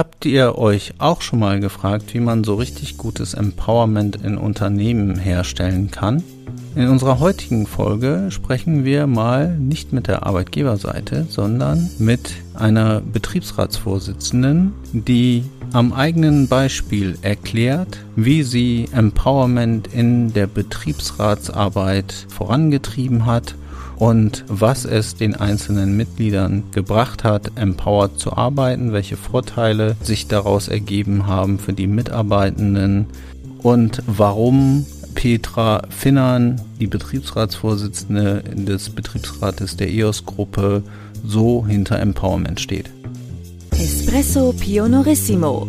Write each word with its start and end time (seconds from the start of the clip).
Habt 0.00 0.24
ihr 0.24 0.56
euch 0.56 0.94
auch 0.96 1.20
schon 1.20 1.40
mal 1.40 1.60
gefragt, 1.60 2.14
wie 2.14 2.20
man 2.20 2.42
so 2.42 2.54
richtig 2.54 2.96
gutes 2.96 3.34
Empowerment 3.34 4.16
in 4.16 4.38
Unternehmen 4.38 5.18
herstellen 5.18 5.90
kann? 5.90 6.22
In 6.74 6.88
unserer 6.88 7.20
heutigen 7.20 7.66
Folge 7.66 8.28
sprechen 8.30 8.86
wir 8.86 9.06
mal 9.06 9.58
nicht 9.58 9.92
mit 9.92 10.06
der 10.06 10.24
Arbeitgeberseite, 10.24 11.26
sondern 11.28 11.90
mit 11.98 12.32
einer 12.54 13.02
Betriebsratsvorsitzenden, 13.02 14.72
die 14.94 15.44
am 15.74 15.92
eigenen 15.92 16.48
Beispiel 16.48 17.18
erklärt, 17.20 17.98
wie 18.16 18.42
sie 18.42 18.88
Empowerment 18.92 19.86
in 19.92 20.32
der 20.32 20.46
Betriebsratsarbeit 20.46 22.24
vorangetrieben 22.30 23.26
hat 23.26 23.54
und 24.00 24.44
was 24.48 24.86
es 24.86 25.14
den 25.14 25.34
einzelnen 25.34 25.94
Mitgliedern 25.94 26.64
gebracht 26.72 27.22
hat, 27.22 27.52
empowered 27.56 28.18
zu 28.18 28.32
arbeiten, 28.32 28.94
welche 28.94 29.18
Vorteile 29.18 29.94
sich 30.02 30.26
daraus 30.26 30.68
ergeben 30.68 31.26
haben 31.26 31.58
für 31.58 31.74
die 31.74 31.86
Mitarbeitenden 31.86 33.06
und 33.62 34.02
warum 34.06 34.86
Petra 35.14 35.82
Finnern, 35.90 36.58
die 36.80 36.86
Betriebsratsvorsitzende 36.86 38.42
des 38.54 38.88
Betriebsrates 38.88 39.76
der 39.76 39.90
EOS-Gruppe, 39.90 40.82
so 41.22 41.66
hinter 41.66 41.98
Empowerment 41.98 42.58
steht. 42.58 42.90
Espresso 43.72 44.54
Pionorissimo 44.58 45.68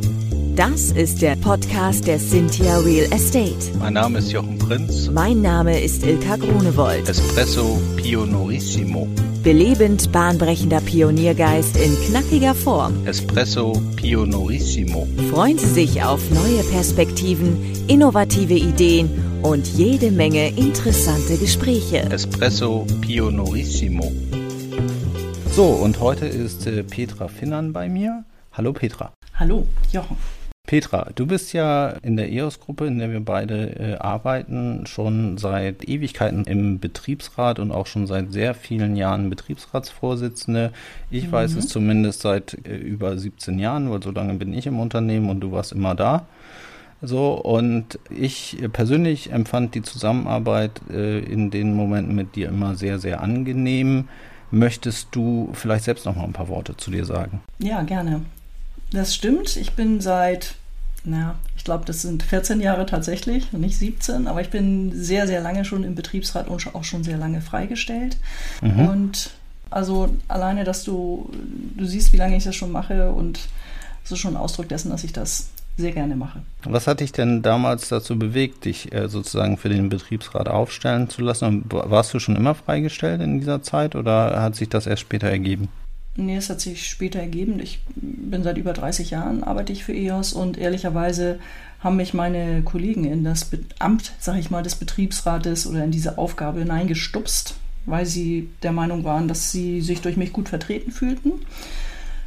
das 0.55 0.91
ist 0.91 1.21
der 1.21 1.35
Podcast 1.37 2.07
der 2.07 2.19
Cynthia 2.19 2.77
Real 2.79 3.11
Estate. 3.11 3.71
Mein 3.79 3.93
Name 3.93 4.19
ist 4.19 4.31
Jochen 4.31 4.57
Prinz. 4.57 5.09
Mein 5.09 5.41
Name 5.41 5.79
ist 5.79 6.05
Ilka 6.05 6.35
Grunewold. 6.35 7.07
Espresso 7.07 7.79
Pionorissimo. 7.95 9.07
Belebend 9.43 10.11
bahnbrechender 10.11 10.81
Pioniergeist 10.81 11.77
in 11.77 11.95
knackiger 12.05 12.53
Form. 12.53 13.05
Espresso 13.05 13.73
Pionorissimo. 13.95 15.07
Freuen 15.31 15.57
Sie 15.57 15.67
sich 15.67 16.03
auf 16.03 16.19
neue 16.31 16.63
Perspektiven, 16.63 17.57
innovative 17.87 18.55
Ideen 18.55 19.09
und 19.41 19.67
jede 19.67 20.11
Menge 20.11 20.49
interessante 20.49 21.37
Gespräche. 21.37 22.09
Espresso 22.11 22.85
Pionorissimo. 23.01 24.11
So, 25.55 25.65
und 25.65 25.99
heute 25.99 26.25
ist 26.25 26.67
äh, 26.67 26.83
Petra 26.83 27.27
Finnern 27.27 27.73
bei 27.73 27.89
mir. 27.89 28.23
Hallo 28.53 28.73
Petra. 28.73 29.11
Hallo, 29.33 29.65
Jochen. 29.91 30.17
Petra, 30.71 31.09
du 31.15 31.25
bist 31.25 31.51
ja 31.51 31.89
in 32.01 32.15
der 32.15 32.31
EOS-Gruppe, 32.31 32.85
in 32.85 32.97
der 32.97 33.11
wir 33.11 33.19
beide 33.19 33.77
äh, 33.77 33.97
arbeiten, 33.97 34.85
schon 34.85 35.37
seit 35.37 35.85
Ewigkeiten 35.85 36.45
im 36.45 36.79
Betriebsrat 36.79 37.59
und 37.59 37.73
auch 37.73 37.87
schon 37.87 38.07
seit 38.07 38.31
sehr 38.31 38.53
vielen 38.53 38.95
Jahren 38.95 39.29
Betriebsratsvorsitzende. 39.29 40.71
Ich 41.09 41.27
mhm. 41.27 41.31
weiß 41.33 41.55
es 41.55 41.67
zumindest 41.67 42.21
seit 42.21 42.57
äh, 42.65 42.77
über 42.77 43.17
17 43.17 43.59
Jahren, 43.59 43.91
weil 43.91 44.01
so 44.01 44.11
lange 44.11 44.35
bin 44.35 44.53
ich 44.53 44.65
im 44.65 44.79
Unternehmen 44.79 45.29
und 45.29 45.41
du 45.41 45.51
warst 45.51 45.73
immer 45.73 45.93
da. 45.93 46.25
So, 47.01 47.33
und 47.33 47.99
ich 48.09 48.57
persönlich 48.71 49.33
empfand 49.33 49.75
die 49.75 49.81
Zusammenarbeit 49.81 50.79
äh, 50.89 51.19
in 51.19 51.51
den 51.51 51.75
Momenten 51.75 52.15
mit 52.15 52.37
dir 52.37 52.47
immer 52.47 52.75
sehr, 52.75 52.97
sehr 52.97 53.19
angenehm. 53.19 54.07
Möchtest 54.51 55.09
du 55.11 55.49
vielleicht 55.51 55.83
selbst 55.83 56.05
noch 56.05 56.15
mal 56.15 56.23
ein 56.23 56.31
paar 56.31 56.47
Worte 56.47 56.77
zu 56.77 56.91
dir 56.91 57.03
sagen? 57.03 57.41
Ja, 57.59 57.81
gerne. 57.81 58.21
Das 58.93 59.13
stimmt. 59.13 59.57
Ich 59.57 59.73
bin 59.73 59.99
seit 59.99 60.55
na, 61.03 61.35
ich 61.57 61.63
glaube, 61.63 61.85
das 61.85 62.03
sind 62.03 62.23
14 62.23 62.61
Jahre 62.61 62.85
tatsächlich 62.85 63.51
nicht 63.53 63.77
17, 63.77 64.27
aber 64.27 64.41
ich 64.41 64.49
bin 64.49 64.91
sehr, 64.93 65.25
sehr 65.27 65.41
lange 65.41 65.65
schon 65.65 65.83
im 65.83 65.95
Betriebsrat 65.95 66.47
und 66.47 66.75
auch 66.75 66.83
schon 66.83 67.03
sehr 67.03 67.17
lange 67.17 67.41
freigestellt. 67.41 68.17
Mhm. 68.61 68.87
Und 68.87 69.31
also 69.71 70.09
alleine, 70.27 70.63
dass 70.63 70.83
du, 70.83 71.31
du 71.75 71.85
siehst, 71.85 72.13
wie 72.13 72.17
lange 72.17 72.37
ich 72.37 72.43
das 72.43 72.55
schon 72.55 72.71
mache 72.71 73.11
und 73.11 73.39
das 74.03 74.11
ist 74.11 74.19
schon 74.19 74.35
ein 74.35 74.41
Ausdruck 74.41 74.69
dessen, 74.69 74.89
dass 74.91 75.03
ich 75.03 75.13
das 75.13 75.49
sehr 75.77 75.91
gerne 75.91 76.15
mache. 76.15 76.41
Was 76.63 76.85
hat 76.85 76.99
dich 76.99 77.11
denn 77.11 77.41
damals 77.41 77.89
dazu 77.89 78.19
bewegt, 78.19 78.65
dich 78.65 78.93
äh, 78.93 79.07
sozusagen 79.07 79.57
für 79.57 79.69
den 79.69 79.89
Betriebsrat 79.89 80.49
aufstellen 80.49 81.09
zu 81.09 81.21
lassen? 81.21 81.63
Warst 81.69 82.13
du 82.13 82.19
schon 82.19 82.35
immer 82.35 82.55
freigestellt 82.55 83.21
in 83.21 83.39
dieser 83.39 83.61
Zeit 83.61 83.95
oder 83.95 84.41
hat 84.41 84.55
sich 84.55 84.69
das 84.69 84.85
erst 84.85 85.01
später 85.01 85.27
ergeben? 85.27 85.69
Nee, 86.15 86.35
es 86.35 86.49
hat 86.49 86.59
sich 86.59 86.89
später 86.89 87.19
ergeben. 87.19 87.59
Ich 87.59 87.79
bin 87.95 88.43
seit 88.43 88.57
über 88.57 88.73
30 88.73 89.11
Jahren, 89.11 89.43
arbeite 89.43 89.71
ich 89.71 89.85
für 89.85 89.93
EOS 89.93 90.33
und 90.33 90.57
ehrlicherweise 90.57 91.39
haben 91.79 91.95
mich 91.95 92.13
meine 92.13 92.61
Kollegen 92.63 93.05
in 93.05 93.23
das 93.23 93.49
Amt, 93.79 94.11
sag 94.19 94.37
ich 94.37 94.51
mal, 94.51 94.61
des 94.61 94.75
Betriebsrates 94.75 95.65
oder 95.65 95.83
in 95.83 95.91
diese 95.91 96.17
Aufgabe 96.17 96.59
hineingestupst, 96.59 97.55
weil 97.85 98.05
sie 98.05 98.49
der 98.61 98.73
Meinung 98.73 99.03
waren, 99.03 99.27
dass 99.27 99.51
sie 99.51 99.81
sich 99.81 100.01
durch 100.01 100.17
mich 100.17 100.33
gut 100.33 100.49
vertreten 100.49 100.91
fühlten. 100.91 101.31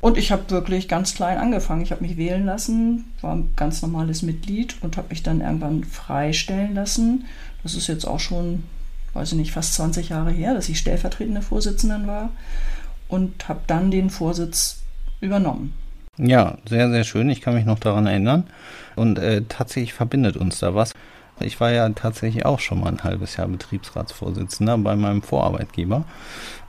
Und 0.01 0.19
ich 0.19 0.33
habe 0.33 0.51
wirklich 0.51 0.89
ganz 0.89 1.15
klein 1.15 1.39
angefangen. 1.39 1.83
Ich 1.83 1.93
habe 1.93 2.03
mich 2.03 2.17
wählen 2.17 2.45
lassen, 2.45 3.05
war 3.21 3.37
ein 3.37 3.51
ganz 3.55 3.81
normales 3.81 4.23
Mitglied 4.23 4.77
und 4.81 4.97
habe 4.97 5.09
mich 5.11 5.23
dann 5.23 5.41
irgendwann 5.41 5.85
freistellen 5.85 6.75
lassen. 6.75 7.27
Das 7.63 7.75
ist 7.75 7.87
jetzt 7.87 8.07
auch 8.07 8.21
schon, 8.21 8.65
weiß 9.13 9.33
ich 9.33 9.39
nicht, 9.39 9.53
fast 9.53 9.75
20 9.75 10.09
Jahre 10.09 10.31
her, 10.31 10.55
dass 10.55 10.69
ich 10.69 10.79
stellvertretende 10.79 11.43
Vorsitzende 11.43 12.07
war 12.07 12.31
und 13.15 13.49
habe 13.49 13.61
dann 13.67 13.91
den 13.91 14.11
Vorsitz 14.11 14.83
übernommen. 15.21 15.73
Ja, 16.19 16.59
sehr, 16.69 16.91
sehr 16.91 17.05
schön. 17.05 17.31
Ich 17.31 17.41
kann 17.41 17.55
mich 17.55 17.65
noch 17.65 17.79
daran 17.79 18.07
erinnern. 18.07 18.45
Und 18.97 19.19
äh, 19.19 19.43
tatsächlich 19.49 19.95
verbindet 19.95 20.37
uns 20.37 20.59
da 20.59 20.75
was. 20.75 20.93
Ich 21.41 21.61
war 21.61 21.73
ja 21.73 21.89
tatsächlich 21.89 22.47
auch 22.47 22.61
schon 22.61 22.81
mal 22.81 22.89
ein 22.89 23.03
halbes 23.03 23.37
Jahr 23.37 23.49
Betriebsratsvorsitzender 23.49 24.79
bei 24.79 24.95
meinem 24.95 25.23
Vorarbeitgeber. 25.23 26.05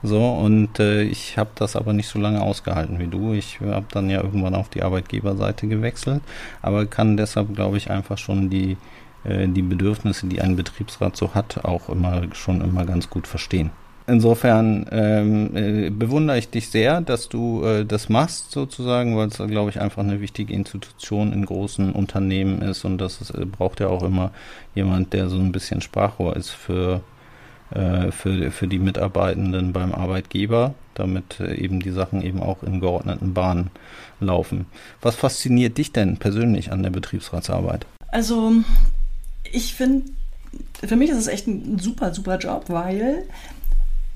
So, 0.02 0.28
und 0.28 0.80
äh, 0.80 1.02
ich 1.02 1.38
habe 1.38 1.50
das 1.54 1.76
aber 1.76 1.92
nicht 1.92 2.08
so 2.08 2.18
lange 2.18 2.42
ausgehalten 2.42 2.98
wie 2.98 3.06
du. 3.06 3.32
Ich 3.32 3.60
habe 3.60 3.86
dann 3.90 4.10
ja 4.10 4.22
irgendwann 4.22 4.56
auf 4.56 4.68
die 4.68 4.82
Arbeitgeberseite 4.82 5.68
gewechselt, 5.68 6.22
aber 6.62 6.86
kann 6.86 7.16
deshalb, 7.16 7.54
glaube 7.54 7.76
ich, 7.76 7.90
einfach 7.90 8.18
schon 8.18 8.50
die, 8.50 8.76
äh, 9.22 9.46
die 9.46 9.62
Bedürfnisse, 9.62 10.26
die 10.26 10.40
ein 10.40 10.56
Betriebsrat 10.56 11.16
so 11.16 11.34
hat, 11.34 11.64
auch 11.64 11.88
immer 11.88 12.22
schon 12.32 12.60
immer 12.60 12.84
ganz 12.84 13.08
gut 13.08 13.28
verstehen. 13.28 13.70
Insofern 14.08 14.86
ähm, 14.92 15.56
äh, 15.56 15.90
bewundere 15.90 16.38
ich 16.38 16.48
dich 16.48 16.68
sehr, 16.68 17.00
dass 17.00 17.28
du 17.28 17.64
äh, 17.64 17.84
das 17.84 18.08
machst 18.08 18.52
sozusagen, 18.52 19.16
weil 19.16 19.28
es, 19.28 19.36
glaube 19.36 19.70
ich, 19.70 19.80
einfach 19.80 20.04
eine 20.04 20.20
wichtige 20.20 20.54
Institution 20.54 21.32
in 21.32 21.44
großen 21.44 21.92
Unternehmen 21.92 22.62
ist 22.62 22.84
und 22.84 22.98
das 22.98 23.30
äh, 23.30 23.44
braucht 23.44 23.80
ja 23.80 23.88
auch 23.88 24.04
immer 24.04 24.30
jemand, 24.76 25.12
der 25.12 25.28
so 25.28 25.36
ein 25.38 25.50
bisschen 25.50 25.80
Sprachrohr 25.80 26.36
ist 26.36 26.50
für, 26.50 27.00
äh, 27.70 28.12
für, 28.12 28.52
für 28.52 28.68
die 28.68 28.78
Mitarbeitenden 28.78 29.72
beim 29.72 29.92
Arbeitgeber, 29.92 30.74
damit 30.94 31.40
äh, 31.40 31.56
eben 31.56 31.80
die 31.80 31.90
Sachen 31.90 32.22
eben 32.22 32.40
auch 32.40 32.62
in 32.62 32.78
geordneten 32.78 33.34
Bahnen 33.34 33.72
laufen. 34.20 34.66
Was 35.00 35.16
fasziniert 35.16 35.78
dich 35.78 35.90
denn 35.90 36.18
persönlich 36.18 36.70
an 36.70 36.84
der 36.84 36.90
Betriebsratsarbeit? 36.90 37.86
Also 38.12 38.52
ich 39.50 39.74
finde, 39.74 40.04
für 40.86 40.94
mich 40.94 41.10
ist 41.10 41.18
es 41.18 41.26
echt 41.26 41.48
ein 41.48 41.80
super, 41.80 42.14
super 42.14 42.38
Job, 42.38 42.66
weil 42.68 43.24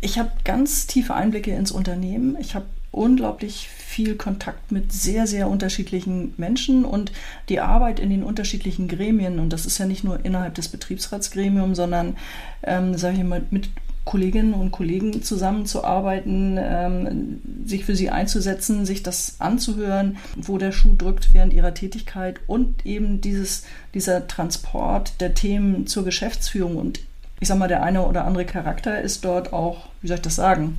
ich 0.00 0.18
habe 0.18 0.30
ganz 0.44 0.86
tiefe 0.86 1.14
Einblicke 1.14 1.52
ins 1.52 1.72
Unternehmen. 1.72 2.36
Ich 2.40 2.54
habe 2.54 2.66
unglaublich 2.92 3.68
viel 3.68 4.16
Kontakt 4.16 4.72
mit 4.72 4.92
sehr, 4.92 5.26
sehr 5.26 5.48
unterschiedlichen 5.48 6.34
Menschen 6.36 6.84
und 6.84 7.12
die 7.48 7.60
Arbeit 7.60 8.00
in 8.00 8.10
den 8.10 8.22
unterschiedlichen 8.22 8.88
Gremien, 8.88 9.38
und 9.38 9.52
das 9.52 9.66
ist 9.66 9.78
ja 9.78 9.86
nicht 9.86 10.02
nur 10.02 10.24
innerhalb 10.24 10.54
des 10.54 10.68
Betriebsratsgremiums, 10.68 11.76
sondern, 11.76 12.16
ähm, 12.62 12.96
sage 12.96 13.18
ich 13.18 13.24
mal, 13.24 13.42
mit 13.50 13.68
Kolleginnen 14.04 14.54
und 14.54 14.72
Kollegen 14.72 15.22
zusammenzuarbeiten, 15.22 16.58
ähm, 16.58 17.40
sich 17.64 17.84
für 17.84 17.94
sie 17.94 18.10
einzusetzen, 18.10 18.86
sich 18.86 19.02
das 19.02 19.36
anzuhören, 19.38 20.16
wo 20.36 20.58
der 20.58 20.72
Schuh 20.72 20.94
drückt 20.96 21.32
während 21.32 21.52
ihrer 21.52 21.74
Tätigkeit 21.74 22.40
und 22.46 22.84
eben 22.86 23.20
dieses, 23.20 23.64
dieser 23.94 24.26
Transport 24.26 25.20
der 25.20 25.34
Themen 25.34 25.86
zur 25.86 26.04
Geschäftsführung 26.04 26.76
und 26.76 27.00
ich 27.40 27.48
sag 27.48 27.58
mal, 27.58 27.68
der 27.68 27.82
eine 27.82 28.06
oder 28.06 28.26
andere 28.26 28.44
Charakter 28.44 29.00
ist 29.00 29.24
dort 29.24 29.52
auch, 29.52 29.86
wie 30.02 30.08
soll 30.08 30.16
ich 30.16 30.22
das 30.22 30.36
sagen? 30.36 30.78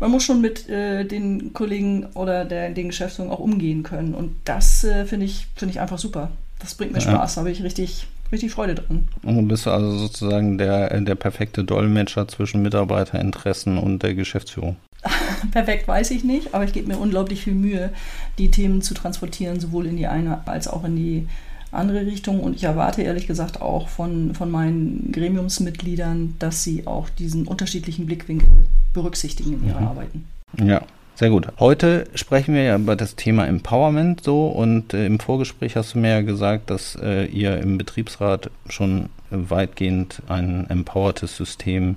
Man 0.00 0.10
muss 0.10 0.24
schon 0.24 0.40
mit 0.40 0.68
äh, 0.68 1.04
den 1.04 1.54
Kollegen 1.54 2.06
oder 2.14 2.44
der, 2.44 2.70
den 2.70 2.88
Geschäftsführungen 2.88 3.34
auch 3.34 3.40
umgehen 3.40 3.82
können. 3.82 4.14
Und 4.14 4.36
das 4.44 4.84
äh, 4.84 5.06
finde 5.06 5.24
ich, 5.24 5.46
find 5.56 5.70
ich 5.70 5.80
einfach 5.80 5.98
super. 5.98 6.30
Das 6.58 6.74
bringt 6.74 6.92
mir 6.92 7.00
Spaß, 7.00 7.34
da 7.34 7.40
habe 7.40 7.50
ich 7.50 7.62
richtig, 7.62 8.06
richtig 8.32 8.50
Freude 8.50 8.74
dran. 8.74 9.08
Und 9.22 9.36
du 9.36 9.42
bist 9.42 9.66
also 9.66 9.90
sozusagen 9.92 10.58
der, 10.58 11.00
der 11.00 11.14
perfekte 11.14 11.64
Dolmetscher 11.64 12.28
zwischen 12.28 12.62
Mitarbeiterinteressen 12.62 13.78
und 13.78 14.02
der 14.02 14.14
Geschäftsführung. 14.14 14.76
Perfekt 15.52 15.86
weiß 15.86 16.10
ich 16.10 16.24
nicht, 16.24 16.54
aber 16.54 16.64
ich 16.64 16.72
gebe 16.72 16.88
mir 16.88 16.98
unglaublich 16.98 17.42
viel 17.42 17.54
Mühe, 17.54 17.90
die 18.38 18.50
Themen 18.50 18.82
zu 18.82 18.94
transportieren, 18.94 19.60
sowohl 19.60 19.86
in 19.86 19.96
die 19.96 20.06
eine 20.06 20.46
als 20.46 20.66
auch 20.68 20.84
in 20.84 20.96
die 20.96 21.28
andere 21.72 22.06
Richtung. 22.06 22.40
Und 22.40 22.56
ich 22.56 22.64
erwarte 22.64 23.02
ehrlich 23.02 23.26
gesagt 23.26 23.60
auch 23.60 23.88
von, 23.88 24.34
von 24.34 24.50
meinen 24.50 25.10
Gremiumsmitgliedern, 25.12 26.34
dass 26.38 26.62
sie 26.62 26.86
auch 26.86 27.08
diesen 27.08 27.46
unterschiedlichen 27.46 28.06
Blickwinkel 28.06 28.48
berücksichtigen 28.92 29.54
in 29.54 29.68
ihren 29.68 29.82
mhm. 29.82 29.88
Arbeiten. 29.88 30.24
Ja, 30.58 30.82
sehr 31.14 31.30
gut. 31.30 31.48
Heute 31.58 32.06
sprechen 32.14 32.54
wir 32.54 32.62
ja 32.62 32.76
über 32.76 32.96
das 32.96 33.16
Thema 33.16 33.46
Empowerment 33.46 34.22
so 34.22 34.48
und 34.48 34.94
äh, 34.94 35.06
im 35.06 35.18
Vorgespräch 35.18 35.76
hast 35.76 35.94
du 35.94 35.98
mir 35.98 36.10
ja 36.10 36.20
gesagt, 36.20 36.70
dass 36.70 36.96
äh, 37.02 37.24
ihr 37.24 37.58
im 37.58 37.78
Betriebsrat 37.78 38.50
schon 38.68 39.08
weitgehend 39.30 40.22
ein 40.28 40.68
empowertes 40.68 41.36
System 41.36 41.96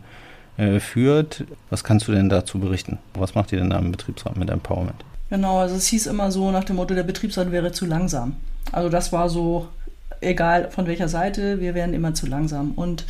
äh, 0.57 0.79
führt. 0.79 1.45
Was 1.69 1.83
kannst 1.83 2.07
du 2.07 2.11
denn 2.11 2.29
dazu 2.29 2.59
berichten? 2.59 2.97
Was 3.13 3.35
macht 3.35 3.51
ihr 3.51 3.59
denn 3.59 3.69
da 3.69 3.79
im 3.79 3.91
Betriebsrat 3.91 4.37
mit 4.37 4.49
Empowerment? 4.49 5.03
Genau, 5.29 5.59
also 5.59 5.75
es 5.75 5.87
hieß 5.87 6.07
immer 6.07 6.31
so 6.31 6.49
nach 6.51 6.63
dem 6.63 6.77
Motto, 6.77 6.95
der 6.95 7.03
Betriebsrat 7.03 7.51
wäre 7.51 7.71
zu 7.71 7.85
langsam. 7.85 8.35
Also 8.71 8.89
das 8.89 9.11
war 9.11 9.29
so, 9.29 9.67
egal 10.21 10.69
von 10.71 10.87
welcher 10.87 11.07
Seite, 11.07 11.59
wir 11.59 11.73
wären 11.73 11.93
immer 11.93 12.13
zu 12.13 12.27
langsam. 12.27 12.71
Und 12.71 13.05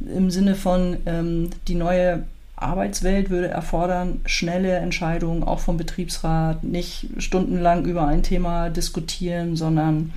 im 0.00 0.30
Sinne 0.30 0.54
von, 0.54 0.98
ähm, 1.06 1.50
die 1.68 1.74
neue 1.74 2.24
Arbeitswelt 2.56 3.30
würde 3.30 3.48
erfordern 3.48 4.20
schnelle 4.26 4.76
Entscheidungen, 4.76 5.42
auch 5.42 5.60
vom 5.60 5.76
Betriebsrat, 5.76 6.62
nicht 6.62 7.08
stundenlang 7.18 7.84
über 7.86 8.06
ein 8.06 8.22
Thema 8.22 8.68
diskutieren, 8.68 9.56
sondern 9.56 10.12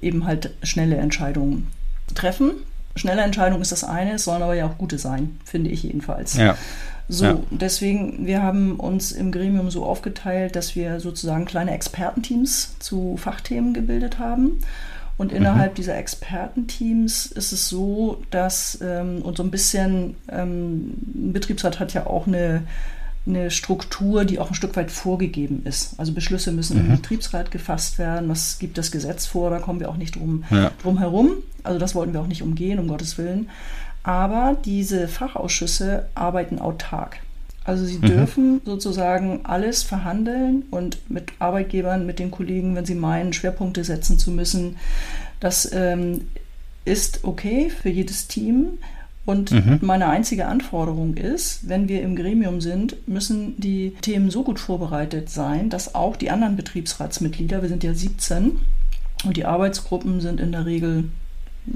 eben 0.00 0.26
halt 0.26 0.50
schnelle 0.62 0.96
Entscheidungen 0.96 1.68
treffen. 2.14 2.52
Schnelle 2.96 3.22
Entscheidung 3.22 3.60
ist 3.60 3.72
das 3.72 3.82
eine, 3.82 4.14
es 4.14 4.24
sollen 4.24 4.42
aber 4.42 4.54
ja 4.54 4.66
auch 4.66 4.78
gute 4.78 4.98
sein, 4.98 5.38
finde 5.44 5.70
ich 5.70 5.82
jedenfalls. 5.82 6.36
Ja. 6.36 6.56
So, 7.08 7.24
Ja. 7.24 7.38
deswegen, 7.50 8.26
wir 8.26 8.42
haben 8.42 8.76
uns 8.76 9.12
im 9.12 9.30
Gremium 9.30 9.70
so 9.70 9.84
aufgeteilt, 9.84 10.56
dass 10.56 10.74
wir 10.74 11.00
sozusagen 11.00 11.44
kleine 11.44 11.72
Expertenteams 11.72 12.76
zu 12.78 13.16
Fachthemen 13.18 13.74
gebildet 13.74 14.18
haben. 14.18 14.58
Und 15.16 15.30
innerhalb 15.30 15.74
dieser 15.76 15.96
Expertenteams 15.96 17.26
ist 17.26 17.52
es 17.52 17.68
so, 17.68 18.22
dass, 18.30 18.78
ähm, 18.82 19.22
und 19.22 19.36
so 19.36 19.42
ein 19.42 19.50
bisschen, 19.50 20.16
ähm, 20.28 20.94
ein 21.14 21.32
Betriebsrat 21.32 21.78
hat 21.78 21.94
ja 21.94 22.06
auch 22.06 22.26
eine, 22.26 22.62
eine 23.26 23.50
Struktur, 23.50 24.24
die 24.24 24.38
auch 24.38 24.48
ein 24.50 24.54
Stück 24.54 24.76
weit 24.76 24.90
vorgegeben 24.90 25.62
ist. 25.64 25.98
Also 25.98 26.12
Beschlüsse 26.12 26.52
müssen 26.52 26.78
im 26.78 26.88
Betriebsrat 26.96 27.50
gefasst 27.50 27.98
werden. 27.98 28.28
Was 28.28 28.58
gibt 28.58 28.76
das 28.76 28.90
Gesetz 28.90 29.24
vor? 29.24 29.50
Da 29.50 29.60
kommen 29.60 29.80
wir 29.80 29.88
auch 29.88 29.96
nicht 29.96 30.16
drum, 30.16 30.44
Ja. 30.50 30.70
drum 30.82 30.98
herum. 30.98 31.30
Also 31.62 31.78
das 31.78 31.94
wollten 31.94 32.12
wir 32.12 32.20
auch 32.20 32.26
nicht 32.26 32.42
umgehen, 32.42 32.78
um 32.78 32.88
Gottes 32.88 33.16
Willen. 33.16 33.48
Aber 34.04 34.56
diese 34.64 35.08
Fachausschüsse 35.08 36.06
arbeiten 36.14 36.60
autark. 36.60 37.16
Also 37.64 37.86
sie 37.86 37.98
dürfen 37.98 38.60
sozusagen 38.64 39.40
alles 39.44 39.82
verhandeln 39.82 40.64
und 40.70 41.10
mit 41.10 41.32
Arbeitgebern, 41.38 42.04
mit 42.04 42.18
den 42.18 42.30
Kollegen, 42.30 42.76
wenn 42.76 42.84
sie 42.84 42.94
meinen, 42.94 43.32
Schwerpunkte 43.32 43.82
setzen 43.82 44.18
zu 44.18 44.30
müssen. 44.30 44.76
Das 45.40 45.70
ähm, 45.72 46.26
ist 46.84 47.24
okay 47.24 47.70
für 47.70 47.88
jedes 47.88 48.28
Team. 48.28 48.78
Und 49.26 49.82
meine 49.82 50.08
einzige 50.08 50.46
Anforderung 50.46 51.16
ist, 51.16 51.66
wenn 51.66 51.88
wir 51.88 52.02
im 52.02 52.14
Gremium 52.14 52.60
sind, 52.60 53.08
müssen 53.08 53.58
die 53.58 53.94
Themen 54.02 54.30
so 54.30 54.42
gut 54.42 54.60
vorbereitet 54.60 55.30
sein, 55.30 55.70
dass 55.70 55.94
auch 55.94 56.16
die 56.16 56.30
anderen 56.30 56.56
Betriebsratsmitglieder, 56.56 57.62
wir 57.62 57.70
sind 57.70 57.82
ja 57.82 57.94
17, 57.94 58.60
und 59.24 59.36
die 59.38 59.46
Arbeitsgruppen 59.46 60.20
sind 60.20 60.40
in 60.40 60.52
der 60.52 60.66
Regel 60.66 61.04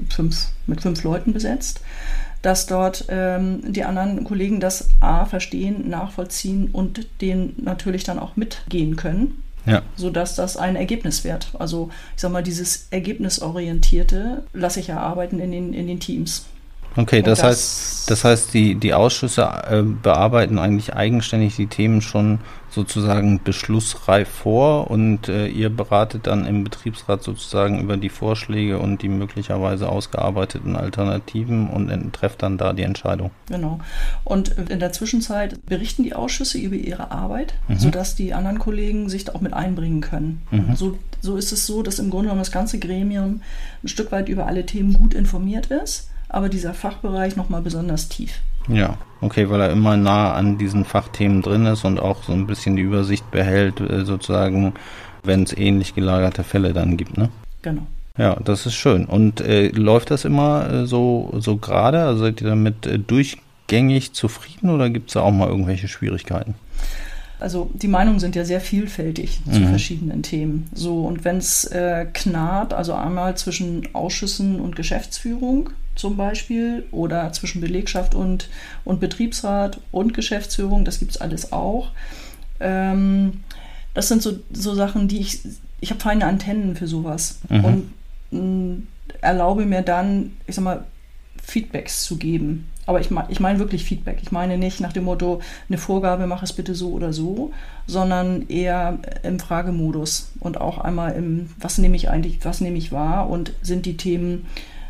fünf, 0.09 0.47
mit 0.67 0.81
fünf 0.81 1.03
Leuten 1.03 1.33
besetzt, 1.33 1.81
dass 2.41 2.67
dort 2.67 3.05
ähm, 3.09 3.61
die 3.73 3.83
anderen 3.83 4.23
Kollegen 4.23 4.59
das 4.59 4.89
A 5.01 5.25
verstehen, 5.25 5.89
nachvollziehen 5.89 6.69
und 6.71 7.07
den 7.21 7.53
natürlich 7.57 8.03
dann 8.03 8.17
auch 8.19 8.35
mitgehen 8.37 8.95
können, 8.95 9.43
Ja. 9.65 9.81
sodass 9.97 10.35
das 10.35 10.55
ein 10.55 10.75
Ergebnis 10.75 11.23
wird. 11.23 11.49
Also 11.59 11.89
ich 12.15 12.21
sag 12.21 12.31
mal, 12.31 12.43
dieses 12.43 12.87
Ergebnisorientierte 12.91 14.43
lasse 14.53 14.79
ich 14.79 14.89
erarbeiten 14.89 15.39
in 15.39 15.51
den, 15.51 15.73
in 15.73 15.87
den 15.87 15.99
Teams. 15.99 16.45
Okay, 16.95 17.21
das, 17.21 17.39
das- 17.39 17.47
heißt, 17.47 18.11
das 18.11 18.23
heißt, 18.23 18.53
die, 18.53 18.75
die 18.75 18.93
Ausschüsse 18.93 19.43
äh, 19.69 19.83
bearbeiten 19.83 20.57
eigentlich 20.57 20.93
eigenständig 20.95 21.55
die 21.55 21.67
Themen 21.67 22.01
schon 22.01 22.39
sozusagen 22.71 23.41
beschlussreif 23.43 24.27
vor 24.27 24.91
und 24.91 25.27
äh, 25.27 25.47
ihr 25.47 25.69
beratet 25.69 26.27
dann 26.27 26.45
im 26.45 26.63
Betriebsrat 26.63 27.23
sozusagen 27.23 27.79
über 27.79 27.97
die 27.97 28.09
Vorschläge 28.09 28.77
und 28.77 29.01
die 29.01 29.09
möglicherweise 29.09 29.89
ausgearbeiteten 29.89 30.75
Alternativen 30.75 31.67
und 31.69 32.13
trefft 32.13 32.43
dann 32.43 32.57
da 32.57 32.73
die 32.73 32.83
Entscheidung. 32.83 33.31
Genau. 33.47 33.79
Und 34.23 34.49
in 34.49 34.79
der 34.79 34.91
Zwischenzeit 34.91 35.65
berichten 35.65 36.03
die 36.03 36.13
Ausschüsse 36.13 36.59
über 36.59 36.75
ihre 36.75 37.11
Arbeit, 37.11 37.55
sodass 37.75 38.15
die 38.15 38.33
anderen 38.35 38.59
Kollegen 38.59 39.09
sich 39.09 39.25
da 39.25 39.33
auch 39.33 39.41
mit 39.41 39.53
einbringen 39.53 40.01
können. 40.01 40.41
So, 40.75 40.97
so 41.21 41.37
ist 41.37 41.51
es 41.51 41.65
so, 41.65 41.81
dass 41.81 41.97
im 41.97 42.11
Grunde 42.11 42.25
genommen 42.25 42.41
das 42.41 42.51
ganze 42.51 42.77
Gremium 42.77 43.41
ein 43.83 43.87
Stück 43.87 44.11
weit 44.11 44.29
über 44.29 44.45
alle 44.45 44.65
Themen 44.65 44.93
gut 44.93 45.15
informiert 45.15 45.67
ist, 45.67 46.09
aber 46.29 46.47
dieser 46.47 46.73
Fachbereich 46.73 47.35
nochmal 47.35 47.61
besonders 47.61 48.07
tief. 48.07 48.39
Ja, 48.67 48.97
okay, 49.21 49.49
weil 49.49 49.61
er 49.61 49.71
immer 49.71 49.97
nah 49.97 50.33
an 50.33 50.57
diesen 50.57 50.85
Fachthemen 50.85 51.41
drin 51.41 51.65
ist 51.65 51.85
und 51.85 51.99
auch 51.99 52.23
so 52.23 52.33
ein 52.33 52.45
bisschen 52.45 52.75
die 52.75 52.83
Übersicht 52.83 53.29
behält, 53.31 53.79
äh, 53.81 54.05
sozusagen, 54.05 54.73
wenn 55.23 55.43
es 55.43 55.57
ähnlich 55.57 55.95
gelagerte 55.95 56.43
Fälle 56.43 56.71
dann 56.73 56.95
gibt, 56.95 57.17
ne? 57.17 57.29
Genau. 57.63 57.81
Ja, 58.17 58.35
das 58.35 58.65
ist 58.65 58.75
schön. 58.75 59.05
Und 59.05 59.41
äh, 59.41 59.69
läuft 59.69 60.11
das 60.11 60.25
immer 60.25 60.69
äh, 60.69 60.85
so, 60.85 61.33
so 61.39 61.57
gerade? 61.57 62.03
Also 62.03 62.25
seid 62.25 62.41
ihr 62.41 62.49
damit 62.49 62.85
äh, 62.85 62.99
durchgängig 62.99 64.13
zufrieden 64.13 64.69
oder 64.69 64.89
gibt 64.89 65.09
es 65.09 65.13
da 65.13 65.21
auch 65.21 65.31
mal 65.31 65.47
irgendwelche 65.47 65.87
Schwierigkeiten? 65.87 66.55
Also 67.39 67.71
die 67.73 67.87
Meinungen 67.87 68.19
sind 68.19 68.35
ja 68.35 68.43
sehr 68.43 68.59
vielfältig 68.59 69.39
zu 69.49 69.61
verschiedenen 69.61 70.23
Themen. 70.23 70.67
So, 70.73 71.05
und 71.05 71.23
wenn 71.23 71.37
es 71.37 71.71
knarrt, 72.11 72.73
also 72.73 72.93
einmal 72.93 73.37
zwischen 73.37 73.87
Ausschüssen 73.93 74.59
und 74.59 74.75
Geschäftsführung 74.75 75.69
zum 75.99 76.15
Beispiel 76.15 76.85
oder 76.91 77.31
zwischen 77.33 77.59
Belegschaft 77.61 78.15
und, 78.15 78.49
und 78.85 78.99
Betriebsrat 79.01 79.79
und 79.91 80.13
Geschäftsführung, 80.13 80.85
das 80.85 80.99
gibt 80.99 81.11
es 81.11 81.21
alles 81.21 81.51
auch. 81.51 81.89
Ähm, 82.61 83.41
das 83.93 84.07
sind 84.07 84.21
so, 84.21 84.39
so 84.51 84.75
Sachen, 84.75 85.07
die 85.09 85.19
ich, 85.19 85.41
ich 85.81 85.89
habe 85.91 85.99
feine 85.99 86.25
Antennen 86.25 86.75
für 86.75 86.87
sowas 86.87 87.39
Mhm. 87.49 87.65
und 87.65 87.93
mh, 88.31 88.77
erlaube 89.21 89.65
mir 89.65 89.81
dann, 89.81 90.37
ich 90.47 90.55
sag 90.55 90.63
mal, 90.63 90.85
Feedbacks 91.43 92.03
zu 92.03 92.17
geben. 92.17 92.67
Aber 92.85 92.99
ich, 93.01 93.09
ich 93.27 93.39
meine 93.39 93.59
wirklich 93.59 93.83
Feedback. 93.83 94.19
Ich 94.21 94.31
meine 94.31 94.57
nicht 94.57 94.79
nach 94.79 94.93
dem 94.93 95.03
Motto, 95.03 95.41
eine 95.67 95.77
Vorgabe, 95.77 96.27
mach 96.27 96.43
es 96.43 96.53
bitte 96.53 96.75
so 96.75 96.91
oder 96.91 97.11
so, 97.13 97.51
sondern 97.87 98.47
eher 98.49 98.99
im 99.23 99.39
Fragemodus 99.39 100.31
und 100.39 100.59
auch 100.59 100.77
einmal 100.79 101.11
im, 101.13 101.49
was 101.59 101.77
nehme 101.77 101.95
ich 101.95 102.09
eigentlich, 102.09 102.39
was 102.43 102.61
nehme 102.61 102.77
ich 102.77 102.91
wahr 102.91 103.29
und 103.29 103.51
sind 103.61 103.85
die 103.85 103.97
Themen 103.97 104.47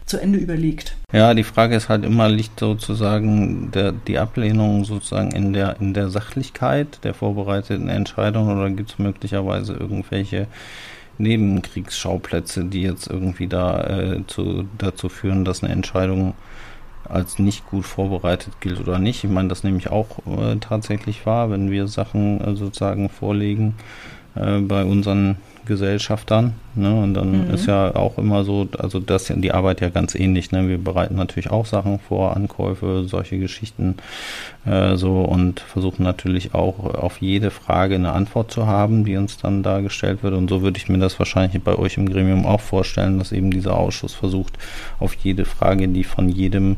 zu 0.09 0.21
Ende 0.21 0.39
überlegt. 0.39 0.95
Ja, 1.13 1.33
die 1.33 1.43
Frage 1.43 1.75
ist 1.75 1.89
halt 1.89 2.03
immer, 2.03 2.29
liegt 2.29 2.59
sozusagen 2.59 3.71
der, 3.71 3.91
die 3.91 4.17
Ablehnung 4.17 4.83
sozusagen 4.85 5.31
in 5.31 5.53
der, 5.53 5.79
in 5.79 5.93
der 5.93 6.09
Sachlichkeit 6.09 6.99
der 7.03 7.13
vorbereiteten 7.13 7.89
Entscheidung 7.89 8.49
oder 8.49 8.69
gibt 8.69 8.91
es 8.91 8.99
möglicherweise 8.99 9.73
irgendwelche 9.73 10.47
Nebenkriegsschauplätze, 11.19 12.65
die 12.65 12.81
jetzt 12.81 13.07
irgendwie 13.07 13.47
da 13.47 13.83
äh, 13.83 14.27
zu, 14.27 14.67
dazu 14.77 15.09
führen, 15.09 15.45
dass 15.45 15.63
eine 15.63 15.73
Entscheidung 15.73 16.33
als 17.03 17.39
nicht 17.39 17.65
gut 17.67 17.85
vorbereitet 17.85 18.61
gilt 18.61 18.79
oder 18.79 18.99
nicht. 18.99 19.23
Ich 19.23 19.29
meine, 19.29 19.49
das 19.49 19.63
nehme 19.63 19.77
ich 19.77 19.89
auch 19.89 20.19
äh, 20.27 20.57
tatsächlich 20.57 21.25
wahr, 21.25 21.51
wenn 21.51 21.71
wir 21.71 21.87
Sachen 21.87 22.41
äh, 22.41 22.55
sozusagen 22.55 23.09
vorlegen 23.09 23.75
äh, 24.35 24.59
bei 24.59 24.83
unseren 24.83 25.37
Gesellschaftern. 25.69 26.55
Ne? 26.75 26.93
Und 26.93 27.13
dann 27.13 27.47
Mhm. 27.47 27.53
ist 27.53 27.65
ja 27.67 27.95
auch 27.95 28.17
immer 28.17 28.43
so, 28.43 28.67
also 28.77 28.99
das 28.99 29.31
die 29.33 29.53
Arbeit 29.53 29.79
ja 29.79 29.87
ganz 29.87 30.15
ähnlich. 30.15 30.51
Ne? 30.51 30.67
Wir 30.67 30.77
bereiten 30.77 31.15
natürlich 31.15 31.49
auch 31.49 31.65
Sachen 31.65 31.99
vor, 31.99 32.35
Ankäufe, 32.35 33.05
solche 33.07 33.39
Geschichten 33.39 33.95
äh, 34.65 34.97
so 34.97 35.21
und 35.21 35.61
versuchen 35.61 36.03
natürlich 36.03 36.53
auch 36.53 36.77
auf 36.95 37.21
jede 37.21 37.51
Frage 37.51 37.95
eine 37.95 38.11
Antwort 38.11 38.51
zu 38.51 38.67
haben, 38.67 39.05
die 39.05 39.15
uns 39.15 39.37
dann 39.37 39.63
dargestellt 39.63 40.23
wird. 40.23 40.33
Und 40.33 40.49
so 40.49 40.61
würde 40.61 40.77
ich 40.77 40.89
mir 40.89 40.97
das 40.99 41.17
wahrscheinlich 41.19 41.63
bei 41.63 41.75
euch 41.77 41.95
im 41.95 42.09
Gremium 42.09 42.45
auch 42.45 42.59
vorstellen, 42.59 43.19
dass 43.19 43.31
eben 43.31 43.51
dieser 43.51 43.77
Ausschuss 43.77 44.13
versucht, 44.13 44.57
auf 44.99 45.13
jede 45.13 45.45
Frage, 45.45 45.87
die 45.87 46.03
von 46.03 46.27
jedem 46.27 46.75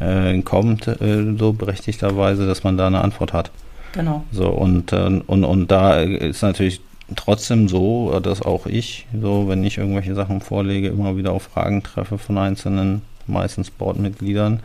äh, 0.00 0.40
kommt, 0.42 0.88
äh, 0.88 1.36
so 1.38 1.52
berechtigterweise, 1.52 2.48
dass 2.48 2.64
man 2.64 2.76
da 2.76 2.88
eine 2.88 3.00
Antwort 3.04 3.32
hat. 3.32 3.52
Genau. 3.92 4.24
So, 4.32 4.48
und, 4.48 4.92
äh, 4.92 5.20
und, 5.26 5.44
und 5.44 5.70
da 5.70 6.00
ist 6.00 6.42
natürlich 6.42 6.80
trotzdem 7.16 7.68
so, 7.68 8.18
dass 8.20 8.42
auch 8.42 8.66
ich, 8.66 9.06
so, 9.20 9.48
wenn 9.48 9.64
ich 9.64 9.78
irgendwelche 9.78 10.14
Sachen 10.14 10.40
vorlege, 10.40 10.88
immer 10.88 11.16
wieder 11.16 11.32
auf 11.32 11.44
Fragen 11.44 11.82
treffe 11.82 12.18
von 12.18 12.38
einzelnen, 12.38 13.02
meistens 13.26 13.70
Boardmitgliedern, 13.70 14.60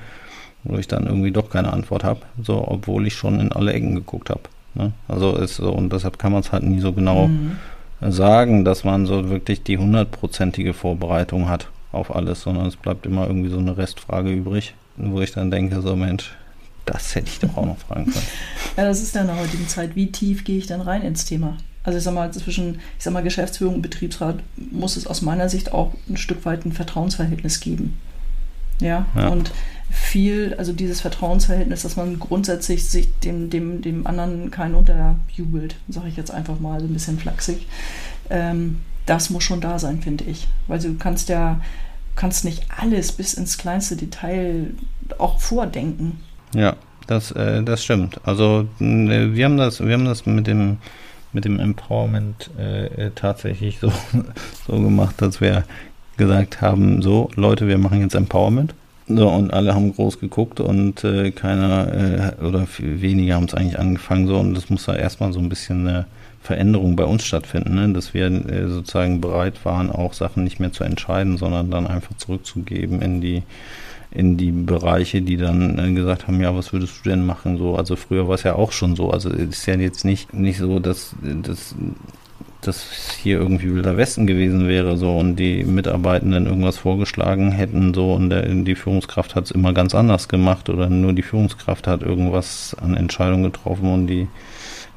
wo 0.64 0.78
ich 0.78 0.88
dann 0.88 1.06
irgendwie 1.06 1.32
doch 1.32 1.50
keine 1.50 1.72
Antwort 1.74 2.04
habe, 2.04 2.22
so, 2.42 2.66
obwohl 2.68 3.08
ich 3.08 3.14
schon 3.16 3.40
in 3.40 3.52
alle 3.52 3.74
Ecken 3.74 3.96
geguckt 3.96 4.30
habe. 4.30 4.42
Ne? 4.76 4.92
Also 5.08 5.36
ist 5.36 5.56
so, 5.56 5.72
und 5.72 5.92
deshalb 5.94 6.20
kann 6.20 6.32
man 6.32 6.42
es 6.42 6.52
halt 6.52 6.64
nie 6.64 6.80
so 6.80 6.94
genau 6.94 7.28
Mhm. 7.28 7.58
sagen, 8.12 8.66
dass 8.66 8.84
man 8.84 9.06
so 9.06 9.30
wirklich 9.30 9.64
die 9.64 9.78
hundertprozentige 9.78 10.74
Vorbereitung 10.74 11.50
hat 11.50 11.70
auf 11.92 12.16
alles, 12.16 12.42
sondern 12.42 12.68
es 12.68 12.76
bleibt 12.76 13.06
immer 13.06 13.28
irgendwie 13.28 13.50
so 13.50 13.58
eine 13.58 13.78
Restfrage 13.78 14.32
übrig, 14.32 14.76
wo 14.96 15.22
ich 15.22 15.32
dann 15.32 15.52
denke, 15.52 15.82
so 15.82 15.96
Mensch, 15.96 16.36
das 16.86 17.16
hätte 17.16 17.28
ich 17.28 17.40
doch 17.40 17.58
auch 17.58 17.66
noch 17.66 17.78
fragen 17.78 18.06
können. 18.06 18.26
Ja, 18.78 18.86
das 18.86 19.02
ist 19.02 19.14
ja 19.16 19.22
in 19.22 19.28
der 19.28 19.38
heutigen 19.40 19.68
Zeit. 19.68 19.96
Wie 19.98 20.10
tief 20.12 20.46
gehe 20.46 20.58
ich 20.58 20.68
denn 20.68 20.80
rein 20.80 21.02
ins 21.02 21.26
Thema? 21.26 21.58
Also 21.84 21.98
ich 21.98 22.04
sag 22.04 22.14
mal, 22.14 22.32
zwischen, 22.32 22.76
ich 22.98 23.04
sag 23.04 23.14
mal, 23.14 23.24
Geschäftsführung 23.24 23.76
und 23.76 23.82
Betriebsrat 23.82 24.40
muss 24.72 24.98
es 24.98 25.08
aus 25.08 25.22
meiner 25.22 25.50
Sicht 25.50 25.72
auch 25.72 25.94
ein 26.10 26.18
Stück 26.18 26.46
weit 26.46 26.66
ein 26.66 26.72
Vertrauensverhältnis 26.74 27.60
geben. 27.62 27.98
Ja, 28.82 29.06
Ja. 29.16 29.28
und 29.30 29.52
viel, 29.92 30.54
also 30.58 30.72
dieses 30.72 31.02
Vertrauensverhältnis, 31.02 31.82
dass 31.82 31.96
man 31.96 32.20
grundsätzlich 32.20 32.88
sich 32.88 33.10
dem, 33.24 33.50
dem, 33.50 33.82
dem 33.82 34.06
anderen 34.08 34.52
keinen 34.52 34.76
unterjubelt, 34.76 35.76
sage 35.90 36.08
ich 36.10 36.16
jetzt 36.18 36.32
einfach 36.32 36.60
mal 36.60 36.80
so 36.80 36.86
ein 36.86 36.94
bisschen 36.94 37.18
flachsig. 37.18 37.66
Ähm, 38.30 38.78
das 39.06 39.30
muss 39.32 39.44
schon 39.44 39.60
da 39.62 39.80
sein, 39.80 40.02
finde 40.02 40.26
ich. 40.26 40.48
Weil 40.68 40.80
du 40.80 40.94
kannst 40.96 41.30
ja, 41.30 41.60
kannst 42.16 42.46
nicht 42.46 42.64
alles 42.78 43.12
bis 43.12 43.34
ins 43.34 43.58
kleinste 43.58 43.96
Detail 43.96 44.68
auch 45.18 45.40
vordenken. 45.40 46.20
Ja, 46.54 46.76
das, 47.08 47.32
äh, 47.32 47.64
das 47.64 47.84
stimmt. 47.84 48.22
Also 48.24 48.68
wir 48.78 49.46
haben 49.46 49.58
das, 49.58 49.80
wir 49.84 49.94
haben 49.94 50.06
das 50.06 50.26
mit 50.28 50.46
dem 50.46 50.78
mit 51.34 51.46
dem 51.46 51.60
Empowerment 51.60 52.50
äh, 52.58 53.12
tatsächlich 53.16 53.80
so, 53.80 53.92
so 54.68 54.74
gemacht, 54.74 55.16
dass 55.20 55.42
wir 55.42 55.64
gesagt 56.18 56.62
haben, 56.62 57.02
so 57.02 57.30
Leute, 57.36 57.68
wir 57.68 57.78
machen 57.78 58.02
jetzt 58.02 58.16
Empowerment. 58.16 58.74
So, 59.08 59.28
und 59.28 59.52
alle 59.52 59.74
haben 59.74 59.96
groß 59.96 60.20
geguckt 60.20 60.60
und 60.60 61.04
äh, 61.04 61.32
keiner 61.32 62.36
äh, 62.40 62.46
oder 62.46 62.68
wenige 62.78 63.34
haben 63.34 63.46
es 63.46 63.56
eigentlich 63.56 63.80
angefangen 63.80 64.28
so 64.28 64.38
und 64.38 64.54
das 64.54 64.70
muss 64.70 64.86
da 64.86 64.96
erstmal 64.96 65.34
so 65.34 65.40
ein 65.40 65.50
bisschen 65.50 65.88
eine 65.88 66.06
Veränderung 66.42 66.96
bei 66.96 67.06
uns 67.06 67.26
stattfinden, 67.26 67.74
ne? 67.74 67.92
dass 67.92 68.14
wir 68.14 68.28
äh, 68.28 68.68
sozusagen 68.68 69.20
bereit 69.20 69.66
waren, 69.66 69.90
auch 69.90 70.14
Sachen 70.14 70.44
nicht 70.44 70.60
mehr 70.60 70.72
zu 70.72 70.84
entscheiden, 70.84 71.38
sondern 71.38 71.72
dann 71.72 71.88
einfach 71.88 72.16
zurückzugeben 72.18 73.02
in 73.02 73.20
die 73.20 73.44
in 74.12 74.38
die 74.38 74.52
Bereiche, 74.52 75.22
die 75.22 75.38
dann 75.38 75.78
äh, 75.78 75.94
gesagt 75.94 76.28
haben, 76.28 76.42
ja, 76.42 76.56
was 76.56 76.74
würdest 76.74 77.00
du 77.04 77.10
denn 77.10 77.26
machen? 77.26 77.58
So, 77.58 77.76
also 77.76 77.96
früher 77.96 78.28
war 78.28 78.36
es 78.36 78.44
ja 78.44 78.56
auch 78.56 78.72
schon 78.72 78.96
so. 78.96 79.12
Also 79.12 79.30
es 79.30 79.60
ist 79.60 79.66
ja 79.68 79.76
jetzt 79.76 80.04
nicht, 80.04 80.34
nicht 80.34 80.58
so, 80.58 80.80
dass, 80.80 81.16
dass, 81.22 81.76
dass 82.62 82.88
hier 83.22 83.38
irgendwie 83.38 83.74
Wilder 83.74 83.98
Westen 83.98 84.26
gewesen 84.26 84.68
wäre 84.68 84.98
so 84.98 85.16
und 85.16 85.36
die 85.36 85.64
Mitarbeitenden 85.64 86.48
irgendwas 86.48 86.78
vorgeschlagen 86.78 87.52
hätten 87.52 87.94
so 87.94 88.14
und 88.14 88.32
der, 88.32 88.48
die 88.48 88.76
Führungskraft 88.76 89.36
hat 89.36 89.46
es 89.46 89.52
immer 89.52 89.74
ganz 89.74 89.94
anders 89.94 90.28
gemacht 90.28 90.70
oder 90.70 90.90
nur 90.90 91.14
die 91.14 91.22
Führungskraft 91.22 91.86
hat 91.86 92.02
irgendwas 92.02 92.76
an 92.82 92.96
Entscheidungen 92.96 93.44
getroffen 93.44 93.94
und 93.94 94.08
die 94.08 94.28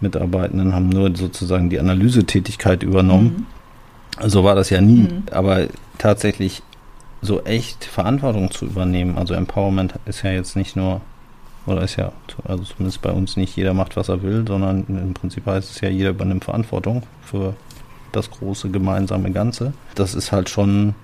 Mitarbeitenden 0.01 0.75
haben 0.75 0.89
nur 0.89 1.15
sozusagen 1.15 1.69
die 1.69 1.79
Analysetätigkeit 1.79 2.83
übernommen. 2.83 3.47
Mhm. 4.21 4.29
So 4.29 4.43
war 4.43 4.55
das 4.55 4.71
ja 4.71 4.81
nie. 4.81 5.03
Mhm. 5.03 5.23
Aber 5.31 5.67
tatsächlich 5.99 6.63
so 7.23 7.45
echt 7.45 7.85
Verantwortung 7.85 8.51
zu 8.51 8.67
übernehmen. 8.67 9.17
Also 9.17 9.35
Empowerment 9.35 9.95
ist 10.05 10.23
ja 10.23 10.33
jetzt 10.33 10.57
nicht 10.57 10.77
nur, 10.77 11.01
oder 11.67 11.83
ist 11.83 11.97
ja, 11.97 12.13
also 12.45 12.65
zumindest 12.65 13.01
bei 13.01 13.13
uns 13.13 13.37
nicht 13.37 13.57
jeder 13.57 13.73
macht, 13.73 13.97
was 13.97 14.09
er 14.09 14.23
will, 14.23 14.45
sondern 14.47 14.85
im 14.89 15.15
Prinzip 15.15 15.47
heißt 15.47 15.71
es 15.71 15.81
ja, 15.81 15.89
jeder 15.89 16.11
übernimmt 16.11 16.45
Verantwortung 16.45 17.05
für 17.25 17.55
das 18.11 18.31
große 18.31 18.71
gemeinsame 18.71 19.31
Ganze. 19.31 19.73
Das 19.95 20.15
ist 20.15 20.33
halt 20.33 20.51
schon, 20.51 20.95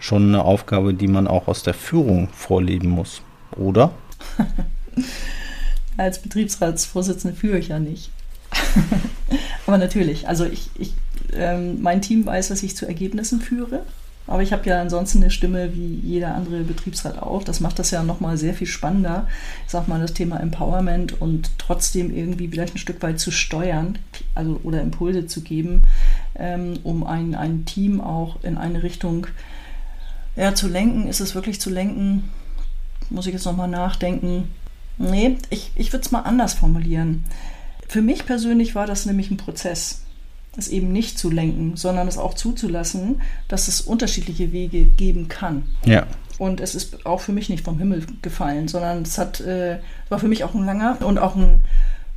schon 0.00 0.28
eine 0.28 0.44
Aufgabe, 0.44 0.92
die 0.94 1.08
man 1.08 1.28
auch 1.28 1.46
aus 1.46 1.62
der 1.62 1.74
Führung 1.74 2.28
vorleben 2.32 2.88
muss, 2.88 3.22
oder? 3.56 3.92
Als 5.96 6.20
Betriebsratsvorsitzende 6.20 7.36
führe 7.36 7.58
ich 7.58 7.68
ja 7.68 7.78
nicht. 7.78 8.10
Aber 9.66 9.78
natürlich, 9.78 10.28
also 10.28 10.44
ich, 10.44 10.70
ich 10.74 10.94
ähm, 11.32 11.82
mein 11.82 12.02
Team 12.02 12.26
weiß, 12.26 12.50
was 12.50 12.62
ich 12.62 12.76
zu 12.76 12.86
Ergebnissen 12.86 13.40
führe. 13.40 13.82
Aber 14.28 14.42
ich 14.42 14.52
habe 14.52 14.68
ja 14.68 14.80
ansonsten 14.80 15.22
eine 15.22 15.30
Stimme 15.30 15.74
wie 15.74 15.94
jeder 15.96 16.34
andere 16.34 16.60
Betriebsrat 16.60 17.20
auch. 17.20 17.42
Das 17.42 17.60
macht 17.60 17.78
das 17.78 17.90
ja 17.90 18.02
nochmal 18.02 18.36
sehr 18.36 18.52
viel 18.52 18.66
spannender. 18.66 19.26
Ich 19.64 19.72
sag 19.72 19.88
mal, 19.88 20.00
das 20.00 20.12
Thema 20.12 20.38
Empowerment 20.38 21.20
und 21.20 21.50
trotzdem 21.58 22.14
irgendwie 22.14 22.48
vielleicht 22.48 22.74
ein 22.74 22.78
Stück 22.78 23.02
weit 23.02 23.18
zu 23.18 23.30
steuern, 23.30 23.98
also 24.34 24.60
oder 24.62 24.82
Impulse 24.82 25.26
zu 25.26 25.40
geben, 25.40 25.82
ähm, 26.36 26.74
um 26.84 27.04
ein, 27.04 27.34
ein 27.34 27.64
Team 27.64 28.02
auch 28.02 28.42
in 28.44 28.58
eine 28.58 28.82
Richtung 28.82 29.26
ja, 30.36 30.54
zu 30.54 30.68
lenken. 30.68 31.08
Ist 31.08 31.20
es 31.20 31.34
wirklich 31.34 31.58
zu 31.58 31.70
lenken? 31.70 32.28
Muss 33.08 33.26
ich 33.26 33.32
jetzt 33.32 33.46
nochmal 33.46 33.68
nachdenken? 33.68 34.50
Nee, 34.98 35.38
ich, 35.48 35.72
ich 35.74 35.92
würde 35.92 36.04
es 36.04 36.12
mal 36.12 36.20
anders 36.20 36.52
formulieren. 36.52 37.24
Für 37.88 38.02
mich 38.02 38.26
persönlich 38.26 38.74
war 38.74 38.86
das 38.86 39.06
nämlich 39.06 39.30
ein 39.30 39.38
Prozess 39.38 40.02
es 40.56 40.68
eben 40.68 40.92
nicht 40.92 41.18
zu 41.18 41.30
lenken, 41.30 41.76
sondern 41.76 42.08
es 42.08 42.18
auch 42.18 42.34
zuzulassen, 42.34 43.22
dass 43.48 43.68
es 43.68 43.80
unterschiedliche 43.80 44.52
Wege 44.52 44.84
geben 44.84 45.28
kann. 45.28 45.62
Ja. 45.84 46.06
Und 46.38 46.60
es 46.60 46.74
ist 46.74 47.04
auch 47.06 47.20
für 47.20 47.32
mich 47.32 47.48
nicht 47.48 47.64
vom 47.64 47.78
Himmel 47.78 48.04
gefallen, 48.22 48.68
sondern 48.68 49.02
es 49.02 49.18
hat, 49.18 49.40
äh, 49.40 49.78
war 50.08 50.18
für 50.18 50.28
mich 50.28 50.44
auch 50.44 50.54
ein 50.54 50.64
langer 50.64 50.98
und 51.00 51.18
auch 51.18 51.34
ein, 51.36 51.62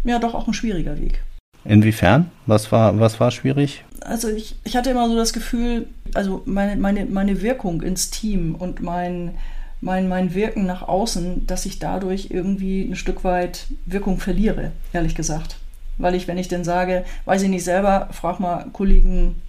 ja, 0.03 0.19
doch 0.19 0.35
auch 0.35 0.47
ein 0.47 0.53
schwieriger 0.53 0.99
Weg. 0.99 1.21
Inwiefern? 1.63 2.31
Was 2.47 2.71
war, 2.71 2.99
was 2.99 3.19
war 3.19 3.31
schwierig? 3.31 3.83
Also 4.01 4.29
ich, 4.29 4.55
ich 4.63 4.75
hatte 4.75 4.89
immer 4.89 5.07
so 5.07 5.15
das 5.15 5.33
Gefühl, 5.33 5.87
also 6.13 6.41
meine, 6.45 6.75
meine, 6.75 7.05
meine 7.05 7.41
Wirkung 7.41 7.83
ins 7.83 8.09
Team 8.09 8.55
und 8.55 8.81
mein, 8.81 9.35
mein, 9.79 10.07
mein 10.07 10.33
Wirken 10.33 10.65
nach 10.65 10.87
außen, 10.87 11.45
dass 11.45 11.65
ich 11.65 11.77
dadurch 11.77 12.29
irgendwie 12.31 12.83
ein 12.83 12.95
Stück 12.95 13.23
weit 13.23 13.67
Wirkung 13.85 14.19
verliere, 14.19 14.71
ehrlich 14.93 15.13
gesagt 15.13 15.60
weil 16.01 16.15
ich, 16.15 16.27
wenn 16.27 16.37
ich 16.37 16.47
denn 16.47 16.63
sage, 16.63 17.05
weiß 17.25 17.41
ich 17.43 17.49
nicht 17.49 17.63
selber, 17.63 18.09
frag 18.11 18.39
mal 18.39 18.65
Kollegen 18.73 19.41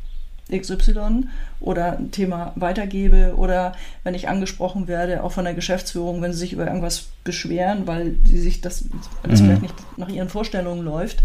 XY 0.51 1.29
oder 1.61 1.99
ein 1.99 2.11
Thema 2.11 2.53
weitergebe 2.57 3.35
oder 3.37 3.75
wenn 4.05 4.15
ich 4.15 4.29
angesprochen 4.29 4.89
werde, 4.89 5.23
auch 5.23 5.33
von 5.33 5.45
der 5.45 5.55
Geschäftsführung, 5.55 6.21
wenn 6.21 6.33
sie 6.33 6.41
sich 6.41 6.53
über 6.53 6.67
irgendwas 6.67 7.07
beschweren, 7.25 7.87
weil 7.87 8.17
sie 8.25 8.41
sich 8.41 8.61
das, 8.61 8.85
weil 9.23 9.33
mhm. 9.33 9.37
vielleicht 9.37 9.63
nicht 9.63 9.99
nach 9.99 10.09
ihren 10.09 10.29
Vorstellungen 10.29 10.85
läuft, 10.85 11.23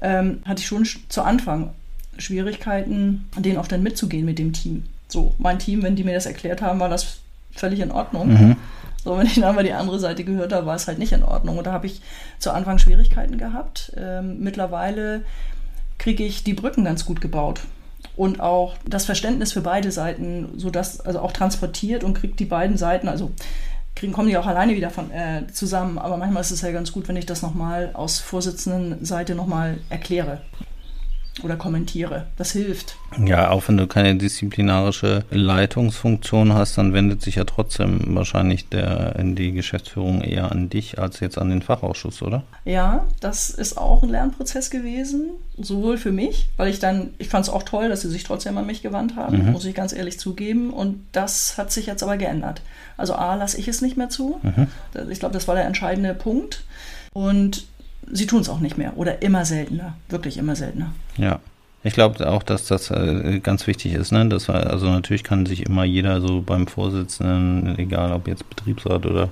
ähm, 0.00 0.40
hatte 0.44 0.60
ich 0.60 0.66
schon 0.66 0.86
zu 1.08 1.22
Anfang 1.22 1.70
Schwierigkeiten, 2.18 3.28
denen 3.36 3.58
auch 3.58 3.68
dann 3.68 3.82
mitzugehen 3.82 4.24
mit 4.24 4.38
dem 4.38 4.52
Team. 4.52 4.84
So, 5.08 5.34
mein 5.38 5.58
Team, 5.58 5.82
wenn 5.82 5.96
die 5.96 6.04
mir 6.04 6.14
das 6.14 6.26
erklärt 6.26 6.62
haben, 6.62 6.80
war 6.80 6.88
das 6.88 7.18
völlig 7.52 7.80
in 7.80 7.90
Ordnung. 7.90 8.28
Mhm. 8.28 8.56
So, 9.06 9.16
wenn 9.16 9.26
ich 9.26 9.40
dann 9.40 9.54
mal 9.54 9.62
die 9.62 9.72
andere 9.72 10.00
Seite 10.00 10.24
gehört 10.24 10.52
habe, 10.52 10.66
war 10.66 10.74
es 10.74 10.88
halt 10.88 10.98
nicht 10.98 11.12
in 11.12 11.22
Ordnung. 11.22 11.58
Und 11.58 11.64
da 11.68 11.72
habe 11.72 11.86
ich 11.86 12.02
zu 12.40 12.50
Anfang 12.50 12.78
Schwierigkeiten 12.78 13.38
gehabt. 13.38 13.92
Ähm, 13.96 14.40
mittlerweile 14.40 15.22
kriege 15.96 16.24
ich 16.24 16.42
die 16.42 16.54
Brücken 16.54 16.84
ganz 16.84 17.04
gut 17.04 17.20
gebaut 17.20 17.60
und 18.16 18.40
auch 18.40 18.74
das 18.84 19.04
Verständnis 19.04 19.52
für 19.52 19.60
beide 19.60 19.92
Seiten, 19.92 20.58
sodass 20.58 21.00
also 21.00 21.20
auch 21.20 21.30
transportiert 21.30 22.02
und 22.02 22.14
kriegt 22.14 22.40
die 22.40 22.46
beiden 22.46 22.76
Seiten, 22.76 23.06
also 23.06 23.30
kriegen, 23.94 24.12
kommen 24.12 24.28
die 24.28 24.38
auch 24.38 24.46
alleine 24.46 24.74
wieder 24.74 24.90
von, 24.90 25.12
äh, 25.12 25.46
zusammen. 25.52 25.98
Aber 25.98 26.16
manchmal 26.16 26.40
ist 26.40 26.50
es 26.50 26.62
ja 26.62 26.72
ganz 26.72 26.90
gut, 26.90 27.06
wenn 27.06 27.16
ich 27.16 27.26
das 27.26 27.42
nochmal 27.42 27.90
aus 27.92 28.18
Vorsitzenden 28.18 29.04
Seite 29.04 29.36
nochmal 29.36 29.78
erkläre 29.88 30.40
oder 31.42 31.56
kommentiere. 31.56 32.26
Das 32.36 32.52
hilft. 32.52 32.96
Ja, 33.24 33.50
auch 33.50 33.68
wenn 33.68 33.76
du 33.76 33.86
keine 33.86 34.16
disziplinarische 34.16 35.24
Leitungsfunktion 35.30 36.54
hast, 36.54 36.78
dann 36.78 36.92
wendet 36.92 37.22
sich 37.22 37.36
ja 37.36 37.44
trotzdem 37.44 38.14
wahrscheinlich 38.14 38.68
der 38.68 39.16
in 39.16 39.36
die 39.36 39.52
Geschäftsführung 39.52 40.22
eher 40.22 40.50
an 40.50 40.70
dich 40.70 40.98
als 40.98 41.20
jetzt 41.20 41.38
an 41.38 41.50
den 41.50 41.62
Fachausschuss, 41.62 42.22
oder? 42.22 42.42
Ja, 42.64 43.06
das 43.20 43.50
ist 43.50 43.76
auch 43.76 44.02
ein 44.02 44.08
Lernprozess 44.08 44.70
gewesen, 44.70 45.30
sowohl 45.58 45.98
für 45.98 46.12
mich, 46.12 46.48
weil 46.56 46.68
ich 46.68 46.78
dann, 46.78 47.10
ich 47.18 47.28
fand 47.28 47.44
es 47.44 47.52
auch 47.52 47.62
toll, 47.62 47.88
dass 47.88 48.00
sie 48.00 48.10
sich 48.10 48.24
trotzdem 48.24 48.56
an 48.58 48.66
mich 48.66 48.82
gewandt 48.82 49.16
haben, 49.16 49.46
mhm. 49.46 49.52
muss 49.52 49.64
ich 49.64 49.74
ganz 49.74 49.92
ehrlich 49.92 50.18
zugeben. 50.18 50.70
Und 50.70 51.04
das 51.12 51.58
hat 51.58 51.70
sich 51.70 51.86
jetzt 51.86 52.02
aber 52.02 52.16
geändert. 52.16 52.62
Also 52.96 53.14
A, 53.14 53.34
lasse 53.34 53.58
ich 53.58 53.68
es 53.68 53.82
nicht 53.82 53.96
mehr 53.96 54.08
zu. 54.08 54.40
Mhm. 54.42 54.68
Ich 55.10 55.20
glaube, 55.20 55.34
das 55.34 55.48
war 55.48 55.54
der 55.54 55.66
entscheidende 55.66 56.14
Punkt. 56.14 56.64
Und 57.12 57.66
sie 58.10 58.26
tun 58.26 58.40
es 58.40 58.48
auch 58.48 58.60
nicht 58.60 58.78
mehr 58.78 58.96
oder 58.96 59.22
immer 59.22 59.44
seltener, 59.44 59.96
wirklich 60.08 60.38
immer 60.38 60.56
seltener. 60.56 60.92
Ja. 61.16 61.40
Ich 61.82 61.94
glaube 61.94 62.28
auch, 62.28 62.42
dass 62.42 62.66
das 62.66 62.90
äh, 62.90 63.38
ganz 63.40 63.68
wichtig 63.68 63.94
ist. 63.94 64.10
Ne? 64.10 64.26
Das 64.26 64.50
also 64.50 64.90
natürlich 64.90 65.22
kann 65.22 65.46
sich 65.46 65.66
immer 65.66 65.84
jeder 65.84 66.20
so 66.20 66.42
beim 66.42 66.66
Vorsitzenden, 66.66 67.78
egal 67.78 68.10
ob 68.10 68.26
jetzt 68.26 68.48
Betriebsrat 68.48 69.06
oder, 69.06 69.28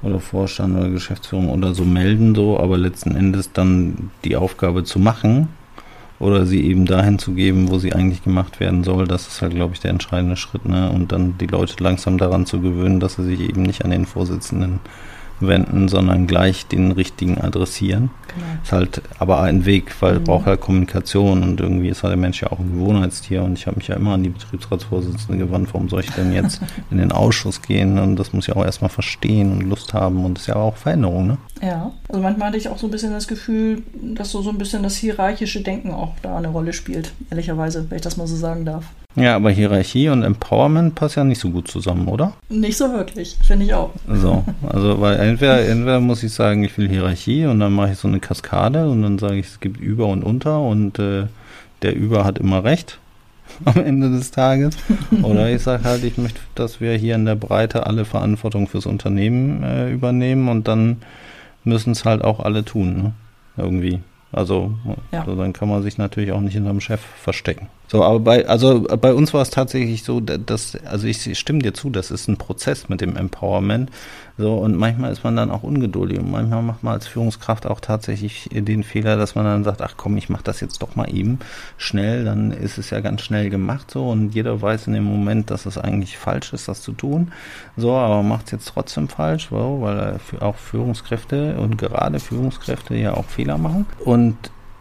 oder 0.00 0.18
Vorstand 0.18 0.74
oder 0.74 0.88
Geschäftsführung 0.88 1.50
oder 1.50 1.74
so 1.74 1.84
melden, 1.84 2.34
so, 2.34 2.58
aber 2.58 2.78
letzten 2.78 3.14
Endes 3.14 3.52
dann 3.52 4.10
die 4.24 4.36
Aufgabe 4.36 4.84
zu 4.84 4.98
machen 4.98 5.48
oder 6.18 6.46
sie 6.46 6.64
eben 6.64 6.86
dahin 6.86 7.18
zu 7.18 7.32
geben, 7.32 7.70
wo 7.70 7.78
sie 7.78 7.92
eigentlich 7.92 8.24
gemacht 8.24 8.58
werden 8.58 8.82
soll, 8.82 9.06
das 9.06 9.26
ist 9.26 9.42
halt, 9.42 9.54
glaube 9.54 9.74
ich, 9.74 9.80
der 9.80 9.90
entscheidende 9.90 10.36
Schritt. 10.36 10.64
Ne? 10.64 10.90
Und 10.90 11.12
dann 11.12 11.36
die 11.36 11.46
Leute 11.46 11.74
langsam 11.82 12.16
daran 12.16 12.46
zu 12.46 12.60
gewöhnen, 12.62 13.00
dass 13.00 13.16
sie 13.16 13.24
sich 13.24 13.40
eben 13.40 13.62
nicht 13.62 13.84
an 13.84 13.90
den 13.90 14.06
Vorsitzenden 14.06 14.80
wenden, 15.40 15.88
sondern 15.88 16.26
gleich 16.26 16.66
den 16.66 16.92
richtigen 16.92 17.40
adressieren. 17.40 18.10
Genau. 18.28 18.46
Ist 18.62 18.72
halt 18.72 19.02
aber 19.18 19.40
ein 19.42 19.64
Weg, 19.64 19.94
weil 20.00 20.20
mhm. 20.20 20.24
braucht 20.24 20.46
halt 20.46 20.60
Kommunikation 20.60 21.42
und 21.42 21.60
irgendwie 21.60 21.88
ist 21.88 22.02
halt 22.02 22.12
der 22.12 22.18
Mensch 22.18 22.42
ja 22.42 22.50
auch 22.50 22.58
ein 22.58 22.72
Gewohnheitstier 22.72 23.42
und 23.42 23.58
ich 23.58 23.66
habe 23.66 23.76
mich 23.76 23.88
ja 23.88 23.96
immer 23.96 24.14
an 24.14 24.22
die 24.22 24.30
Betriebsratsvorsitzende 24.30 25.44
gewandt, 25.44 25.68
warum 25.72 25.88
soll 25.88 26.00
ich 26.00 26.10
denn 26.10 26.32
jetzt 26.32 26.60
in 26.90 26.98
den 26.98 27.12
Ausschuss 27.12 27.62
gehen 27.62 27.98
und 27.98 28.16
das 28.16 28.32
muss 28.32 28.48
ich 28.48 28.56
auch 28.56 28.64
erstmal 28.64 28.90
verstehen 28.90 29.52
und 29.52 29.62
Lust 29.68 29.94
haben 29.94 30.24
und 30.24 30.34
das 30.34 30.42
ist 30.42 30.48
ja 30.48 30.56
auch 30.56 30.76
Veränderung, 30.76 31.26
ne? 31.26 31.38
Ja, 31.62 31.92
also 32.08 32.20
manchmal 32.20 32.48
hatte 32.48 32.58
ich 32.58 32.68
auch 32.68 32.78
so 32.78 32.86
ein 32.86 32.90
bisschen 32.90 33.12
das 33.12 33.28
Gefühl, 33.28 33.82
dass 33.94 34.30
so, 34.30 34.42
so 34.42 34.50
ein 34.50 34.58
bisschen 34.58 34.82
das 34.82 34.96
hierarchische 34.96 35.62
Denken 35.62 35.92
auch 35.92 36.12
da 36.22 36.36
eine 36.36 36.48
Rolle 36.48 36.72
spielt, 36.72 37.12
ehrlicherweise, 37.30 37.86
wenn 37.88 37.96
ich 37.96 38.02
das 38.02 38.16
mal 38.16 38.26
so 38.26 38.36
sagen 38.36 38.64
darf. 38.64 38.84
Ja, 39.14 39.34
aber 39.36 39.50
Hierarchie 39.50 40.10
und 40.10 40.22
Empowerment 40.22 40.94
passen 40.94 41.20
ja 41.20 41.24
nicht 41.24 41.40
so 41.40 41.48
gut 41.48 41.68
zusammen, 41.68 42.06
oder? 42.06 42.34
Nicht 42.50 42.76
so 42.76 42.92
wirklich, 42.92 43.38
finde 43.42 43.64
ich 43.64 43.72
auch. 43.72 43.90
So, 44.06 44.44
also 44.68 45.00
weil 45.00 45.18
entweder, 45.18 45.66
entweder 45.66 46.00
muss 46.00 46.22
ich 46.22 46.34
sagen, 46.34 46.62
ich 46.64 46.76
will 46.76 46.88
Hierarchie 46.88 47.46
und 47.46 47.60
dann 47.60 47.72
mache 47.72 47.92
ich 47.92 47.98
so 47.98 48.08
eine 48.08 48.20
Kaskade 48.20 48.90
und 48.90 49.00
dann 49.00 49.18
sage 49.18 49.36
ich, 49.36 49.46
es 49.46 49.60
gibt 49.60 49.80
Über 49.80 50.08
und 50.08 50.22
Unter 50.22 50.60
und 50.60 50.98
äh, 50.98 51.24
der 51.80 51.96
Über 51.96 52.26
hat 52.26 52.38
immer 52.38 52.64
recht 52.64 52.98
am 53.64 53.82
Ende 53.82 54.10
des 54.10 54.32
Tages. 54.32 54.76
Oder 55.22 55.50
ich 55.50 55.62
sage 55.62 55.84
halt, 55.84 56.04
ich 56.04 56.18
möchte, 56.18 56.40
dass 56.54 56.82
wir 56.82 56.92
hier 56.92 57.14
in 57.14 57.24
der 57.24 57.36
Breite 57.36 57.86
alle 57.86 58.04
Verantwortung 58.04 58.68
fürs 58.68 58.84
Unternehmen 58.84 59.62
äh, 59.62 59.90
übernehmen 59.90 60.48
und 60.48 60.68
dann 60.68 60.98
müssen 61.66 61.90
es 61.90 62.04
halt 62.04 62.22
auch 62.22 62.40
alle 62.40 62.64
tun, 62.64 62.96
ne? 62.96 63.12
Irgendwie. 63.56 64.00
Also, 64.32 64.74
ja. 65.12 65.20
also 65.20 65.34
dann 65.34 65.52
kann 65.52 65.68
man 65.68 65.82
sich 65.82 65.98
natürlich 65.98 66.32
auch 66.32 66.40
nicht 66.40 66.54
hinterm 66.54 66.80
Chef 66.80 67.00
verstecken. 67.00 67.68
So, 67.88 68.02
aber 68.02 68.20
bei, 68.20 68.48
also 68.48 68.82
bei 68.82 69.14
uns 69.14 69.32
war 69.32 69.42
es 69.42 69.50
tatsächlich 69.50 70.02
so, 70.02 70.20
dass, 70.20 70.76
also 70.84 71.06
ich 71.06 71.38
stimme 71.38 71.60
dir 71.60 71.72
zu, 71.72 71.90
das 71.90 72.10
ist 72.10 72.28
ein 72.28 72.36
Prozess 72.36 72.88
mit 72.88 73.00
dem 73.00 73.16
Empowerment. 73.16 73.90
So, 74.38 74.54
und 74.54 74.76
manchmal 74.76 75.12
ist 75.12 75.24
man 75.24 75.34
dann 75.34 75.50
auch 75.50 75.62
ungeduldig 75.62 76.18
und 76.18 76.30
manchmal 76.30 76.62
macht 76.62 76.82
man 76.82 76.92
als 76.94 77.06
Führungskraft 77.06 77.66
auch 77.66 77.80
tatsächlich 77.80 78.50
den 78.52 78.82
Fehler, 78.82 79.16
dass 79.16 79.34
man 79.34 79.46
dann 79.46 79.64
sagt, 79.64 79.80
ach 79.80 79.94
komm, 79.96 80.18
ich 80.18 80.28
mach 80.28 80.42
das 80.42 80.60
jetzt 80.60 80.82
doch 80.82 80.94
mal 80.94 81.08
eben 81.08 81.38
schnell, 81.78 82.24
dann 82.24 82.50
ist 82.50 82.76
es 82.76 82.90
ja 82.90 83.00
ganz 83.00 83.22
schnell 83.22 83.48
gemacht 83.48 83.90
so 83.90 84.10
und 84.10 84.34
jeder 84.34 84.60
weiß 84.60 84.88
in 84.88 84.92
dem 84.92 85.04
Moment, 85.04 85.50
dass 85.50 85.64
es 85.64 85.78
eigentlich 85.78 86.18
falsch 86.18 86.52
ist, 86.52 86.68
das 86.68 86.82
zu 86.82 86.92
tun. 86.92 87.32
So, 87.78 87.92
aber 87.92 88.22
macht 88.22 88.46
es 88.46 88.52
jetzt 88.52 88.68
trotzdem 88.74 89.08
falsch, 89.08 89.48
so, 89.48 89.78
weil 89.80 90.18
auch 90.40 90.56
Führungskräfte 90.56 91.56
und 91.56 91.78
gerade 91.78 92.20
Führungskräfte 92.20 92.94
ja 92.94 93.14
auch 93.14 93.24
Fehler 93.24 93.56
machen. 93.56 93.86
Und 94.04 94.36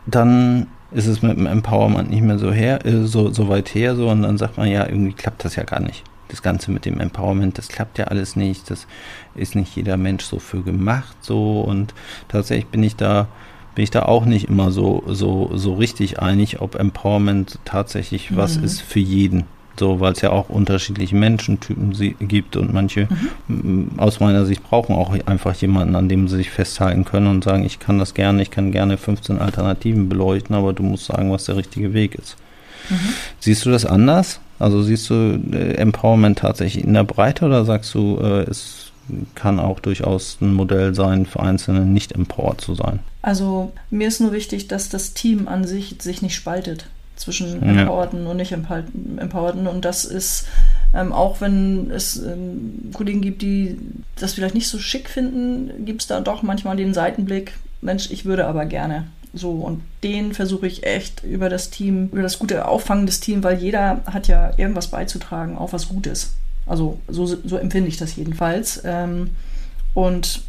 dann 0.05 0.67
ist 0.95 1.07
es 1.07 1.21
mit 1.21 1.37
dem 1.37 1.45
Empowerment 1.45 2.09
nicht 2.09 2.23
mehr 2.23 2.39
so 2.39 2.51
her, 2.51 2.85
äh, 2.85 3.03
so, 3.03 3.29
so 3.29 3.49
weit 3.49 3.75
her, 3.75 3.95
so 3.95 4.09
und 4.09 4.21
dann 4.21 4.37
sagt 4.37 4.57
man 4.57 4.69
ja, 4.69 4.87
irgendwie 4.87 5.13
klappt 5.13 5.43
das 5.43 5.55
ja 5.55 5.63
gar 5.63 5.81
nicht. 5.81 6.03
Das 6.29 6.41
Ganze 6.41 6.71
mit 6.71 6.85
dem 6.85 6.99
Empowerment, 6.99 7.57
das 7.57 7.67
klappt 7.67 7.97
ja 7.97 8.05
alles 8.05 8.35
nicht, 8.35 8.71
das 8.71 8.87
ist 9.35 9.55
nicht 9.55 9.75
jeder 9.75 9.97
Mensch 9.97 10.23
so 10.23 10.39
für 10.39 10.63
gemacht, 10.63 11.17
so 11.21 11.61
und 11.61 11.93
tatsächlich 12.29 12.67
bin 12.67 12.81
ich 12.81 12.95
da, 12.95 13.27
bin 13.75 13.83
ich 13.83 13.91
da 13.91 14.03
auch 14.03 14.25
nicht 14.25 14.47
immer 14.47 14.71
so, 14.71 15.03
so, 15.05 15.51
so 15.53 15.73
richtig 15.73 16.19
einig, 16.19 16.61
ob 16.61 16.75
Empowerment 16.75 17.59
tatsächlich 17.65 18.31
mhm. 18.31 18.37
was 18.37 18.55
ist 18.55 18.81
für 18.81 18.99
jeden. 18.99 19.43
So, 19.77 19.99
weil 19.99 20.13
es 20.13 20.21
ja 20.21 20.31
auch 20.31 20.49
unterschiedliche 20.49 21.15
Menschentypen 21.15 21.93
gibt 22.27 22.55
und 22.55 22.73
manche 22.73 23.07
mhm. 23.47 23.91
aus 23.97 24.19
meiner 24.19 24.45
Sicht 24.45 24.63
brauchen 24.63 24.95
auch 24.95 25.13
einfach 25.25 25.53
jemanden, 25.55 25.95
an 25.95 26.09
dem 26.09 26.27
sie 26.27 26.37
sich 26.37 26.49
festhalten 26.49 27.05
können 27.05 27.27
und 27.27 27.43
sagen, 27.43 27.65
ich 27.65 27.79
kann 27.79 27.99
das 27.99 28.13
gerne, 28.13 28.41
ich 28.41 28.51
kann 28.51 28.71
gerne 28.71 28.97
15 28.97 29.39
Alternativen 29.39 30.09
beleuchten, 30.09 30.55
aber 30.55 30.73
du 30.73 30.83
musst 30.83 31.05
sagen, 31.05 31.31
was 31.31 31.45
der 31.45 31.57
richtige 31.57 31.93
Weg 31.93 32.15
ist. 32.15 32.37
Mhm. 32.89 33.13
Siehst 33.39 33.65
du 33.65 33.71
das 33.71 33.85
anders? 33.85 34.39
Also 34.59 34.81
siehst 34.81 35.09
du 35.09 35.39
äh, 35.51 35.73
Empowerment 35.75 36.39
tatsächlich 36.39 36.83
in 36.83 36.93
der 36.93 37.03
Breite 37.03 37.45
oder 37.45 37.65
sagst 37.65 37.93
du, 37.93 38.17
äh, 38.21 38.43
es 38.49 38.91
kann 39.35 39.59
auch 39.59 39.79
durchaus 39.79 40.37
ein 40.41 40.53
Modell 40.53 40.95
sein, 40.95 41.25
für 41.25 41.41
Einzelne 41.41 41.81
nicht 41.81 42.13
empowered 42.13 42.61
zu 42.61 42.75
sein? 42.75 42.99
Also 43.21 43.73
mir 43.89 44.07
ist 44.07 44.21
nur 44.21 44.31
wichtig, 44.31 44.67
dass 44.67 44.89
das 44.89 45.13
Team 45.13 45.47
an 45.47 45.65
sich 45.65 45.97
sich 45.99 46.21
nicht 46.21 46.35
spaltet 46.35 46.87
zwischen 47.15 47.61
Empowerten 47.61 48.23
ja. 48.23 48.29
und 48.29 48.37
nicht 48.37 48.51
Empowerten. 48.51 49.67
Und 49.67 49.85
das 49.85 50.05
ist, 50.05 50.47
ähm, 50.93 51.13
auch 51.13 51.41
wenn 51.41 51.91
es 51.91 52.17
ähm, 52.17 52.91
Kollegen 52.93 53.21
gibt, 53.21 53.41
die 53.41 53.77
das 54.17 54.33
vielleicht 54.33 54.55
nicht 54.55 54.67
so 54.67 54.79
schick 54.79 55.09
finden, 55.09 55.85
gibt 55.85 56.01
es 56.01 56.07
da 56.07 56.19
doch 56.19 56.43
manchmal 56.43 56.75
den 56.75 56.93
Seitenblick, 56.93 57.53
Mensch, 57.81 58.09
ich 58.11 58.25
würde 58.25 58.47
aber 58.47 58.65
gerne. 58.65 59.05
So, 59.33 59.51
und 59.51 59.81
den 60.03 60.33
versuche 60.33 60.65
ich 60.65 60.85
echt 60.85 61.23
über 61.23 61.49
das 61.49 61.69
Team, 61.69 62.09
über 62.11 62.21
das 62.21 62.39
gute 62.39 62.67
Auffangen 62.67 63.05
des 63.05 63.19
Teams, 63.19 63.43
weil 63.43 63.57
jeder 63.57 64.01
hat 64.05 64.27
ja 64.27 64.51
irgendwas 64.57 64.87
beizutragen, 64.87 65.57
auch 65.57 65.73
was 65.73 65.89
Gutes. 65.89 66.35
Also 66.65 66.99
so, 67.07 67.25
so 67.25 67.57
empfinde 67.57 67.89
ich 67.89 67.97
das 67.97 68.15
jedenfalls. 68.15 68.81
Ähm, 68.85 69.31
und 69.93 70.41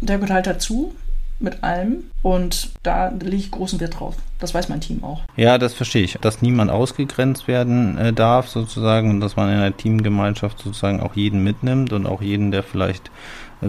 der 0.00 0.16
gehört 0.16 0.32
halt 0.32 0.46
dazu 0.46 0.94
mit 1.40 1.62
allem. 1.62 2.04
Und 2.22 2.70
da 2.82 3.08
lege 3.08 3.36
ich 3.36 3.50
großen 3.50 3.80
Wert 3.80 3.98
drauf. 4.00 4.16
Das 4.38 4.54
weiß 4.54 4.68
mein 4.68 4.80
Team 4.80 5.04
auch. 5.04 5.22
Ja, 5.36 5.58
das 5.58 5.74
verstehe 5.74 6.02
ich. 6.02 6.18
Dass 6.20 6.42
niemand 6.42 6.70
ausgegrenzt 6.70 7.48
werden 7.48 7.98
äh, 7.98 8.12
darf, 8.12 8.48
sozusagen, 8.48 9.10
und 9.10 9.20
dass 9.20 9.36
man 9.36 9.48
in 9.48 9.56
einer 9.56 9.76
Teamgemeinschaft 9.76 10.58
sozusagen 10.58 11.00
auch 11.00 11.14
jeden 11.14 11.42
mitnimmt 11.42 11.92
und 11.92 12.06
auch 12.06 12.22
jeden, 12.22 12.50
der 12.50 12.62
vielleicht 12.62 13.10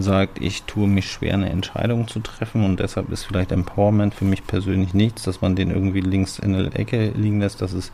sagt, 0.02 0.40
ich 0.40 0.62
tue 0.64 0.88
mich 0.88 1.10
schwer, 1.10 1.34
eine 1.34 1.50
Entscheidung 1.50 2.08
zu 2.08 2.20
treffen 2.20 2.64
und 2.64 2.80
deshalb 2.80 3.10
ist 3.10 3.24
vielleicht 3.24 3.52
Empowerment 3.52 4.14
für 4.14 4.24
mich 4.24 4.46
persönlich 4.46 4.94
nichts, 4.94 5.22
dass 5.22 5.40
man 5.40 5.56
den 5.56 5.70
irgendwie 5.70 6.00
links 6.00 6.38
in 6.38 6.52
der 6.52 6.78
Ecke 6.78 7.12
liegen 7.16 7.40
lässt, 7.40 7.62
das 7.62 7.72
ist 7.72 7.92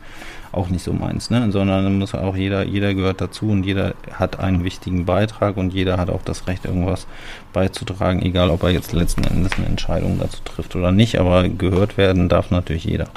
auch 0.51 0.69
nicht 0.69 0.83
so 0.83 0.93
meins, 0.93 1.29
ne? 1.29 1.51
sondern 1.51 1.99
muss 1.99 2.13
auch 2.13 2.35
jeder, 2.35 2.63
jeder 2.65 2.93
gehört 2.93 3.21
dazu 3.21 3.49
und 3.49 3.63
jeder 3.63 3.95
hat 4.11 4.39
einen 4.39 4.63
wichtigen 4.63 5.05
Beitrag 5.05 5.57
und 5.57 5.73
jeder 5.73 5.97
hat 5.97 6.09
auch 6.09 6.21
das 6.23 6.47
Recht, 6.47 6.65
irgendwas 6.65 7.07
beizutragen, 7.53 8.21
egal 8.21 8.49
ob 8.49 8.63
er 8.63 8.69
jetzt 8.69 8.93
letzten 8.93 9.23
Endes 9.23 9.53
eine 9.53 9.67
Entscheidung 9.67 10.19
dazu 10.19 10.39
trifft 10.43 10.75
oder 10.75 10.91
nicht, 10.91 11.19
aber 11.19 11.47
gehört 11.49 11.97
werden 11.97 12.29
darf 12.29 12.51
natürlich 12.51 12.85
jeder. 12.85 13.07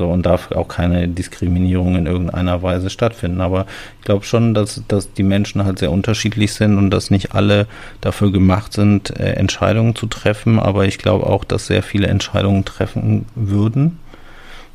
So, 0.00 0.08
und 0.08 0.24
darf 0.24 0.50
auch 0.52 0.66
keine 0.66 1.08
Diskriminierung 1.08 1.94
in 1.94 2.06
irgendeiner 2.06 2.62
Weise 2.62 2.88
stattfinden. 2.88 3.42
Aber 3.42 3.66
ich 3.98 4.06
glaube 4.06 4.24
schon, 4.24 4.54
dass, 4.54 4.82
dass 4.88 5.12
die 5.12 5.22
Menschen 5.22 5.62
halt 5.66 5.78
sehr 5.78 5.92
unterschiedlich 5.92 6.54
sind 6.54 6.78
und 6.78 6.88
dass 6.88 7.10
nicht 7.10 7.34
alle 7.34 7.66
dafür 8.00 8.32
gemacht 8.32 8.72
sind, 8.72 9.10
äh, 9.20 9.32
Entscheidungen 9.34 9.94
zu 9.94 10.06
treffen. 10.06 10.58
Aber 10.58 10.86
ich 10.86 10.96
glaube 10.96 11.26
auch, 11.26 11.44
dass 11.44 11.66
sehr 11.66 11.82
viele 11.82 12.06
Entscheidungen 12.06 12.64
treffen 12.64 13.26
würden, 13.34 13.98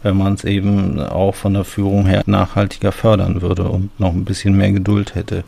wenn 0.03 0.15
man 0.15 0.35
es 0.35 0.43
eben 0.43 0.99
auch 0.99 1.33
von 1.33 1.55
der 1.55 1.63
Führung 1.63 2.05
her 2.05 2.21
nachhaltiger 2.27 2.91
fördern 2.91 3.41
würde 3.41 3.63
und 3.63 3.99
noch 3.99 4.13
ein 4.13 4.25
bisschen 4.25 4.55
mehr 4.55 4.73
Geduld 4.73 5.15
hätte 5.15 5.43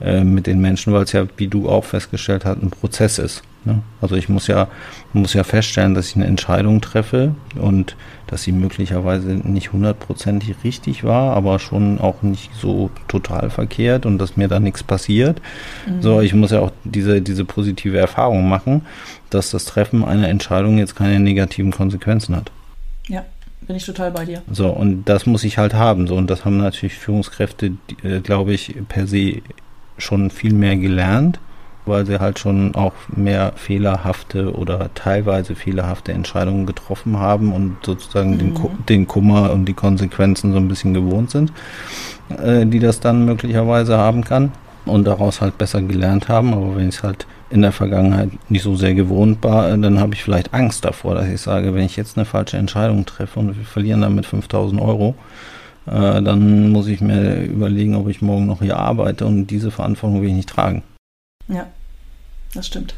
äh, 0.00 0.22
mit 0.22 0.46
den 0.46 0.60
Menschen, 0.60 0.92
weil 0.92 1.02
es 1.02 1.10
ja, 1.10 1.26
wie 1.36 1.48
du 1.48 1.68
auch 1.68 1.84
festgestellt 1.84 2.44
hast, 2.44 2.62
ein 2.62 2.70
Prozess 2.70 3.18
ist. 3.18 3.42
Ne? 3.66 3.82
Also 4.00 4.14
ich 4.14 4.28
muss 4.28 4.46
ja, 4.46 4.68
muss 5.12 5.34
ja 5.34 5.42
feststellen, 5.42 5.94
dass 5.94 6.08
ich 6.08 6.16
eine 6.16 6.26
Entscheidung 6.26 6.80
treffe 6.80 7.34
und 7.60 7.96
dass 8.28 8.44
sie 8.44 8.52
möglicherweise 8.52 9.28
nicht 9.28 9.72
hundertprozentig 9.72 10.54
richtig 10.62 11.02
war, 11.02 11.36
aber 11.36 11.58
schon 11.58 12.00
auch 12.00 12.22
nicht 12.22 12.50
so 12.54 12.90
total 13.08 13.50
verkehrt 13.50 14.06
und 14.06 14.18
dass 14.18 14.36
mir 14.36 14.46
da 14.46 14.60
nichts 14.60 14.84
passiert. 14.84 15.42
Mhm. 15.86 16.00
So, 16.00 16.20
ich 16.20 16.32
muss 16.32 16.52
ja 16.52 16.60
auch 16.60 16.70
diese, 16.84 17.20
diese 17.20 17.44
positive 17.44 17.98
Erfahrung 17.98 18.48
machen, 18.48 18.82
dass 19.30 19.50
das 19.50 19.64
Treffen 19.64 20.04
einer 20.04 20.28
Entscheidung 20.28 20.78
jetzt 20.78 20.94
keine 20.94 21.18
negativen 21.18 21.72
Konsequenzen 21.72 22.36
hat. 22.36 22.52
Ja. 23.08 23.24
Bin 23.62 23.74
ich 23.74 23.84
total 23.84 24.12
bei 24.12 24.24
dir. 24.24 24.42
So, 24.52 24.68
und 24.68 25.06
das 25.06 25.26
muss 25.26 25.42
ich 25.42 25.58
halt 25.58 25.74
haben. 25.74 26.06
So, 26.06 26.14
und 26.14 26.30
das 26.30 26.44
haben 26.44 26.58
natürlich 26.58 26.94
Führungskräfte, 26.94 27.72
äh, 28.04 28.20
glaube 28.20 28.52
ich, 28.52 28.76
per 28.88 29.08
se 29.08 29.42
schon 29.98 30.30
viel 30.30 30.52
mehr 30.52 30.76
gelernt 30.76 31.40
weil 31.86 32.06
sie 32.06 32.20
halt 32.20 32.38
schon 32.38 32.74
auch 32.74 32.92
mehr 33.08 33.52
fehlerhafte 33.56 34.54
oder 34.54 34.90
teilweise 34.94 35.54
fehlerhafte 35.54 36.12
Entscheidungen 36.12 36.66
getroffen 36.66 37.18
haben 37.18 37.52
und 37.52 37.76
sozusagen 37.84 38.32
mhm. 38.32 38.38
den, 38.38 38.54
den, 38.88 39.06
Kummer 39.06 39.52
und 39.52 39.66
die 39.66 39.74
Konsequenzen 39.74 40.52
so 40.52 40.58
ein 40.58 40.68
bisschen 40.68 40.94
gewohnt 40.94 41.30
sind, 41.30 41.52
äh, 42.42 42.66
die 42.66 42.80
das 42.80 43.00
dann 43.00 43.24
möglicherweise 43.24 43.96
haben 43.96 44.24
kann 44.24 44.52
und 44.84 45.04
daraus 45.06 45.40
halt 45.40 45.58
besser 45.58 45.82
gelernt 45.82 46.28
haben. 46.28 46.52
Aber 46.52 46.76
wenn 46.76 46.88
ich 46.88 46.96
es 46.96 47.02
halt 47.02 47.26
in 47.50 47.62
der 47.62 47.72
Vergangenheit 47.72 48.30
nicht 48.48 48.62
so 48.62 48.76
sehr 48.76 48.94
gewohnt 48.94 49.42
war, 49.42 49.70
äh, 49.70 49.78
dann 49.78 50.00
habe 50.00 50.14
ich 50.14 50.22
vielleicht 50.22 50.54
Angst 50.54 50.84
davor, 50.84 51.14
dass 51.14 51.28
ich 51.28 51.40
sage, 51.40 51.74
wenn 51.74 51.84
ich 51.84 51.96
jetzt 51.96 52.16
eine 52.16 52.24
falsche 52.24 52.56
Entscheidung 52.56 53.06
treffe 53.06 53.38
und 53.38 53.56
wir 53.56 53.64
verlieren 53.64 54.00
damit 54.00 54.26
5000 54.26 54.80
Euro, 54.80 55.14
äh, 55.86 56.22
dann 56.22 56.70
muss 56.70 56.88
ich 56.88 57.00
mir 57.00 57.44
überlegen, 57.44 57.94
ob 57.94 58.08
ich 58.08 58.22
morgen 58.22 58.46
noch 58.46 58.60
hier 58.60 58.76
arbeite 58.76 59.26
und 59.26 59.46
diese 59.48 59.70
Verantwortung 59.70 60.22
will 60.22 60.28
ich 60.28 60.34
nicht 60.34 60.48
tragen. 60.48 60.82
Ja, 61.48 61.66
das 62.56 62.66
stimmt. 62.66 62.94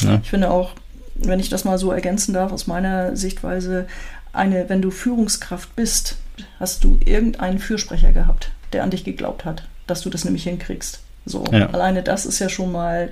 Ja. 0.00 0.20
Ich 0.22 0.30
finde 0.30 0.50
auch, 0.50 0.72
wenn 1.14 1.40
ich 1.40 1.48
das 1.48 1.64
mal 1.64 1.78
so 1.78 1.92
ergänzen 1.92 2.32
darf, 2.34 2.52
aus 2.52 2.66
meiner 2.66 3.16
Sichtweise, 3.16 3.86
eine, 4.32 4.68
wenn 4.68 4.82
du 4.82 4.90
Führungskraft 4.90 5.76
bist, 5.76 6.16
hast 6.58 6.84
du 6.84 6.98
irgendeinen 7.04 7.58
Fürsprecher 7.58 8.12
gehabt, 8.12 8.50
der 8.72 8.82
an 8.82 8.90
dich 8.90 9.04
geglaubt 9.04 9.44
hat, 9.44 9.64
dass 9.86 10.00
du 10.00 10.10
das 10.10 10.24
nämlich 10.24 10.44
hinkriegst. 10.44 11.00
So, 11.26 11.44
ja. 11.52 11.70
alleine 11.70 12.02
das 12.02 12.26
ist 12.26 12.38
ja 12.38 12.50
schon 12.50 12.70
mal, 12.70 13.10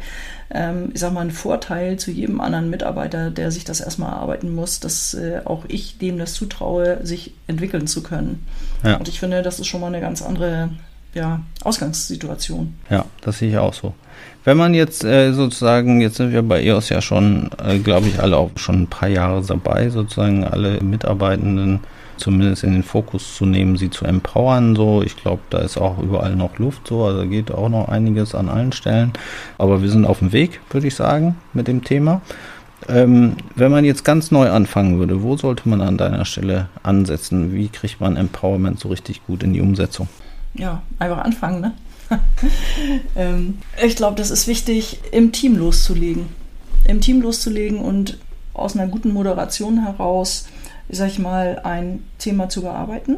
ähm, 0.50 0.90
ich 0.92 1.00
sag 1.00 1.14
mal, 1.14 1.22
ein 1.22 1.30
Vorteil 1.30 1.98
zu 1.98 2.10
jedem 2.10 2.42
anderen 2.42 2.68
Mitarbeiter, 2.68 3.30
der 3.30 3.50
sich 3.50 3.64
das 3.64 3.80
erstmal 3.80 4.10
erarbeiten 4.10 4.54
muss, 4.54 4.80
dass 4.80 5.14
äh, 5.14 5.40
auch 5.46 5.64
ich 5.68 5.96
dem 5.96 6.18
das 6.18 6.34
zutraue, 6.34 7.06
sich 7.06 7.32
entwickeln 7.46 7.86
zu 7.86 8.02
können. 8.02 8.46
Ja. 8.82 8.96
Und 8.96 9.08
ich 9.08 9.18
finde, 9.18 9.40
das 9.40 9.60
ist 9.60 9.66
schon 9.66 9.80
mal 9.80 9.86
eine 9.86 10.00
ganz 10.00 10.20
andere 10.20 10.70
ja, 11.14 11.40
Ausgangssituation. 11.64 12.74
Ja, 12.90 13.06
das 13.22 13.38
sehe 13.38 13.50
ich 13.50 13.56
auch 13.56 13.72
so. 13.72 13.94
Wenn 14.44 14.56
man 14.56 14.74
jetzt 14.74 15.04
äh, 15.04 15.32
sozusagen, 15.32 16.00
jetzt 16.00 16.16
sind 16.16 16.32
wir 16.32 16.42
bei 16.42 16.62
EOS 16.62 16.88
ja 16.88 17.00
schon, 17.00 17.50
äh, 17.64 17.78
glaube 17.78 18.08
ich, 18.08 18.20
alle 18.20 18.36
auch 18.36 18.50
schon 18.56 18.82
ein 18.82 18.86
paar 18.88 19.08
Jahre 19.08 19.42
dabei, 19.42 19.88
sozusagen 19.88 20.44
alle 20.44 20.80
Mitarbeitenden 20.80 21.80
zumindest 22.16 22.64
in 22.64 22.72
den 22.72 22.82
Fokus 22.82 23.36
zu 23.36 23.46
nehmen, 23.46 23.76
sie 23.76 23.90
zu 23.90 24.04
empowern. 24.04 24.76
So, 24.76 25.02
ich 25.02 25.16
glaube, 25.16 25.42
da 25.50 25.58
ist 25.58 25.76
auch 25.76 25.98
überall 25.98 26.36
noch 26.36 26.58
Luft. 26.58 26.88
So, 26.88 27.04
also 27.04 27.26
geht 27.26 27.50
auch 27.50 27.68
noch 27.68 27.88
einiges 27.88 28.34
an 28.34 28.48
allen 28.48 28.72
Stellen. 28.72 29.12
Aber 29.58 29.82
wir 29.82 29.90
sind 29.90 30.04
auf 30.04 30.20
dem 30.20 30.32
Weg, 30.32 30.60
würde 30.70 30.86
ich 30.86 30.94
sagen, 30.94 31.36
mit 31.52 31.68
dem 31.68 31.84
Thema. 31.84 32.20
Ähm, 32.88 33.36
wenn 33.54 33.70
man 33.70 33.84
jetzt 33.84 34.04
ganz 34.04 34.30
neu 34.30 34.50
anfangen 34.50 34.98
würde, 34.98 35.22
wo 35.22 35.36
sollte 35.36 35.68
man 35.68 35.80
an 35.80 35.98
deiner 35.98 36.24
Stelle 36.24 36.68
ansetzen? 36.82 37.52
Wie 37.52 37.68
kriegt 37.68 38.00
man 38.00 38.16
Empowerment 38.16 38.80
so 38.80 38.88
richtig 38.88 39.24
gut 39.26 39.42
in 39.42 39.52
die 39.52 39.60
Umsetzung? 39.60 40.08
Ja, 40.54 40.82
einfach 40.98 41.18
anfangen, 41.18 41.60
ne? 41.60 41.72
ähm, 43.16 43.58
ich 43.82 43.96
glaube, 43.96 44.16
das 44.16 44.30
ist 44.30 44.46
wichtig, 44.46 45.00
im 45.12 45.32
Team 45.32 45.56
loszulegen. 45.56 46.26
Im 46.84 47.00
Team 47.00 47.22
loszulegen 47.22 47.78
und 47.78 48.18
aus 48.54 48.76
einer 48.76 48.88
guten 48.88 49.12
Moderation 49.12 49.82
heraus 49.82 50.46
sag 50.92 51.08
ich 51.08 51.18
mal, 51.18 51.60
ein 51.64 52.04
Thema 52.18 52.48
zu 52.48 52.62
bearbeiten. 52.62 53.16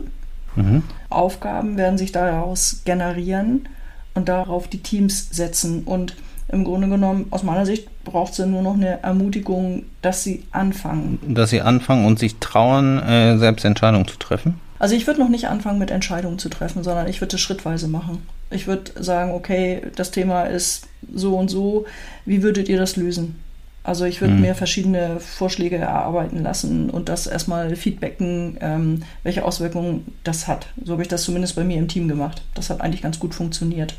Mhm. 0.57 0.83
Aufgaben 1.11 1.77
werden 1.77 1.99
sich 1.99 2.13
daraus 2.13 2.83
generieren 2.85 3.69
und 4.15 4.29
darauf 4.29 4.69
die 4.69 4.79
Teams 4.79 5.29
setzen. 5.31 5.83
Und 5.85 6.15
im 6.49 6.65
Grunde 6.65 6.89
genommen, 6.89 7.27
aus 7.31 7.43
meiner 7.43 7.67
Sicht, 7.67 7.89
braucht 8.05 8.33
es 8.33 8.39
ja 8.39 8.47
nur 8.47 8.63
noch 8.63 8.75
eine 8.75 9.03
Ermutigung, 9.03 9.85
dass 10.03 10.23
sie 10.23 10.45
anfangen. 10.53 11.19
Dass 11.35 11.51
sie 11.51 11.61
anfangen 11.61 12.07
und 12.07 12.19
sich 12.19 12.37
trauen, 12.39 13.03
äh, 13.03 13.39
selbst 13.39 13.65
Entscheidungen 13.65 14.07
zu 14.07 14.19
treffen? 14.19 14.61
Also 14.79 14.95
ich 14.95 15.07
würde 15.07 15.21
noch 15.21 15.29
nicht 15.29 15.47
anfangen 15.47 15.79
mit 15.79 15.91
Entscheidungen 15.91 16.39
zu 16.39 16.49
treffen, 16.49 16.83
sondern 16.83 17.09
ich 17.09 17.21
würde 17.21 17.37
es 17.37 17.41
schrittweise 17.41 17.89
machen. 17.89 18.27
Ich 18.51 18.67
würde 18.67 18.91
sagen, 19.03 19.33
okay, 19.33 19.83
das 19.97 20.11
Thema 20.11 20.45
ist 20.45 20.89
so 21.13 21.37
und 21.37 21.49
so, 21.49 21.87
wie 22.25 22.43
würdet 22.43 22.69
ihr 22.69 22.79
das 22.79 22.97
lösen? 22.97 23.37
Also 23.85 24.07
ich 24.07 24.23
würde 24.23 24.33
mhm. 24.33 24.41
mir 24.41 24.55
verschiedene 24.55 25.21
Vorschläge 25.21 25.77
erarbeiten 25.77 26.43
lassen 26.43 26.89
und 26.89 27.11
das 27.11 27.27
erstmal 27.27 27.77
feedbacken, 27.77 28.57
ähm, 28.61 29.03
welche 29.23 29.45
Auswirkungen 29.45 30.07
das 30.25 30.49
hat. 30.49 30.69
So 30.83 30.93
habe 30.93 31.03
ich 31.03 31.09
das 31.09 31.25
zumindest 31.25 31.55
bei 31.55 31.65
mir 31.65 31.77
im 31.77 31.87
Team 31.87 32.09
gemacht. 32.09 32.43
Das 32.55 32.71
hat 32.71 32.81
eigentlich 32.81 33.03
ganz 33.03 33.19
gut 33.19 33.35
funktioniert. 33.35 33.95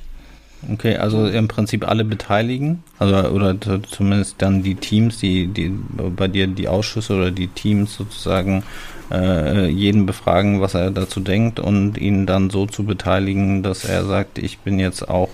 Okay, 0.72 0.98
also 0.98 1.28
im 1.28 1.48
Prinzip 1.48 1.88
alle 1.88 2.04
beteiligen, 2.04 2.84
also 2.98 3.30
oder 3.30 3.56
zumindest 3.84 4.36
dann 4.40 4.64
die 4.64 4.74
Teams, 4.74 5.20
die, 5.20 5.48
die 5.48 5.70
bei 5.70 6.28
dir 6.28 6.48
die 6.48 6.68
Ausschüsse 6.68 7.14
oder 7.14 7.30
die 7.30 7.48
Teams 7.48 7.96
sozusagen 7.96 8.64
äh, 9.12 9.68
jeden 9.68 10.06
befragen, 10.06 10.62
was 10.62 10.74
er 10.74 10.92
dazu 10.92 11.20
denkt 11.20 11.60
und 11.60 11.98
ihn 11.98 12.26
dann 12.26 12.50
so 12.50 12.66
zu 12.66 12.84
beteiligen, 12.84 13.64
dass 13.64 13.86
er 13.86 14.06
sagt, 14.06 14.38
ich 14.38 14.60
bin 14.60 14.80
jetzt 14.80 15.08
auch 15.08 15.30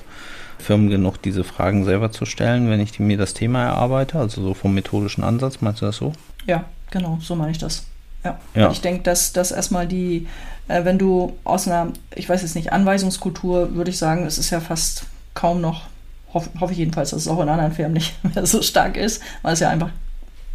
firm 0.59 0.89
genug, 0.89 1.21
diese 1.21 1.43
Fragen 1.43 1.83
selber 1.85 2.11
zu 2.11 2.25
stellen, 2.25 2.69
wenn 2.69 2.79
ich 2.79 2.99
mir 2.99 3.17
das 3.17 3.33
Thema 3.33 3.63
erarbeite, 3.63 4.19
also 4.19 4.41
so 4.41 4.53
vom 4.53 4.73
methodischen 4.73 5.23
Ansatz, 5.23 5.61
meinst 5.61 5.81
du 5.81 5.85
das 5.85 5.97
so? 5.97 6.13
Ja, 6.45 6.65
genau, 6.91 7.17
so 7.21 7.35
meine 7.35 7.51
ich 7.51 7.57
das. 7.57 7.85
Ja. 8.23 8.39
ja. 8.53 8.71
Ich 8.71 8.81
denke, 8.81 9.03
dass 9.03 9.33
das 9.33 9.51
erstmal 9.51 9.87
die, 9.87 10.27
äh, 10.67 10.85
wenn 10.85 10.97
du 10.97 11.33
aus 11.43 11.67
einer, 11.67 11.87
ich 12.15 12.29
weiß 12.29 12.43
jetzt 12.43 12.55
nicht, 12.55 12.71
Anweisungskultur, 12.71 13.73
würde 13.75 13.89
ich 13.89 13.97
sagen, 13.97 14.25
es 14.25 14.37
ist 14.37 14.51
ja 14.51 14.59
fast 14.59 15.05
kaum 15.33 15.61
noch, 15.61 15.83
hoffe 16.33 16.49
hoff 16.59 16.71
ich 16.71 16.77
jedenfalls, 16.77 17.09
dass 17.09 17.21
es 17.21 17.27
auch 17.27 17.41
in 17.41 17.49
anderen 17.49 17.71
Firmen 17.71 17.93
nicht 17.93 18.13
mehr 18.35 18.45
so 18.45 18.61
stark 18.61 18.97
ist, 18.97 19.21
weil 19.41 19.53
es 19.53 19.59
ja 19.59 19.69
einfach 19.69 19.89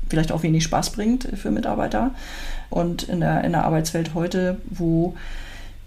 vielleicht 0.08 0.30
auch 0.30 0.42
wenig 0.44 0.62
Spaß 0.64 0.90
bringt 0.90 1.28
für 1.36 1.50
Mitarbeiter. 1.50 2.12
Und 2.70 3.04
in 3.04 3.20
der, 3.20 3.44
in 3.44 3.52
der 3.52 3.64
Arbeitswelt 3.64 4.14
heute, 4.14 4.58
wo 4.68 5.14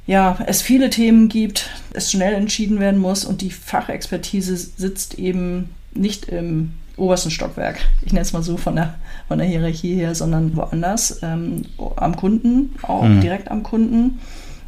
ja, 0.08 0.40
es 0.48 0.62
viele 0.62 0.90
Themen 0.90 1.30
gibt, 1.30 1.70
es 1.94 2.12
schnell 2.12 2.34
entschieden 2.34 2.80
werden 2.80 3.00
muss 3.00 3.26
und 3.26 3.42
die 3.42 3.52
Fachexpertise 3.52 4.58
sitzt 4.58 5.20
eben 5.20 5.70
nicht 5.94 6.26
im 6.26 6.74
obersten 6.98 7.32
Stockwerk, 7.32 7.80
ich 8.02 8.12
nenne 8.12 8.24
es 8.24 8.34
mal 8.34 8.44
so 8.44 8.58
von 8.58 8.76
der, 8.76 8.96
von 9.28 9.38
der 9.38 9.48
Hierarchie 9.48 9.96
her, 9.96 10.16
sondern 10.16 10.56
woanders, 10.56 11.20
ähm, 11.22 11.64
am 11.96 12.16
Kunden, 12.16 12.76
auch 12.82 13.04
mhm. 13.04 13.22
direkt 13.22 13.50
am 13.52 13.64
Kunden. 13.64 14.20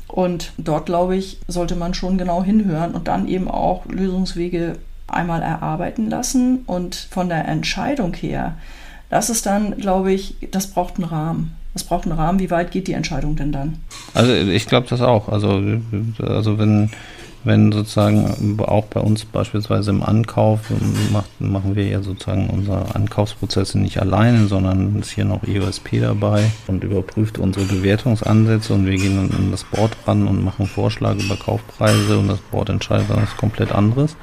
Und 0.08 0.52
dort, 0.58 0.86
glaube 0.86 1.16
ich, 1.16 1.40
sollte 1.48 1.76
man 1.76 1.94
schon 1.94 2.18
genau 2.18 2.44
hinhören 2.44 2.92
und 2.92 3.08
dann 3.08 3.28
eben 3.28 3.50
auch 3.50 3.86
Lösungswege 3.86 4.78
einmal 5.08 5.42
erarbeiten 5.42 6.10
lassen. 6.10 6.60
Und 6.66 6.96
von 6.96 7.30
der 7.30 7.48
Entscheidung 7.48 8.14
her, 8.14 8.58
das 9.10 9.30
ist 9.30 9.46
dann, 9.46 9.78
glaube 9.78 10.12
ich, 10.12 10.36
das 10.52 10.68
braucht 10.68 10.96
einen 10.96 11.06
Rahmen. 11.06 11.56
Das 11.74 11.84
braucht 11.84 12.06
einen 12.06 12.18
Rahmen. 12.18 12.40
Wie 12.40 12.52
weit 12.52 12.72
geht 12.72 12.88
die 12.88 12.94
Entscheidung 12.94 13.36
denn 13.36 13.52
dann? 13.52 13.78
Also 14.14 14.34
ich 14.34 14.68
glaube 14.68 14.88
das 14.90 15.02
auch. 15.02 15.30
Also, 15.30 15.62
also 16.20 16.60
wenn 16.60 16.90
wenn 17.44 17.72
sozusagen 17.72 18.60
auch 18.60 18.86
bei 18.86 19.00
uns 19.00 19.26
beispielsweise 19.26 19.90
im 19.90 20.04
Ankauf 20.04 20.60
macht, 21.12 21.42
machen 21.42 21.76
wir 21.76 21.88
ja 21.88 22.04
sozusagen 22.04 22.50
unsere 22.50 22.94
Ankaufsprozesse 22.94 23.80
nicht 23.80 24.00
alleine, 24.00 24.48
sondern 24.48 25.00
ist 25.00 25.12
hier 25.12 25.26
noch 25.26 25.44
EOSP 25.44 26.02
dabei 26.02 26.44
und 26.68 26.84
überprüft 26.84 27.40
unsere 27.40 27.66
Bewertungsansätze 27.66 28.74
und 28.74 28.86
wir 28.86 28.96
gehen 28.96 29.16
dann 29.16 29.40
an 29.40 29.52
das 29.52 29.64
Board 29.64 29.92
ran 30.06 30.28
und 30.28 30.44
machen 30.44 30.68
Vorschläge 30.68 31.24
über 31.24 31.36
Kaufpreise 31.36 32.20
und 32.20 32.28
das 32.28 32.40
Board 32.40 32.70
entscheidet 32.70 33.10
dann 33.10 33.24
was 33.24 33.36
komplett 33.38 33.72
anderes. 33.72 34.16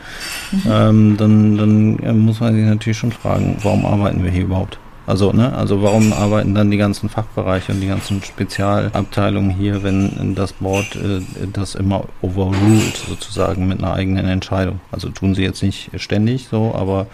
Mhm. 0.52 0.62
Ähm, 0.70 1.16
dann, 1.16 1.56
dann 1.56 2.18
muss 2.18 2.38
man 2.38 2.54
sich 2.54 2.64
natürlich 2.64 2.98
schon 2.98 3.12
fragen, 3.12 3.56
warum 3.62 3.84
arbeiten 3.84 4.22
wir 4.22 4.30
hier 4.30 4.44
überhaupt? 4.44 4.78
Also, 5.08 5.32
ne, 5.32 5.56
also 5.56 5.82
warum 5.82 6.12
arbeiten 6.12 6.54
dann 6.54 6.70
die 6.70 6.76
ganzen 6.76 7.08
Fachbereiche 7.08 7.72
und 7.72 7.80
die 7.80 7.86
ganzen 7.86 8.22
Spezialabteilungen 8.22 9.48
hier, 9.48 9.82
wenn 9.82 10.34
das 10.34 10.52
Board 10.52 10.96
äh, 10.96 11.22
das 11.50 11.76
immer 11.76 12.04
overruled 12.20 12.94
sozusagen 13.08 13.66
mit 13.66 13.78
einer 13.78 13.94
eigenen 13.94 14.28
Entscheidung? 14.28 14.80
Also 14.92 15.08
tun 15.08 15.34
sie 15.34 15.44
jetzt 15.44 15.62
nicht 15.62 15.92
ständig 15.96 16.48
so, 16.48 16.74
aber 16.74 17.06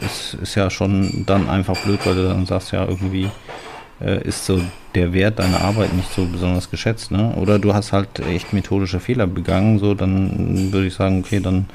es 0.00 0.32
ist 0.32 0.54
ja 0.54 0.70
schon 0.70 1.24
dann 1.26 1.50
einfach 1.50 1.76
blöd, 1.82 2.00
weil 2.06 2.14
du 2.14 2.26
dann 2.26 2.46
sagst 2.46 2.72
ja 2.72 2.86
irgendwie, 2.86 3.28
ist 3.98 4.44
so 4.44 4.60
der 4.94 5.12
Wert 5.12 5.38
deiner 5.38 5.62
Arbeit 5.62 5.94
nicht 5.94 6.12
so 6.12 6.26
besonders 6.26 6.70
geschätzt, 6.70 7.10
ne? 7.10 7.34
Oder 7.36 7.58
du 7.58 7.72
hast 7.72 7.92
halt 7.92 8.18
echt 8.20 8.52
methodische 8.52 9.00
Fehler 9.00 9.26
begangen, 9.26 9.78
so 9.78 9.94
dann 9.94 10.70
würde 10.72 10.86
ich 10.86 10.94
sagen, 10.94 11.20
okay, 11.20 11.40
dann 11.40 11.66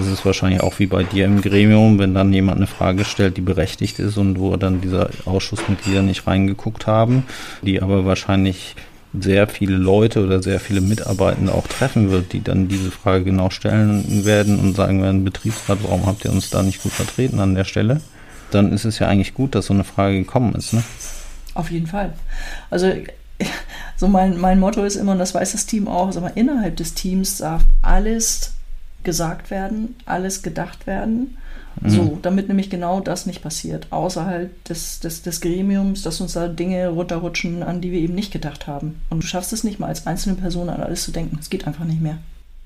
ist 0.00 0.08
es 0.08 0.24
wahrscheinlich 0.24 0.62
auch 0.62 0.78
wie 0.80 0.86
bei 0.86 1.04
dir 1.04 1.26
im 1.26 1.42
Gremium, 1.42 1.98
wenn 1.98 2.14
dann 2.14 2.32
jemand 2.32 2.58
eine 2.58 2.66
Frage 2.66 3.04
stellt, 3.04 3.36
die 3.36 3.40
berechtigt 3.42 4.00
ist 4.00 4.16
und 4.16 4.38
wo 4.40 4.56
dann 4.56 4.80
diese 4.80 5.10
Ausschussmitglieder 5.26 6.02
nicht 6.02 6.26
reingeguckt 6.26 6.88
haben, 6.88 7.24
die 7.62 7.80
aber 7.80 8.04
wahrscheinlich 8.04 8.74
sehr 9.18 9.48
viele 9.48 9.76
Leute 9.76 10.24
oder 10.24 10.42
sehr 10.42 10.60
viele 10.60 10.80
Mitarbeitende 10.80 11.52
auch 11.52 11.66
treffen 11.66 12.10
wird, 12.10 12.32
die 12.32 12.42
dann 12.42 12.68
diese 12.68 12.90
Frage 12.90 13.24
genau 13.24 13.50
stellen 13.50 14.24
werden 14.24 14.58
und 14.58 14.76
sagen 14.76 15.02
werden, 15.02 15.24
Betriebsrat, 15.24 15.78
warum 15.82 16.06
habt 16.06 16.24
ihr 16.24 16.32
uns 16.32 16.50
da 16.50 16.62
nicht 16.62 16.82
gut 16.82 16.92
vertreten 16.92 17.40
an 17.40 17.54
der 17.54 17.64
Stelle? 17.64 18.00
Dann 18.50 18.72
ist 18.72 18.84
es 18.84 18.98
ja 18.98 19.08
eigentlich 19.08 19.34
gut, 19.34 19.54
dass 19.54 19.66
so 19.66 19.74
eine 19.74 19.84
Frage 19.84 20.18
gekommen 20.18 20.54
ist, 20.54 20.72
ne? 20.72 20.82
Auf 21.60 21.70
jeden 21.70 21.86
Fall. 21.86 22.14
Also 22.70 22.90
so 23.98 24.08
mein, 24.08 24.38
mein 24.38 24.58
Motto 24.58 24.82
ist 24.82 24.96
immer, 24.96 25.12
und 25.12 25.18
das 25.18 25.34
weiß 25.34 25.52
das 25.52 25.66
Team 25.66 25.88
auch, 25.88 26.16
aber 26.16 26.34
innerhalb 26.38 26.74
des 26.76 26.94
Teams 26.94 27.36
darf 27.36 27.64
alles 27.82 28.54
gesagt 29.02 29.50
werden, 29.50 29.94
alles 30.06 30.42
gedacht 30.42 30.86
werden. 30.86 31.36
Mhm. 31.82 31.90
So, 31.90 32.18
damit 32.22 32.48
nämlich 32.48 32.70
genau 32.70 33.00
das 33.00 33.26
nicht 33.26 33.42
passiert. 33.42 33.88
Außerhalb 33.90 34.64
des, 34.64 35.00
des, 35.00 35.20
des 35.20 35.42
Gremiums, 35.42 36.00
dass 36.00 36.22
uns 36.22 36.32
da 36.32 36.48
Dinge 36.48 36.88
runterrutschen, 36.88 37.62
an 37.62 37.82
die 37.82 37.92
wir 37.92 38.00
eben 38.00 38.14
nicht 38.14 38.32
gedacht 38.32 38.66
haben. 38.66 39.02
Und 39.10 39.22
du 39.22 39.26
schaffst 39.26 39.52
es 39.52 39.62
nicht 39.62 39.78
mal 39.78 39.88
als 39.88 40.06
einzelne 40.06 40.36
Person 40.36 40.70
an 40.70 40.82
alles 40.82 41.04
zu 41.04 41.12
denken. 41.12 41.36
Es 41.38 41.50
geht 41.50 41.66
einfach 41.66 41.84
nicht 41.84 42.00
mehr 42.00 42.16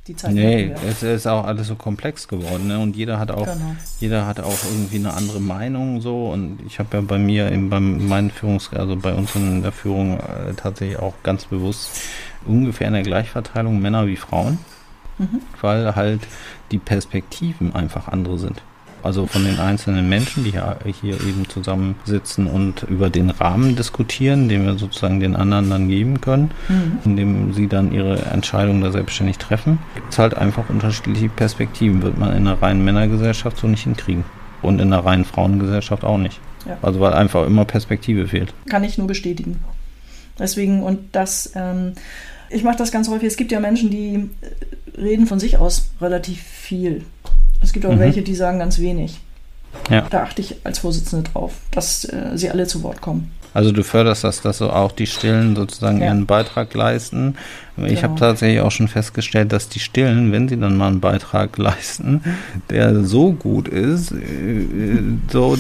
die 0.07 0.17
Zeit. 0.17 0.35
Nee, 0.35 0.75
es 0.89 1.03
ist 1.03 1.27
auch 1.27 1.45
alles 1.45 1.69
so 1.69 1.77
komplex 1.77 2.29
geworden, 2.29 2.67
ne? 2.67 2.79
Und 2.79 2.97
jeder 2.97 3.19
hat 3.19 3.31
auch, 3.31 3.47
genau. 3.47 3.77
jeder 4.01 4.27
hat 4.27 4.41
auch 4.41 4.65
irgendwie 4.65 4.97
eine 4.97 5.15
andere 5.15 5.41
Meinung 5.41 6.01
so. 6.01 6.31
Und 6.31 6.59
ich 6.67 6.79
habe 6.79 6.97
ja 6.97 7.03
bei 7.03 7.19
mir 7.19 7.49
in 7.49 7.71
bei 7.71 7.81
meinen 7.81 8.31
Führungs, 8.31 8.71
also 8.73 8.97
bei 8.97 9.15
uns 9.15 9.35
in 9.35 9.63
der 9.63 9.73
Führung 9.73 10.19
äh, 10.19 10.55
tatsächlich 10.57 10.99
auch 10.99 11.15
ganz 11.23 11.47
bewusst 11.47 11.91
ungefähr 12.47 12.89
in 12.89 12.95
der 12.95 13.03
Gleichverteilung 13.03 13.81
Männer 13.81 14.07
wie 14.07 14.17
Frauen, 14.17 14.59
mhm. 15.19 15.41
weil 15.61 15.97
halt 15.97 16.21
die 16.71 16.79
Perspektiven 16.79 17.75
einfach 17.75 18.09
andere 18.09 18.39
sind 18.39 18.63
also 19.05 19.27
von 19.27 19.45
den 19.45 19.59
einzelnen 19.59 20.09
Menschen, 20.09 20.45
die 20.45 20.53
hier, 20.53 20.77
hier 21.01 21.15
eben 21.15 21.49
zusammensitzen 21.49 22.47
und 22.47 22.85
über 22.85 23.11
den 23.11 23.31
Rahmen 23.31 23.77
diskutieren, 23.77 24.49
den 24.49 24.65
wir 24.65 24.79
sozusagen 24.79 25.21
den 25.21 25.37
anderen 25.37 25.69
dann 25.69 25.89
geben 25.89 26.21
können, 26.21 26.51
mhm. 26.69 26.99
indem 27.05 27.53
sie 27.53 27.69
dann 27.69 27.93
ihre 27.93 28.19
Entscheidungen 28.27 28.81
da 28.81 28.91
selbstständig 28.91 29.39
treffen, 29.39 29.79
gibt 29.95 30.13
es 30.13 30.19
halt 30.19 30.35
einfach 30.35 30.69
unterschiedliche 30.69 31.29
Perspektiven. 31.29 32.03
Wird 32.03 32.19
man 32.19 32.31
in 32.31 32.47
einer 32.47 32.61
reinen 32.63 32.85
Männergesellschaft 32.85 33.59
so 33.59 33.67
nicht 33.67 33.85
hinkriegen. 33.85 34.25
Und 34.63 34.81
in 34.81 34.93
einer 34.93 35.05
reinen 35.05 35.27
Frauengesellschaft 35.27 36.05
auch 36.05 36.17
nicht. 36.17 36.41
Ja. 36.67 36.79
Also 36.81 36.99
weil 37.01 37.13
einfach 37.13 37.47
immer 37.47 37.67
Perspektive 37.67 38.27
fehlt. 38.27 38.55
Kann 38.71 38.85
ich 38.85 38.97
nur 38.97 39.07
bestätigen. 39.07 39.61
Deswegen, 40.39 40.83
und 40.83 41.15
das, 41.15 41.53
ähm, 41.55 41.93
ich 42.49 42.65
mache 42.65 42.77
das 42.77 42.91
ganz 42.91 43.09
häufig. 43.09 43.29
Es 43.29 43.37
gibt 43.37 43.53
ja 43.53 43.61
Menschen, 43.61 43.91
die 43.91 44.31
reden 44.97 45.27
von 45.27 45.39
sich 45.39 45.59
aus 45.59 45.91
relativ 46.01 46.41
viel. 46.43 47.05
Es 47.65 47.73
gibt 47.73 47.87
auch 47.87 47.95
mhm. 47.95 48.01
welche, 48.01 48.23
die 48.23 48.35
sagen 48.35 48.59
ganz 48.59 48.79
wenig. 48.79 49.21
Ja. 49.91 50.07
Da 50.11 50.23
achte 50.23 50.41
ich 50.41 50.57
als 50.65 50.79
Vorsitzende 50.79 51.29
drauf, 51.31 51.55
dass 51.71 52.05
äh, 52.05 52.33
sie 52.35 52.51
alle 52.51 52.67
zu 52.67 52.83
Wort 52.83 53.01
kommen. 53.01 53.33
Also 53.55 53.71
du 53.71 53.85
förderst 53.85 54.25
das, 54.25 54.43
dass 54.43 54.59
so 54.59 54.71
auch 54.71 54.93
die 54.93 55.07
Stillen 55.07 55.55
sozusagen 55.55 56.01
ja. 56.01 56.07
ihren 56.07 56.27
Beitrag 56.27 56.75
leisten. 56.75 57.37
Ich 57.77 57.87
genau. 57.87 58.03
habe 58.03 58.19
tatsächlich 58.19 58.61
auch 58.61 58.73
schon 58.73 58.89
festgestellt, 58.89 59.53
dass 59.53 59.69
die 59.69 59.79
Stillen, 59.79 60.33
wenn 60.33 60.49
sie 60.49 60.59
dann 60.59 60.77
mal 60.77 60.89
einen 60.89 61.01
Beitrag 61.01 61.57
leisten, 61.59 62.23
der 62.69 63.05
so 63.05 63.33
gut 63.33 63.69
ist, 63.69 64.13
äh, 64.13 65.01
so 65.31 65.57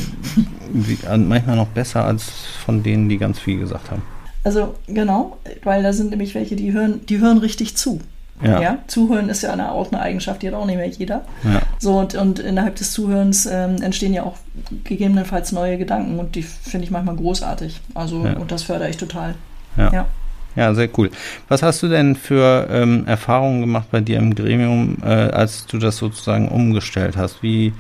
wie, 0.73 0.99
manchmal 1.17 1.57
noch 1.57 1.69
besser 1.69 2.05
als 2.05 2.25
von 2.65 2.83
denen, 2.83 3.09
die 3.09 3.17
ganz 3.17 3.39
viel 3.39 3.61
gesagt 3.61 3.91
haben. 3.91 4.03
Also 4.43 4.75
genau, 4.89 5.39
weil 5.63 5.83
da 5.83 5.93
sind 5.95 6.11
nämlich 6.11 6.35
welche, 6.35 6.55
die 6.55 6.73
hören, 6.73 7.01
die 7.07 7.19
hören 7.19 7.39
richtig 7.39 7.77
zu. 7.77 8.01
Ja. 8.43 8.61
ja. 8.61 8.79
Zuhören 8.87 9.29
ist 9.29 9.43
ja 9.43 9.53
eine, 9.53 9.71
auch 9.71 9.93
eine 9.93 10.01
Eigenschaft, 10.01 10.43
die 10.43 10.49
hat 10.49 10.55
auch 10.55 10.67
nicht 10.67 10.77
mehr 10.77 10.89
jeder. 10.89 11.25
Ja. 11.45 11.63
So, 11.79 11.99
und, 11.99 12.15
und 12.15 12.39
innerhalb 12.41 12.77
des 12.77 12.93
Zuhörens 12.93 13.47
ähm, 13.47 13.81
entstehen 13.81 14.13
ja 14.13 14.25
auch 14.25 14.37
gegebenenfalls 14.85 15.53
neue 15.53 15.79
Gedanken 15.79 16.19
und 16.19 16.35
die 16.35 16.43
finde 16.43 16.85
ich 16.85 16.91
manchmal 16.91 17.17
großartig. 17.17 17.81
Also, 17.95 18.25
ja. 18.25 18.35
und 18.35 18.51
das 18.51 18.65
fördere 18.65 18.91
ich 18.91 18.97
total. 18.97 19.35
Ja. 19.77 20.07
ja. 20.57 20.75
Sehr 20.75 20.89
cool. 20.97 21.11
Was 21.49 21.63
hast 21.63 21.83
du 21.83 21.89
denn 21.89 22.15
für 22.15 22.69
ähm, 22.71 23.07
Erfahrungen 23.07 23.61
gemacht 23.61 23.89
bei 23.91 24.01
dir 24.01 24.19
im 24.19 24.35
Gremium, 24.35 24.99
äh, 25.03 25.07
als 25.07 25.67
du 25.67 25.79
das 25.79 25.97
sozusagen 25.97 26.49
umgestellt 26.49 27.17
hast? 27.17 27.43
Wie, 27.43 27.73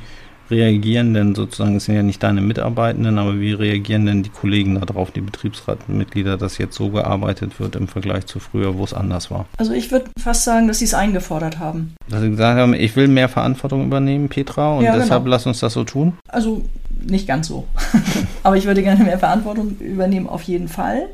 reagieren 0.50 1.14
denn 1.14 1.34
sozusagen, 1.34 1.76
es 1.76 1.84
sind 1.84 1.94
ja 1.94 2.02
nicht 2.02 2.22
deine 2.22 2.40
Mitarbeitenden, 2.40 3.18
aber 3.18 3.40
wie 3.40 3.52
reagieren 3.52 4.06
denn 4.06 4.22
die 4.22 4.30
Kollegen 4.30 4.80
darauf, 4.80 5.10
die 5.10 5.20
Betriebsratmitglieder, 5.20 6.36
dass 6.36 6.58
jetzt 6.58 6.76
so 6.76 6.90
gearbeitet 6.90 7.58
wird 7.60 7.76
im 7.76 7.88
Vergleich 7.88 8.26
zu 8.26 8.40
früher, 8.40 8.76
wo 8.76 8.84
es 8.84 8.94
anders 8.94 9.30
war? 9.30 9.46
Also 9.56 9.72
ich 9.72 9.90
würde 9.90 10.10
fast 10.18 10.44
sagen, 10.44 10.68
dass 10.68 10.78
sie 10.78 10.84
es 10.84 10.94
eingefordert 10.94 11.58
haben. 11.58 11.94
Dass 12.08 12.20
sie 12.20 12.30
gesagt 12.30 12.58
haben, 12.58 12.74
ich 12.74 12.94
will 12.96 13.08
mehr 13.08 13.28
Verantwortung 13.28 13.84
übernehmen, 13.84 14.28
Petra, 14.28 14.74
und 14.74 14.84
ja, 14.84 14.96
deshalb 14.96 15.24
genau. 15.24 15.34
lass 15.34 15.46
uns 15.46 15.60
das 15.60 15.72
so 15.72 15.84
tun? 15.84 16.14
Also 16.28 16.62
nicht 17.02 17.26
ganz 17.26 17.48
so. 17.48 17.66
aber 18.42 18.56
ich 18.56 18.66
würde 18.66 18.82
gerne 18.82 19.04
mehr 19.04 19.18
Verantwortung 19.18 19.76
übernehmen, 19.78 20.28
auf 20.28 20.42
jeden 20.42 20.68
Fall. 20.68 21.08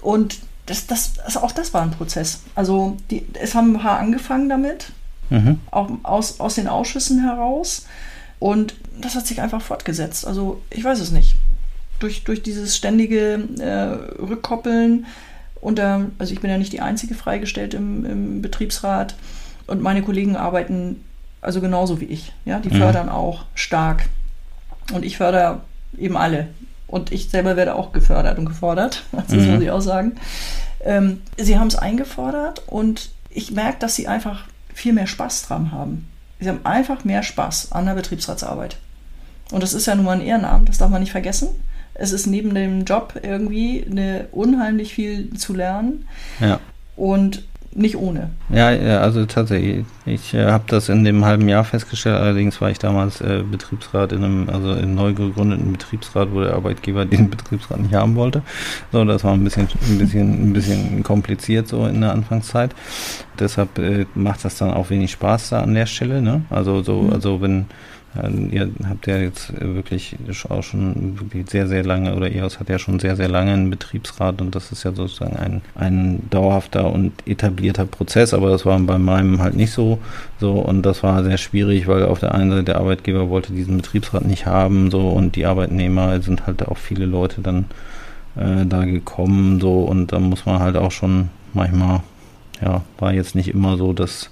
Und 0.00 0.38
das, 0.66 0.86
das, 0.86 1.18
also 1.24 1.40
auch 1.40 1.52
das 1.52 1.74
war 1.74 1.82
ein 1.82 1.90
Prozess. 1.90 2.42
Also 2.54 2.96
die, 3.10 3.26
es 3.34 3.54
haben 3.54 3.74
ein 3.76 3.80
paar 3.80 3.98
angefangen 3.98 4.48
damit, 4.48 4.92
mhm. 5.30 5.58
auch 5.70 5.90
aus, 6.02 6.40
aus 6.40 6.54
den 6.54 6.68
Ausschüssen 6.68 7.24
heraus. 7.24 7.86
Und 8.42 8.74
das 9.00 9.14
hat 9.14 9.24
sich 9.24 9.40
einfach 9.40 9.62
fortgesetzt. 9.62 10.26
Also 10.26 10.60
ich 10.68 10.82
weiß 10.82 10.98
es 10.98 11.12
nicht. 11.12 11.36
Durch, 12.00 12.24
durch 12.24 12.42
dieses 12.42 12.76
ständige 12.76 13.38
äh, 13.60 14.20
Rückkoppeln 14.20 15.06
unter, 15.60 16.06
also 16.18 16.34
ich 16.34 16.40
bin 16.40 16.50
ja 16.50 16.58
nicht 16.58 16.72
die 16.72 16.80
einzige 16.80 17.14
freigestellt 17.14 17.72
im, 17.72 18.04
im 18.04 18.42
Betriebsrat 18.42 19.14
und 19.68 19.80
meine 19.80 20.02
Kollegen 20.02 20.34
arbeiten 20.34 21.04
also 21.40 21.60
genauso 21.60 22.00
wie 22.00 22.06
ich. 22.06 22.32
Ja, 22.44 22.58
die 22.58 22.70
mhm. 22.70 22.78
fördern 22.78 23.08
auch 23.08 23.44
stark. 23.54 24.06
Und 24.92 25.04
ich 25.04 25.18
fördere 25.18 25.60
eben 25.96 26.16
alle. 26.16 26.48
Und 26.88 27.12
ich 27.12 27.30
selber 27.30 27.54
werde 27.54 27.76
auch 27.76 27.92
gefördert 27.92 28.40
und 28.40 28.46
gefordert. 28.46 29.04
Das 29.12 29.28
mhm. 29.28 29.52
muss 29.52 29.62
ich 29.62 29.70
auch 29.70 29.80
sagen. 29.80 30.16
Ähm, 30.80 31.22
sie 31.36 31.60
haben 31.60 31.68
es 31.68 31.76
eingefordert 31.76 32.64
und 32.66 33.10
ich 33.30 33.52
merke, 33.52 33.78
dass 33.78 33.94
sie 33.94 34.08
einfach 34.08 34.46
viel 34.74 34.94
mehr 34.94 35.06
Spaß 35.06 35.46
dran 35.46 35.70
haben. 35.70 36.08
Sie 36.42 36.48
haben 36.48 36.64
einfach 36.64 37.04
mehr 37.04 37.22
Spaß 37.22 37.72
an 37.72 37.86
der 37.86 37.94
Betriebsratsarbeit. 37.94 38.76
Und 39.50 39.62
das 39.62 39.74
ist 39.74 39.86
ja 39.86 39.94
nun 39.94 40.04
mal 40.04 40.12
ein 40.12 40.26
Ehrenamt, 40.26 40.68
das 40.68 40.78
darf 40.78 40.90
man 40.90 41.00
nicht 41.00 41.12
vergessen. 41.12 41.48
Es 41.94 42.12
ist 42.12 42.26
neben 42.26 42.54
dem 42.54 42.84
Job 42.84 43.20
irgendwie 43.22 43.86
eine 43.88 44.28
unheimlich 44.32 44.94
viel 44.94 45.34
zu 45.36 45.54
lernen. 45.54 46.08
Ja. 46.40 46.58
Und 46.96 47.44
nicht 47.74 47.96
ohne. 47.96 48.30
Ja, 48.50 48.68
also 49.00 49.24
tatsächlich. 49.24 49.84
Ich 50.04 50.34
äh, 50.34 50.46
habe 50.46 50.64
das 50.66 50.88
in 50.88 51.04
dem 51.04 51.24
halben 51.24 51.48
Jahr 51.48 51.64
festgestellt. 51.64 52.16
Allerdings 52.16 52.60
war 52.60 52.70
ich 52.70 52.78
damals 52.78 53.20
äh, 53.20 53.42
Betriebsrat 53.50 54.12
in 54.12 54.24
einem, 54.24 54.48
also 54.48 54.74
in 54.74 54.94
neu 54.94 55.14
gegründeten 55.14 55.72
Betriebsrat, 55.72 56.32
wo 56.32 56.40
der 56.40 56.54
Arbeitgeber 56.54 57.04
den 57.06 57.30
Betriebsrat 57.30 57.80
nicht 57.80 57.94
haben 57.94 58.14
wollte. 58.14 58.42
So, 58.90 59.04
das 59.04 59.24
war 59.24 59.32
ein 59.32 59.44
bisschen, 59.44 59.68
ein 59.88 59.98
bisschen, 59.98 60.50
ein 60.50 60.52
bisschen 60.52 61.02
kompliziert 61.02 61.68
so 61.68 61.86
in 61.86 62.00
der 62.00 62.12
Anfangszeit. 62.12 62.74
Deshalb 63.38 63.78
äh, 63.78 64.06
macht 64.14 64.44
das 64.44 64.56
dann 64.56 64.70
auch 64.70 64.90
wenig 64.90 65.12
Spaß 65.12 65.50
da 65.50 65.62
an 65.62 65.74
der 65.74 65.86
Stelle. 65.86 66.20
Ne? 66.20 66.42
Also 66.50 66.82
so, 66.82 67.02
mhm. 67.02 67.12
also 67.12 67.40
wenn 67.40 67.66
ihr 68.50 68.70
habt 68.88 69.06
ja 69.06 69.16
jetzt 69.16 69.58
wirklich 69.58 70.16
auch 70.50 70.62
schon 70.62 71.18
wirklich 71.18 71.48
sehr, 71.48 71.66
sehr 71.66 71.82
lange, 71.82 72.14
oder 72.14 72.30
EOS 72.30 72.60
hat 72.60 72.68
ja 72.68 72.78
schon 72.78 73.00
sehr, 73.00 73.16
sehr 73.16 73.28
lange 73.28 73.52
einen 73.52 73.70
Betriebsrat 73.70 74.42
und 74.42 74.54
das 74.54 74.70
ist 74.70 74.84
ja 74.84 74.92
sozusagen 74.92 75.36
ein, 75.36 75.62
ein 75.74 76.28
dauerhafter 76.28 76.92
und 76.92 77.12
etablierter 77.26 77.86
Prozess, 77.86 78.34
aber 78.34 78.50
das 78.50 78.66
war 78.66 78.78
bei 78.80 78.98
meinem 78.98 79.40
halt 79.40 79.56
nicht 79.56 79.72
so, 79.72 79.98
so. 80.38 80.52
Und 80.52 80.82
das 80.82 81.02
war 81.02 81.24
sehr 81.24 81.38
schwierig, 81.38 81.86
weil 81.86 82.04
auf 82.04 82.20
der 82.20 82.34
einen 82.34 82.50
Seite 82.50 82.64
der 82.64 82.76
Arbeitgeber 82.78 83.30
wollte 83.30 83.54
diesen 83.54 83.78
Betriebsrat 83.78 84.26
nicht 84.26 84.44
haben, 84.44 84.90
so. 84.90 85.08
Und 85.08 85.36
die 85.36 85.46
Arbeitnehmer 85.46 86.20
sind 86.20 86.46
halt 86.46 86.66
auch 86.68 86.76
viele 86.76 87.06
Leute 87.06 87.40
dann 87.40 87.64
äh, 88.36 88.66
da 88.66 88.84
gekommen, 88.84 89.58
so. 89.58 89.84
Und 89.84 90.12
da 90.12 90.18
muss 90.18 90.44
man 90.44 90.58
halt 90.58 90.76
auch 90.76 90.92
schon 90.92 91.30
manchmal, 91.54 92.00
ja, 92.60 92.82
war 92.98 93.14
jetzt 93.14 93.34
nicht 93.34 93.48
immer 93.48 93.78
so, 93.78 93.94
dass 93.94 94.30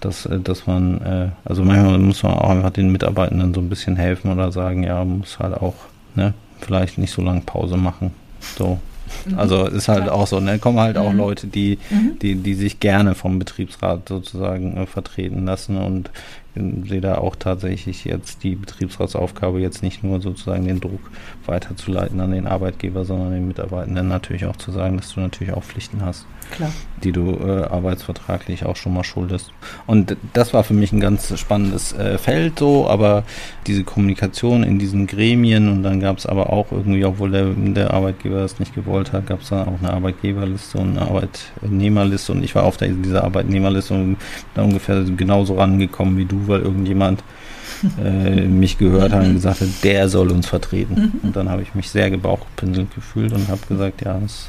dass, 0.00 0.26
äh, 0.26 0.40
dass 0.40 0.66
man, 0.66 1.00
äh, 1.02 1.28
also 1.44 1.64
manchmal 1.64 1.98
muss 1.98 2.22
man 2.22 2.34
auch 2.34 2.50
einfach 2.50 2.70
den 2.70 2.90
Mitarbeitenden 2.90 3.54
so 3.54 3.60
ein 3.60 3.68
bisschen 3.68 3.96
helfen 3.96 4.32
oder 4.32 4.52
sagen, 4.52 4.82
ja, 4.82 5.04
muss 5.04 5.38
halt 5.38 5.54
auch, 5.54 5.74
ne, 6.14 6.34
vielleicht 6.60 6.98
nicht 6.98 7.12
so 7.12 7.22
lange 7.22 7.40
Pause 7.42 7.76
machen. 7.76 8.12
So. 8.56 8.78
Mhm. 9.26 9.38
Also 9.38 9.66
ist 9.66 9.88
halt 9.88 10.08
auch 10.08 10.26
so, 10.26 10.40
ne? 10.40 10.58
Kommen 10.58 10.80
halt 10.80 10.96
mhm. 10.96 11.02
auch 11.02 11.12
Leute, 11.12 11.46
die, 11.46 11.78
mhm. 11.90 12.18
die, 12.20 12.34
die 12.36 12.54
sich 12.54 12.80
gerne 12.80 13.14
vom 13.14 13.38
Betriebsrat 13.38 14.08
sozusagen 14.08 14.76
äh, 14.76 14.86
vertreten 14.86 15.46
lassen 15.46 15.76
und 15.76 16.10
ich 16.54 16.88
sehe 16.88 17.00
da 17.00 17.18
auch 17.18 17.36
tatsächlich 17.36 18.04
jetzt 18.04 18.42
die 18.42 18.56
Betriebsratsaufgabe 18.56 19.60
jetzt 19.60 19.82
nicht 19.82 20.02
nur 20.02 20.20
sozusagen 20.20 20.64
den 20.64 20.80
Druck 20.80 21.10
weiterzuleiten 21.46 22.20
an 22.20 22.32
den 22.32 22.48
Arbeitgeber, 22.48 23.04
sondern 23.04 23.30
den 23.30 23.46
Mitarbeitenden 23.46 24.08
natürlich 24.08 24.44
auch 24.46 24.56
zu 24.56 24.72
sagen, 24.72 24.96
dass 24.96 25.14
du 25.14 25.20
natürlich 25.20 25.54
auch 25.54 25.62
Pflichten 25.62 26.04
hast. 26.04 26.26
Klar. 26.50 26.70
die 27.04 27.12
du 27.12 27.38
äh, 27.40 27.64
arbeitsvertraglich 27.64 28.64
auch 28.64 28.76
schon 28.76 28.94
mal 28.94 29.04
schuldest. 29.04 29.52
Und 29.86 30.16
das 30.32 30.52
war 30.54 30.64
für 30.64 30.74
mich 30.74 30.92
ein 30.92 31.00
ganz 31.00 31.38
spannendes 31.38 31.92
äh, 31.92 32.18
Feld 32.18 32.58
so, 32.58 32.88
aber 32.88 33.24
diese 33.66 33.84
Kommunikation 33.84 34.62
in 34.62 34.78
diesen 34.78 35.06
Gremien 35.06 35.68
und 35.68 35.82
dann 35.82 36.00
gab 36.00 36.18
es 36.18 36.26
aber 36.26 36.52
auch 36.52 36.72
irgendwie, 36.72 37.04
obwohl 37.04 37.30
der, 37.30 37.46
der 37.46 37.92
Arbeitgeber 37.92 38.40
das 38.40 38.58
nicht 38.58 38.74
gewollt 38.74 39.12
hat, 39.12 39.26
gab 39.26 39.42
es 39.42 39.50
dann 39.50 39.68
auch 39.68 39.78
eine 39.80 39.92
Arbeitgeberliste 39.92 40.78
und 40.78 40.98
eine 40.98 41.02
Arbeitnehmerliste 41.02 42.32
und 42.32 42.42
ich 42.42 42.54
war 42.54 42.64
auf 42.64 42.76
der, 42.76 42.88
dieser 42.88 43.24
Arbeitnehmerliste 43.24 43.94
und 43.94 44.16
da 44.54 44.62
ungefähr 44.62 45.02
genauso 45.04 45.54
rangekommen 45.54 46.16
wie 46.16 46.24
du, 46.24 46.48
weil 46.48 46.60
irgendjemand 46.60 47.22
äh, 48.02 48.40
mich 48.46 48.78
gehört 48.78 49.12
hat 49.12 49.24
und 49.24 49.34
gesagt 49.34 49.60
hat, 49.60 49.68
der 49.82 50.08
soll 50.08 50.30
uns 50.30 50.46
vertreten. 50.46 51.20
Und 51.22 51.36
dann 51.36 51.48
habe 51.48 51.62
ich 51.62 51.74
mich 51.74 51.90
sehr 51.90 52.10
gebauchpinselt 52.10 52.94
gefühlt 52.94 53.32
und 53.32 53.48
habe 53.48 53.60
gesagt, 53.68 54.02
ja, 54.04 54.18
das 54.18 54.48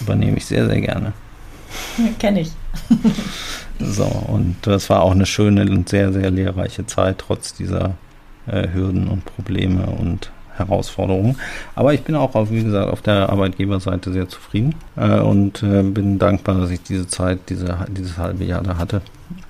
übernehme 0.00 0.36
ich 0.36 0.46
sehr, 0.46 0.66
sehr 0.66 0.80
gerne. 0.80 1.12
Kenne 2.18 2.40
ich. 2.40 2.52
so, 3.80 4.04
und 4.04 4.56
das 4.62 4.90
war 4.90 5.02
auch 5.02 5.12
eine 5.12 5.26
schöne 5.26 5.62
und 5.70 5.88
sehr, 5.88 6.12
sehr 6.12 6.30
lehrreiche 6.30 6.86
Zeit, 6.86 7.18
trotz 7.18 7.54
dieser 7.54 7.94
äh, 8.46 8.68
Hürden 8.72 9.08
und 9.08 9.24
Probleme 9.24 9.86
und 9.86 10.30
Herausforderungen. 10.56 11.36
Aber 11.74 11.94
ich 11.94 12.02
bin 12.02 12.14
auch, 12.14 12.34
auf, 12.34 12.50
wie 12.50 12.62
gesagt, 12.62 12.90
auf 12.92 13.02
der 13.02 13.30
Arbeitgeberseite 13.30 14.12
sehr 14.12 14.28
zufrieden 14.28 14.74
äh, 14.96 15.20
und 15.20 15.62
äh, 15.62 15.82
bin 15.82 16.18
dankbar, 16.18 16.58
dass 16.58 16.70
ich 16.70 16.82
diese 16.82 17.06
Zeit, 17.06 17.40
diese, 17.48 17.78
dieses 17.88 18.18
halbe 18.18 18.44
Jahr 18.44 18.62
da 18.62 18.78
hatte 18.78 19.02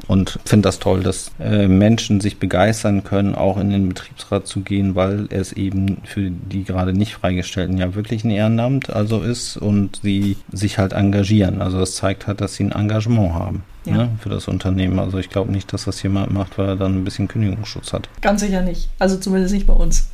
und 0.08 0.38
finde 0.44 0.68
das 0.68 0.78
toll, 0.78 1.02
dass 1.02 1.32
äh, 1.40 1.68
Menschen 1.68 2.20
sich 2.20 2.38
begeistern 2.38 3.04
können, 3.04 3.34
auch 3.34 3.58
in 3.58 3.70
den 3.70 3.88
Betriebsrat 3.88 4.46
zu 4.46 4.60
gehen, 4.60 4.94
weil 4.94 5.26
es 5.30 5.52
eben 5.52 5.98
für 6.04 6.30
die 6.30 6.64
gerade 6.64 6.92
nicht 6.92 7.14
Freigestellten 7.14 7.78
ja 7.78 7.94
wirklich 7.94 8.24
ein 8.24 8.30
Ehrenamt 8.30 8.90
also 8.90 9.20
ist 9.20 9.56
und 9.56 10.00
sie 10.02 10.36
sich 10.52 10.78
halt 10.78 10.92
engagieren. 10.92 11.60
Also 11.60 11.78
das 11.78 11.94
zeigt 11.96 12.26
halt, 12.26 12.40
dass 12.40 12.54
sie 12.54 12.64
ein 12.64 12.72
Engagement 12.72 13.34
haben. 13.34 13.64
Ja. 13.86 13.96
Ne, 13.96 14.10
für 14.20 14.28
das 14.28 14.48
Unternehmen. 14.48 14.98
Also 14.98 15.18
ich 15.18 15.30
glaube 15.30 15.52
nicht, 15.52 15.72
dass 15.72 15.84
das 15.84 16.02
jemand 16.02 16.32
macht, 16.32 16.58
weil 16.58 16.68
er 16.68 16.76
dann 16.76 16.96
ein 16.96 17.04
bisschen 17.04 17.28
Kündigungsschutz 17.28 17.92
hat. 17.92 18.08
Ganz 18.20 18.40
sicher 18.40 18.62
nicht. 18.62 18.88
Also 18.98 19.16
zumindest 19.16 19.54
nicht 19.54 19.66
bei 19.66 19.74
uns. 19.74 20.08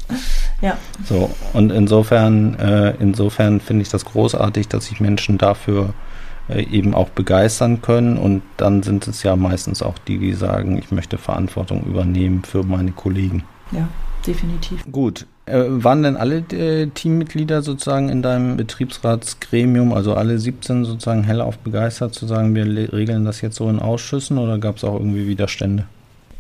Ja. 0.61 0.77
So, 1.09 1.31
und 1.55 1.73
insofern, 1.73 2.55
äh, 2.59 2.95
insofern 3.01 3.61
finde 3.61 3.83
ich 3.83 3.89
das 3.89 4.05
großartig, 4.05 4.69
dass 4.69 4.87
sich 4.87 5.01
Menschen 5.01 5.39
dafür 5.39 5.95
äh, 6.49 6.63
eben 6.65 6.95
auch 6.95 7.09
begeistern 7.09 7.83
können. 7.83 8.19
Und 8.19 8.43
dann 8.57 8.83
sind 8.83 9.09
es 9.09 9.23
ja 9.23 9.37
meistens 9.37 9.83
auch 9.83 9.99
die, 9.99 10.19
die 10.19 10.35
sagen, 10.35 10.79
ich 10.79 10.91
möchte 10.91 11.19
Verantwortung 11.19 11.85
übernehmen 11.85 12.45
für 12.45 12.63
meine 12.63 12.93
Kollegen. 12.93 13.45
Ja, 13.71 13.89
definitiv. 14.27 14.85
Gut. 14.91 15.27
Äh, 15.47 15.65
waren 15.67 16.03
denn 16.03 16.17
alle 16.17 16.39
äh, 16.53 16.87
Teammitglieder 16.87 17.63
sozusagen 17.63 18.09
in 18.09 18.23
deinem 18.23 18.57
Betriebsratsgremium, 18.57 19.93
also 19.93 20.15
alle 20.15 20.39
17 20.39 20.85
sozusagen 20.85 21.25
hellauf 21.25 21.59
begeistert 21.59 22.15
zu 22.15 22.27
sagen, 22.27 22.55
wir 22.55 22.93
regeln 22.93 23.25
das 23.25 23.41
jetzt 23.41 23.57
so 23.57 23.69
in 23.69 23.81
Ausschüssen 23.81 24.39
oder 24.39 24.59
gab 24.59 24.77
es 24.77 24.85
auch 24.85 24.95
irgendwie 24.95 25.27
Widerstände? 25.27 25.85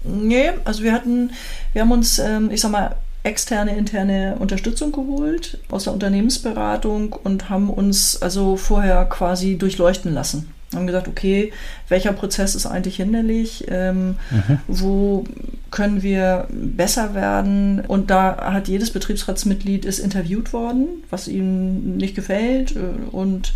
Nee, 0.04 0.50
also 0.64 0.82
wir 0.82 0.92
hatten, 0.92 1.30
wir 1.72 1.82
haben 1.82 1.92
uns, 1.92 2.18
ähm, 2.18 2.50
ich 2.50 2.60
sag 2.60 2.70
mal, 2.70 2.96
externe, 3.24 3.76
interne 3.76 4.36
Unterstützung 4.38 4.92
geholt 4.92 5.58
aus 5.70 5.84
der 5.84 5.92
Unternehmensberatung 5.92 7.12
und 7.12 7.50
haben 7.50 7.70
uns 7.70 8.20
also 8.20 8.56
vorher 8.56 9.04
quasi 9.04 9.56
durchleuchten 9.56 10.12
lassen. 10.12 10.48
Haben 10.74 10.86
gesagt, 10.86 11.08
okay, 11.08 11.52
welcher 11.88 12.12
Prozess 12.12 12.54
ist 12.54 12.66
eigentlich 12.66 12.96
hinderlich? 12.96 13.66
Ähm, 13.68 14.16
mhm. 14.30 14.58
Wo 14.68 15.24
können 15.70 16.02
wir 16.02 16.46
besser 16.50 17.14
werden? 17.14 17.80
Und 17.86 18.10
da 18.10 18.52
hat 18.52 18.68
jedes 18.68 18.90
Betriebsratsmitglied 18.90 19.84
ist 19.84 19.98
interviewt 19.98 20.52
worden, 20.52 20.86
was 21.10 21.28
ihm 21.28 21.96
nicht 21.96 22.14
gefällt 22.14 22.76
äh, 22.76 22.80
und 23.10 23.52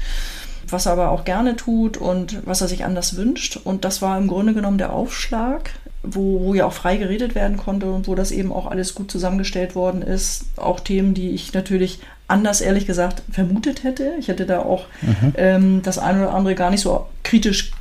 was 0.68 0.86
er 0.86 0.92
aber 0.92 1.10
auch 1.10 1.24
gerne 1.24 1.56
tut 1.56 1.96
und 1.96 2.44
was 2.44 2.60
er 2.60 2.68
sich 2.68 2.84
anders 2.84 3.16
wünscht. 3.16 3.56
Und 3.62 3.84
das 3.84 4.02
war 4.02 4.18
im 4.18 4.26
Grunde 4.26 4.54
genommen 4.54 4.78
der 4.78 4.92
Aufschlag, 4.92 5.70
wo, 6.02 6.40
wo 6.40 6.54
ja 6.54 6.66
auch 6.66 6.72
frei 6.72 6.96
geredet 6.96 7.34
werden 7.34 7.56
konnte 7.56 7.90
und 7.90 8.08
wo 8.08 8.14
das 8.14 8.30
eben 8.30 8.52
auch 8.52 8.66
alles 8.66 8.94
gut 8.94 9.10
zusammengestellt 9.10 9.74
worden 9.74 10.02
ist. 10.02 10.46
Auch 10.56 10.80
Themen, 10.80 11.14
die 11.14 11.30
ich 11.30 11.52
natürlich 11.52 12.00
anders, 12.28 12.60
ehrlich 12.60 12.86
gesagt, 12.86 13.22
vermutet 13.30 13.84
hätte. 13.84 14.14
Ich 14.18 14.28
hätte 14.28 14.46
da 14.46 14.60
auch 14.60 14.86
mhm. 15.02 15.32
ähm, 15.36 15.82
das 15.82 15.98
eine 15.98 16.22
oder 16.22 16.34
andere 16.34 16.54
gar 16.54 16.70
nicht 16.70 16.80
so 16.80 17.06
kritisch, 17.22 17.72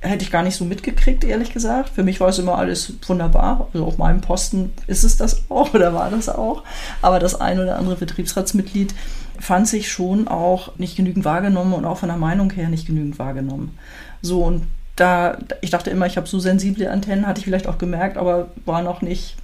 hätte 0.00 0.22
ich 0.22 0.30
gar 0.30 0.42
nicht 0.42 0.56
so 0.56 0.64
mitgekriegt, 0.64 1.24
ehrlich 1.24 1.52
gesagt. 1.52 1.90
Für 1.90 2.04
mich 2.04 2.20
war 2.20 2.28
es 2.28 2.38
immer 2.38 2.58
alles 2.58 2.92
wunderbar. 3.06 3.68
Also 3.72 3.86
auf 3.86 3.98
meinem 3.98 4.20
Posten 4.20 4.72
ist 4.86 5.04
es 5.04 5.16
das 5.16 5.42
auch 5.48 5.74
oder 5.74 5.94
war 5.94 6.10
das 6.10 6.28
auch. 6.28 6.62
Aber 7.02 7.18
das 7.18 7.40
eine 7.40 7.62
oder 7.62 7.76
andere 7.76 7.96
Betriebsratsmitglied 7.96 8.94
fand 9.40 9.68
sich 9.68 9.90
schon 9.90 10.28
auch 10.28 10.76
nicht 10.78 10.96
genügend 10.96 11.24
wahrgenommen 11.24 11.72
und 11.72 11.84
auch 11.84 11.98
von 11.98 12.08
der 12.08 12.18
Meinung 12.18 12.50
her 12.50 12.68
nicht 12.68 12.86
genügend 12.86 13.18
wahrgenommen. 13.18 13.78
So, 14.20 14.44
und 14.44 14.64
da, 14.96 15.38
ich 15.60 15.70
dachte 15.70 15.90
immer, 15.90 16.06
ich 16.06 16.16
habe 16.16 16.26
so 16.26 16.40
sensible 16.40 16.90
Antennen, 16.90 17.26
hatte 17.26 17.38
ich 17.38 17.44
vielleicht 17.44 17.68
auch 17.68 17.78
gemerkt, 17.78 18.16
aber 18.16 18.48
war 18.64 18.82
noch 18.82 19.00
nicht 19.00 19.36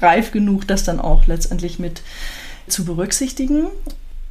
reif 0.00 0.32
genug, 0.32 0.66
das 0.66 0.84
dann 0.84 0.98
auch 0.98 1.26
letztendlich 1.26 1.78
mit 1.78 2.02
zu 2.68 2.84
berücksichtigen. 2.84 3.66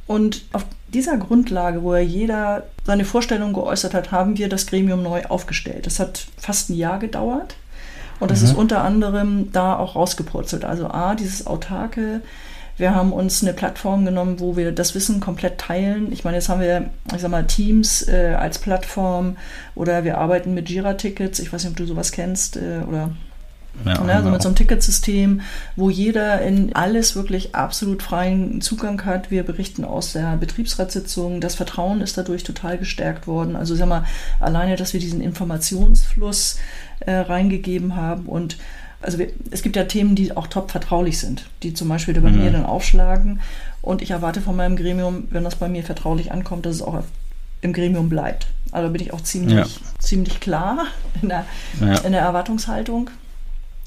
Und 0.06 0.46
auf 0.52 0.64
dieser 0.94 1.18
Grundlage, 1.18 1.82
wo 1.82 1.94
ja 1.94 2.00
jeder 2.00 2.64
seine 2.84 3.04
Vorstellung 3.04 3.52
geäußert 3.52 3.92
hat, 3.92 4.10
haben 4.10 4.38
wir 4.38 4.48
das 4.48 4.66
Gremium 4.66 5.02
neu 5.02 5.24
aufgestellt. 5.26 5.86
Das 5.86 6.00
hat 6.00 6.26
fast 6.38 6.70
ein 6.70 6.76
Jahr 6.76 6.98
gedauert. 6.98 7.56
Und 8.20 8.30
das 8.30 8.40
mhm. 8.40 8.46
ist 8.46 8.54
unter 8.54 8.82
anderem 8.82 9.52
da 9.52 9.76
auch 9.76 9.94
rausgepurzelt. 9.94 10.64
Also 10.64 10.88
A, 10.88 11.14
dieses 11.14 11.46
autarke 11.46 12.22
Wir 12.78 12.94
haben 12.94 13.12
uns 13.12 13.42
eine 13.42 13.52
Plattform 13.52 14.04
genommen, 14.04 14.40
wo 14.40 14.56
wir 14.56 14.72
das 14.72 14.94
Wissen 14.94 15.20
komplett 15.20 15.58
teilen. 15.58 16.12
Ich 16.12 16.24
meine, 16.24 16.36
jetzt 16.36 16.48
haben 16.48 16.60
wir, 16.60 16.90
ich 17.14 17.20
sag 17.20 17.30
mal, 17.30 17.46
Teams 17.46 18.06
äh, 18.08 18.34
als 18.38 18.58
Plattform 18.58 19.36
oder 19.74 20.04
wir 20.04 20.18
arbeiten 20.18 20.54
mit 20.54 20.70
Jira-Tickets. 20.70 21.40
Ich 21.40 21.52
weiß 21.52 21.64
nicht, 21.64 21.72
ob 21.72 21.76
du 21.76 21.86
sowas 21.86 22.12
kennst 22.12 22.56
äh, 22.56 22.80
oder 22.88 23.10
ja, 23.84 24.02
ne, 24.02 24.14
also 24.14 24.30
mit 24.30 24.42
so 24.42 24.48
einem 24.48 24.56
Ticketsystem, 24.56 25.40
wo 25.76 25.90
jeder 25.90 26.42
in 26.42 26.74
alles 26.74 27.16
wirklich 27.16 27.54
absolut 27.54 28.02
freien 28.02 28.60
Zugang 28.60 29.04
hat. 29.04 29.30
Wir 29.30 29.42
berichten 29.42 29.84
aus 29.84 30.12
der 30.12 30.36
Betriebsratssitzung. 30.36 31.40
Das 31.40 31.54
Vertrauen 31.54 32.00
ist 32.00 32.18
dadurch 32.18 32.44
total 32.44 32.78
gestärkt 32.78 33.26
worden. 33.26 33.56
Also 33.56 33.74
sag 33.74 33.88
mal, 33.88 34.04
alleine, 34.40 34.76
dass 34.76 34.92
wir 34.92 35.00
diesen 35.00 35.20
Informationsfluss 35.20 36.58
äh, 37.00 37.12
reingegeben 37.12 37.96
haben 37.96 38.26
und 38.26 38.56
also 39.00 39.18
wir, 39.18 39.30
es 39.50 39.62
gibt 39.62 39.76
ja 39.76 39.84
Themen, 39.84 40.16
die 40.16 40.36
auch 40.36 40.48
top 40.48 40.70
vertraulich 40.70 41.18
sind, 41.18 41.48
die 41.62 41.72
zum 41.72 41.88
Beispiel 41.88 42.20
bei 42.20 42.30
mhm. 42.30 42.42
mir 42.42 42.50
dann 42.50 42.66
aufschlagen. 42.66 43.40
Und 43.80 44.02
ich 44.02 44.10
erwarte 44.10 44.40
von 44.40 44.56
meinem 44.56 44.76
Gremium, 44.76 45.28
wenn 45.30 45.44
das 45.44 45.54
bei 45.54 45.68
mir 45.68 45.84
vertraulich 45.84 46.32
ankommt, 46.32 46.66
dass 46.66 46.74
es 46.74 46.82
auch 46.82 47.04
im 47.60 47.72
Gremium 47.72 48.08
bleibt. 48.08 48.48
Also 48.72 48.90
bin 48.90 49.00
ich 49.00 49.12
auch 49.12 49.20
ziemlich, 49.20 49.76
ja. 49.76 49.86
ziemlich 49.98 50.40
klar 50.40 50.86
in 51.22 51.28
der, 51.28 51.46
ja. 51.80 51.98
in 51.98 52.12
der 52.12 52.22
Erwartungshaltung. 52.22 53.10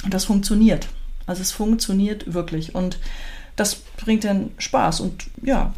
Und 0.04 0.14
das 0.14 0.26
funktioniert. 0.26 0.88
Also 1.28 1.42
es 1.42 1.52
funktioniert 1.52 2.34
wirklich. 2.34 2.76
Und 2.76 3.00
das 3.56 3.76
bringt 3.76 4.24
dann 4.24 4.52
Spaß. 4.58 5.02
Und 5.02 5.26
ja, 5.42 5.74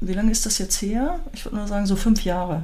wie 0.00 0.12
lange 0.12 0.30
ist 0.30 0.46
das 0.46 0.58
jetzt 0.58 0.80
her? 0.82 1.18
Ich 1.32 1.44
würde 1.44 1.56
nur 1.56 1.66
sagen, 1.66 1.86
so 1.86 1.96
fünf 1.96 2.24
Jahre. 2.24 2.62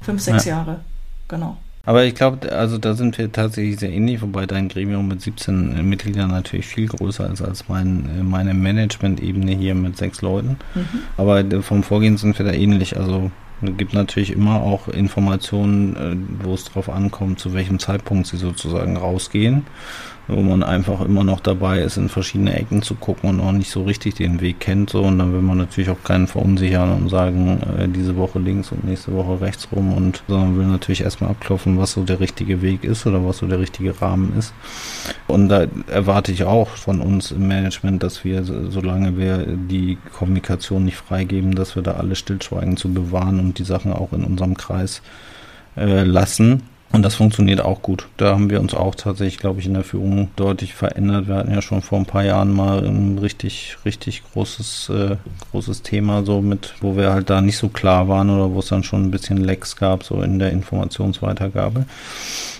Fünf, 0.00 0.20
sechs 0.20 0.44
ja. 0.44 0.56
Jahre. 0.56 0.80
Genau. 1.28 1.56
Aber 1.84 2.04
ich 2.04 2.16
glaube, 2.16 2.50
also 2.50 2.78
da 2.78 2.94
sind 2.94 3.16
wir 3.16 3.30
tatsächlich 3.30 3.78
sehr 3.78 3.92
ähnlich, 3.92 4.20
wobei 4.20 4.46
dein 4.46 4.68
Gremium 4.68 5.06
mit 5.06 5.22
17 5.22 5.88
Mitgliedern 5.88 6.30
natürlich 6.30 6.66
viel 6.66 6.88
größer 6.88 7.30
ist 7.32 7.42
als 7.42 7.68
mein, 7.68 8.28
meine 8.28 8.54
Management-Ebene 8.54 9.52
hier 9.52 9.76
mit 9.76 9.96
sechs 9.96 10.20
Leuten. 10.20 10.58
Mhm. 10.74 10.86
Aber 11.16 11.44
vom 11.62 11.84
Vorgehen 11.84 12.16
sind 12.16 12.36
wir 12.38 12.44
da 12.44 12.52
ähnlich. 12.52 12.96
Also 12.96 13.30
es 13.62 13.76
gibt 13.76 13.94
natürlich 13.94 14.32
immer 14.32 14.60
auch 14.62 14.88
Informationen, 14.88 15.96
äh, 15.96 16.44
wo 16.44 16.54
es 16.54 16.64
darauf 16.64 16.88
ankommt, 16.90 17.38
zu 17.38 17.54
welchem 17.54 17.78
Zeitpunkt 17.78 18.26
sie 18.26 18.36
sozusagen 18.36 18.96
rausgehen 18.96 19.64
wo 20.28 20.40
man 20.40 20.62
einfach 20.62 21.02
immer 21.02 21.22
noch 21.22 21.38
dabei 21.38 21.80
ist, 21.80 21.96
in 21.96 22.08
verschiedene 22.08 22.54
Ecken 22.54 22.82
zu 22.82 22.94
gucken 22.94 23.30
und 23.30 23.40
auch 23.40 23.52
nicht 23.52 23.70
so 23.70 23.84
richtig 23.84 24.14
den 24.14 24.40
Weg 24.40 24.58
kennt. 24.58 24.90
So. 24.90 25.02
Und 25.02 25.18
dann 25.18 25.32
will 25.32 25.40
man 25.40 25.58
natürlich 25.58 25.88
auch 25.90 26.02
keinen 26.02 26.26
verunsichern 26.26 26.92
und 26.92 27.08
sagen, 27.08 27.60
äh, 27.78 27.88
diese 27.88 28.16
Woche 28.16 28.40
links 28.40 28.72
und 28.72 28.84
nächste 28.84 29.12
Woche 29.12 29.40
rechts 29.40 29.68
rum. 29.70 29.92
Und 29.92 30.24
sondern 30.26 30.58
will 30.58 30.66
natürlich 30.66 31.02
erstmal 31.02 31.30
abklopfen, 31.30 31.78
was 31.78 31.92
so 31.92 32.02
der 32.02 32.18
richtige 32.18 32.60
Weg 32.60 32.82
ist 32.82 33.06
oder 33.06 33.24
was 33.24 33.38
so 33.38 33.46
der 33.46 33.60
richtige 33.60 34.00
Rahmen 34.00 34.36
ist. 34.36 34.52
Und 35.28 35.48
da 35.48 35.66
erwarte 35.86 36.32
ich 36.32 36.44
auch 36.44 36.70
von 36.70 37.00
uns 37.00 37.30
im 37.30 37.46
Management, 37.46 38.02
dass 38.02 38.24
wir, 38.24 38.42
solange 38.44 39.16
wir 39.16 39.46
die 39.46 39.98
Kommunikation 40.12 40.84
nicht 40.84 40.96
freigeben, 40.96 41.54
dass 41.54 41.76
wir 41.76 41.82
da 41.82 41.92
alle 41.92 42.16
Stillschweigen 42.16 42.76
zu 42.76 42.92
bewahren 42.92 43.38
und 43.38 43.58
die 43.58 43.64
Sachen 43.64 43.92
auch 43.92 44.12
in 44.12 44.24
unserem 44.24 44.56
Kreis 44.56 45.02
äh, 45.76 46.02
lassen 46.02 46.62
und 46.92 47.02
das 47.02 47.16
funktioniert 47.16 47.60
auch 47.60 47.82
gut. 47.82 48.06
Da 48.16 48.32
haben 48.32 48.48
wir 48.48 48.60
uns 48.60 48.72
auch 48.72 48.94
tatsächlich, 48.94 49.38
glaube 49.38 49.60
ich, 49.60 49.66
in 49.66 49.74
der 49.74 49.84
Führung 49.84 50.30
deutlich 50.36 50.74
verändert. 50.74 51.28
Wir 51.28 51.34
hatten 51.34 51.52
ja 51.52 51.60
schon 51.60 51.82
vor 51.82 51.98
ein 51.98 52.06
paar 52.06 52.24
Jahren 52.24 52.54
mal 52.54 52.86
ein 52.86 53.18
richtig, 53.18 53.76
richtig 53.84 54.22
großes, 54.32 54.90
äh, 54.90 55.16
großes 55.50 55.82
Thema, 55.82 56.24
so 56.24 56.40
mit, 56.40 56.74
wo 56.80 56.96
wir 56.96 57.12
halt 57.12 57.28
da 57.28 57.40
nicht 57.40 57.58
so 57.58 57.68
klar 57.68 58.08
waren 58.08 58.30
oder 58.30 58.52
wo 58.54 58.60
es 58.60 58.68
dann 58.68 58.84
schon 58.84 59.02
ein 59.02 59.10
bisschen 59.10 59.38
Lecks 59.38 59.76
gab, 59.76 60.04
so 60.04 60.22
in 60.22 60.38
der 60.38 60.52
Informationsweitergabe. 60.52 61.86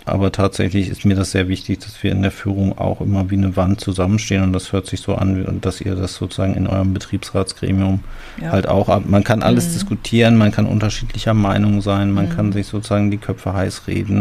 Aber 0.09 0.31
tatsächlich 0.31 0.89
ist 0.89 1.05
mir 1.05 1.17
das 1.17 1.33
sehr 1.33 1.49
wichtig, 1.49 1.81
dass 1.81 2.01
wir 2.03 2.13
in 2.13 2.23
der 2.23 2.31
Führung 2.31 2.79
auch 2.79 3.01
immer 3.01 3.29
wie 3.31 3.37
eine 3.37 3.57
Wand 3.57 3.81
zusammenstehen 3.81 4.45
und 4.45 4.53
das 4.53 4.73
hört 4.73 4.87
sich 4.87 5.01
so 5.01 5.17
an, 5.17 5.59
dass 5.61 5.81
ihr 5.81 5.97
das 5.97 6.15
sozusagen 6.15 6.55
in 6.55 6.69
eurem 6.69 6.95
Betriebsratsgremium 6.95 8.01
ja. 8.41 8.53
halt 8.53 8.69
auch 8.69 8.89
ab. 8.89 9.03
Man 9.07 9.25
kann 9.25 9.43
alles 9.43 9.69
mhm. 9.69 9.73
diskutieren, 9.73 10.37
man 10.37 10.53
kann 10.53 10.67
unterschiedlicher 10.67 11.35
Meinung 11.35 11.81
sein, 11.81 12.13
man 12.13 12.27
mhm. 12.27 12.37
kann 12.37 12.53
sich 12.53 12.69
sozusagen 12.69 13.11
die 13.11 13.17
Köpfe 13.17 13.53
heiß 13.53 13.89
reden. 13.89 14.16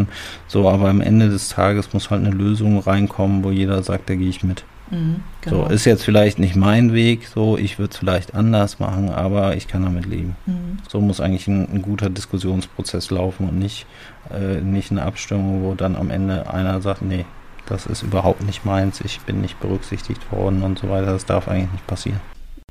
So, 0.48 0.70
aber 0.70 0.90
am 0.90 1.02
Ende 1.02 1.30
des 1.30 1.50
Tages 1.50 1.94
muss 1.94 2.10
halt 2.10 2.26
eine 2.26 2.36
Lösung 2.36 2.80
reinkommen, 2.80 3.44
wo 3.44 3.52
jeder 3.52 3.82
sagt, 3.84 4.10
da 4.10 4.16
gehe 4.16 4.30
ich 4.30 4.44
mit. 4.44 4.64
Mhm, 4.92 5.22
genau. 5.42 5.68
So, 5.68 5.74
ist 5.74 5.86
jetzt 5.86 6.04
vielleicht 6.04 6.38
nicht 6.38 6.56
mein 6.56 6.94
Weg, 6.94 7.28
so, 7.28 7.58
ich 7.58 7.80
würde 7.80 7.92
es 7.92 7.98
vielleicht 7.98 8.36
anders 8.36 8.80
machen, 8.80 9.10
aber 9.10 9.56
ich 9.56 9.68
kann 9.68 9.84
damit 9.84 10.06
leben. 10.06 10.36
Mhm. 10.46 10.78
So 10.88 11.02
muss 11.02 11.20
eigentlich 11.20 11.48
ein, 11.48 11.68
ein, 11.74 11.82
guter 11.82 12.10
Diskussionsprozess 12.10 13.10
laufen 13.10 13.50
und 13.50 13.58
nicht, 13.58 13.88
äh, 14.32 14.62
nicht 14.62 14.92
eine 14.92 15.04
Abstimmung, 15.04 15.64
wo 15.64 15.74
dann 15.74 15.96
am 15.96 16.12
Ende 16.12 16.50
einer 16.52 16.82
sagt, 16.82 17.02
nee, 17.02 17.26
das 17.68 17.88
ist 17.88 18.04
überhaupt 18.04 18.46
nicht 18.46 18.64
meins, 18.64 19.02
ich 19.02 19.20
bin 19.22 19.42
nicht 19.42 19.60
berücksichtigt 19.60 20.32
worden 20.32 20.62
und 20.62 20.78
so 20.78 20.90
weiter. 20.90 21.08
Das 21.08 21.26
darf 21.26 21.48
eigentlich 21.48 21.72
nicht 21.72 21.88
passieren. 21.88 22.20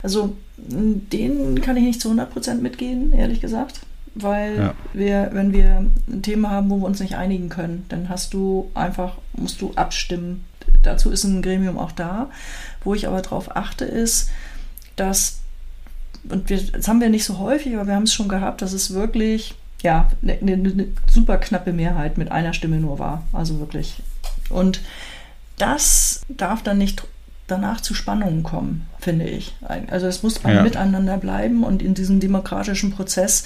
Also, 0.02 0.36
den 0.56 1.60
kann 1.62 1.76
ich 1.76 1.82
nicht 1.82 2.00
zu 2.00 2.10
100% 2.10 2.60
mitgehen, 2.60 3.12
ehrlich 3.12 3.40
gesagt. 3.40 3.80
Weil 4.14 4.56
ja. 4.56 4.74
wir, 4.92 5.30
wenn 5.32 5.52
wir 5.52 5.84
ein 6.08 6.22
Thema 6.22 6.50
haben, 6.50 6.70
wo 6.70 6.78
wir 6.78 6.86
uns 6.86 7.00
nicht 7.00 7.16
einigen 7.16 7.48
können, 7.48 7.84
dann 7.88 8.08
hast 8.08 8.32
du 8.32 8.70
einfach, 8.74 9.18
musst 9.36 9.60
du 9.60 9.72
abstimmen 9.74 10.44
dazu 10.82 11.10
ist 11.10 11.24
ein 11.24 11.42
Gremium 11.42 11.78
auch 11.78 11.92
da. 11.92 12.30
Wo 12.82 12.94
ich 12.94 13.06
aber 13.06 13.20
darauf 13.22 13.56
achte, 13.56 13.84
ist, 13.84 14.30
dass, 14.96 15.40
und 16.28 16.48
wir, 16.50 16.62
das 16.62 16.88
haben 16.88 17.00
wir 17.00 17.08
nicht 17.08 17.24
so 17.24 17.38
häufig, 17.38 17.74
aber 17.74 17.86
wir 17.86 17.94
haben 17.94 18.04
es 18.04 18.14
schon 18.14 18.28
gehabt, 18.28 18.62
dass 18.62 18.72
es 18.72 18.92
wirklich, 18.92 19.54
ja, 19.82 20.10
eine, 20.22 20.34
eine 20.34 20.56
ne 20.56 20.88
super 21.10 21.38
knappe 21.38 21.72
Mehrheit 21.72 22.18
mit 22.18 22.30
einer 22.30 22.52
Stimme 22.52 22.78
nur 22.78 22.98
war. 22.98 23.24
Also 23.32 23.58
wirklich. 23.58 24.02
Und 24.50 24.80
das 25.58 26.22
darf 26.28 26.62
dann 26.62 26.78
nicht 26.78 27.06
danach 27.46 27.82
zu 27.82 27.92
Spannungen 27.92 28.42
kommen, 28.42 28.86
finde 28.98 29.26
ich. 29.26 29.54
Also 29.90 30.06
es 30.06 30.22
muss 30.22 30.38
beim 30.38 30.56
ja. 30.56 30.62
Miteinander 30.62 31.18
bleiben 31.18 31.62
und 31.62 31.82
in 31.82 31.92
diesem 31.92 32.18
demokratischen 32.18 32.90
Prozess 32.90 33.44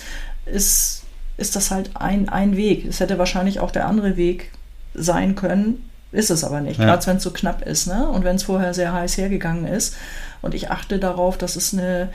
ist, 0.52 1.02
ist 1.36 1.56
das 1.56 1.70
halt 1.70 1.90
ein, 1.94 2.28
ein 2.28 2.56
Weg. 2.56 2.84
Es 2.86 3.00
hätte 3.00 3.18
wahrscheinlich 3.18 3.60
auch 3.60 3.70
der 3.70 3.86
andere 3.86 4.16
Weg 4.16 4.50
sein 4.94 5.34
können, 5.34 5.88
ist 6.10 6.30
es 6.30 6.42
aber 6.42 6.60
nicht, 6.60 6.80
ja. 6.80 6.86
gerade 6.86 7.06
wenn 7.06 7.18
es 7.18 7.22
so 7.22 7.30
knapp 7.30 7.62
ist, 7.62 7.86
ne? 7.86 8.08
Und 8.08 8.24
wenn 8.24 8.36
es 8.36 8.42
vorher 8.42 8.72
sehr 8.72 8.92
heiß 8.92 9.18
hergegangen 9.18 9.66
ist. 9.66 9.94
Und 10.40 10.54
ich 10.54 10.70
achte 10.70 10.98
darauf, 10.98 11.36
dass 11.36 11.56
es 11.56 11.74
eine 11.74 12.08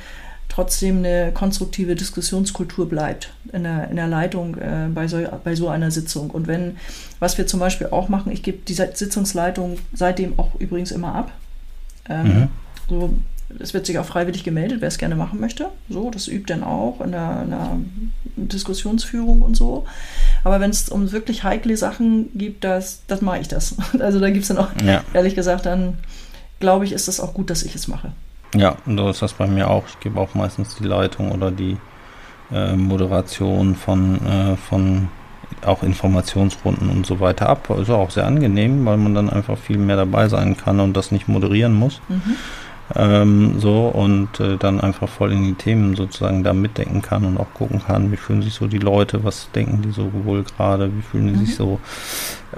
trotzdem 0.54 1.00
eine 1.00 1.32
konstruktive 1.32 1.96
Diskussionskultur 1.96 2.88
bleibt 2.88 3.34
in 3.52 3.63
der, 3.63 3.89
in 3.89 3.96
der 3.96 4.08
Leitung 4.08 4.56
äh, 4.58 4.88
bei, 4.93 5.08
so, 5.08 5.17
bei 5.43 5.56
so 5.56 5.67
einer 5.67 5.89
Sitzung. 5.89 6.30
Und 6.30 6.48
wenn, 6.48 6.78
was 7.19 7.39
wir 7.39 7.48
zum 7.48 7.60
Beispiel 7.60 7.88
auch 7.88 8.08
machen, 8.08 8.32
ich 8.32 8.43
gebe 8.43 8.60
die 8.60 8.74
Sitzungsleitung 8.74 9.80
seitdem 9.93 10.38
auch 10.38 10.54
übrigens 10.60 10.91
immer 10.91 11.15
ab. 11.15 11.32
Ähm, 12.08 12.28
mhm. 12.28 12.48
so, 12.88 13.13
es 13.60 13.73
wird 13.73 13.86
sich 13.86 13.99
auch 13.99 14.06
freiwillig 14.06 14.43
gemeldet, 14.43 14.82
wer 14.82 14.88
es 14.88 14.97
gerne 14.97 15.15
machen 15.15 15.39
möchte. 15.39 15.69
So, 15.89 16.10
das 16.10 16.27
übt 16.27 16.51
dann 16.51 16.63
auch 16.63 17.01
in 17.01 17.12
der, 17.12 17.41
in 17.43 17.49
der 17.49 17.77
Diskussionsführung 18.36 19.41
und 19.41 19.56
so. 19.56 19.86
Aber 20.43 20.60
wenn 20.60 20.71
es 20.71 20.89
um 20.89 21.12
wirklich 21.12 21.43
heikle 21.43 21.77
Sachen 21.77 22.29
gibt, 22.36 22.63
das, 22.63 23.03
das 23.08 23.21
mache 23.21 23.39
ich 23.39 23.47
das. 23.47 23.75
Also 23.99 24.19
da 24.19 24.29
gibt 24.29 24.43
es 24.43 24.47
dann 24.49 24.58
auch, 24.58 24.69
ja. 24.84 25.03
ehrlich 25.13 25.36
gesagt, 25.36 25.65
dann 25.65 25.97
glaube 26.60 26.86
ich, 26.86 26.93
ist 26.93 27.08
es 27.08 27.19
auch 27.19 27.34
gut, 27.34 27.49
dass 27.49 27.63
ich 27.63 27.75
es 27.75 27.88
mache. 27.88 28.12
Ja, 28.56 28.77
und 28.86 28.97
so 28.97 29.10
ist 29.10 29.21
das 29.21 29.34
bei 29.34 29.47
mir 29.47 29.69
auch. 29.69 29.84
Ich 29.88 29.99
gebe 29.99 30.19
auch 30.19 30.34
meistens 30.36 30.75
die 30.75 30.84
Leitung 30.84 31.32
oder 31.32 31.51
die 31.51 31.77
äh, 32.51 32.75
Moderation 32.75 33.75
von, 33.75 34.25
äh, 34.25 34.56
von 34.58 35.10
auch 35.65 35.84
Informationsrunden 35.84 36.89
und 36.89 37.06
so 37.06 37.19
weiter 37.19 37.49
ab. 37.49 37.69
Ist 37.69 37.89
auch 37.89 38.12
sehr 38.12 38.25
angenehm, 38.25 38.86
weil 38.86 38.97
man 38.97 39.15
dann 39.15 39.29
einfach 39.29 39.58
viel 39.58 39.77
mehr 39.77 39.95
dabei 39.95 40.27
sein 40.27 40.58
kann 40.58 40.79
und 40.79 40.95
das 40.95 41.12
nicht 41.12 41.27
moderieren 41.27 41.73
muss. 41.73 42.01
Mhm. 42.10 42.36
Ähm, 42.95 43.60
so 43.60 43.88
und 43.88 44.39
äh, 44.39 44.58
dann 44.58 44.79
einfach 44.79 45.10
voll 45.10 45.32
in 45.32 45.43
die 45.43 45.53
Themen 45.56 45.95
sozusagen 45.95 46.43
da 46.43 46.53
mitdenken 46.53 47.01
kann 47.01 47.25
und 47.25 47.38
auch 47.39 47.51
gucken 47.56 47.82
kann, 47.84 48.12
wie 48.12 48.17
fühlen 48.17 48.43
sich 48.43 48.53
so 48.53 48.67
die 48.67 48.77
Leute, 48.77 49.23
was 49.23 49.49
denken 49.51 49.82
die 49.82 49.91
so 49.91 50.12
wohl 50.25 50.43
gerade, 50.43 50.95
wie 50.95 51.01
fühlen 51.01 51.27
die 51.27 51.34
mhm. 51.34 51.45
sich 51.45 51.56
so, 51.56 51.79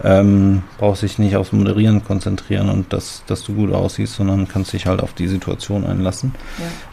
ähm, 0.03 0.63
brauchst 0.77 1.03
dich 1.03 1.19
nicht 1.19 1.37
aufs 1.37 1.53
Moderieren 1.53 2.03
konzentrieren 2.03 2.69
und 2.69 2.91
dass, 2.91 3.23
dass 3.27 3.43
du 3.43 3.53
gut 3.53 3.73
aussiehst, 3.73 4.15
sondern 4.15 4.47
kannst 4.47 4.73
dich 4.73 4.87
halt 4.87 5.01
auf 5.01 5.13
die 5.13 5.27
Situation 5.27 5.85
einlassen. 5.85 6.35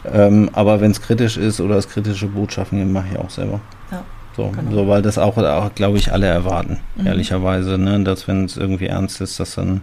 Ja. 0.05 0.27
Ähm, 0.27 0.49
aber 0.53 0.79
wenn 0.79 0.91
es 0.91 1.01
kritisch 1.01 1.35
ist 1.35 1.59
oder 1.59 1.75
es 1.75 1.89
kritische 1.89 2.27
Botschaften 2.27 2.79
gibt, 2.79 2.91
mache 2.91 3.07
ich 3.11 3.19
auch 3.19 3.29
selber. 3.29 3.59
Ja. 3.91 4.03
So, 4.37 4.49
genau. 4.49 4.71
so, 4.71 4.87
weil 4.87 5.01
das 5.01 5.17
auch, 5.17 5.37
auch 5.37 5.75
glaube 5.75 5.97
ich, 5.97 6.11
alle 6.11 6.27
erwarten, 6.27 6.79
mhm. 6.95 7.07
ehrlicherweise, 7.07 7.77
ne? 7.77 8.03
dass 8.03 8.27
wenn 8.27 8.45
es 8.45 8.57
irgendwie 8.57 8.87
ernst 8.87 9.21
ist, 9.21 9.39
dass 9.39 9.55
dann 9.55 9.81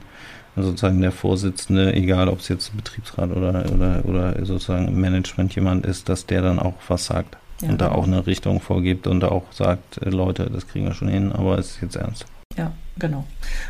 sozusagen 0.56 1.00
der 1.00 1.12
Vorsitzende, 1.12 1.94
egal 1.94 2.28
ob 2.28 2.40
es 2.40 2.48
jetzt 2.48 2.76
Betriebsrat 2.76 3.30
oder, 3.30 3.64
oder, 3.72 4.04
oder 4.04 4.44
sozusagen 4.44 4.88
im 4.88 5.00
Management 5.00 5.54
jemand 5.54 5.86
ist, 5.86 6.08
dass 6.08 6.26
der 6.26 6.42
dann 6.42 6.58
auch 6.58 6.74
was 6.88 7.06
sagt 7.06 7.36
ja, 7.62 7.68
und 7.68 7.80
da 7.80 7.92
auch 7.92 8.04
eine 8.04 8.26
Richtung 8.26 8.60
vorgibt 8.60 9.06
und 9.06 9.20
da 9.20 9.28
auch 9.28 9.52
sagt, 9.52 9.98
äh, 9.98 10.10
Leute, 10.10 10.50
das 10.50 10.66
kriegen 10.66 10.86
wir 10.86 10.94
schon 10.94 11.08
hin, 11.08 11.32
aber 11.32 11.58
es 11.58 11.72
ist 11.72 11.82
jetzt 11.82 11.96
ernst. 11.96 12.26
Ja, 12.56 12.72
genau. 12.98 13.24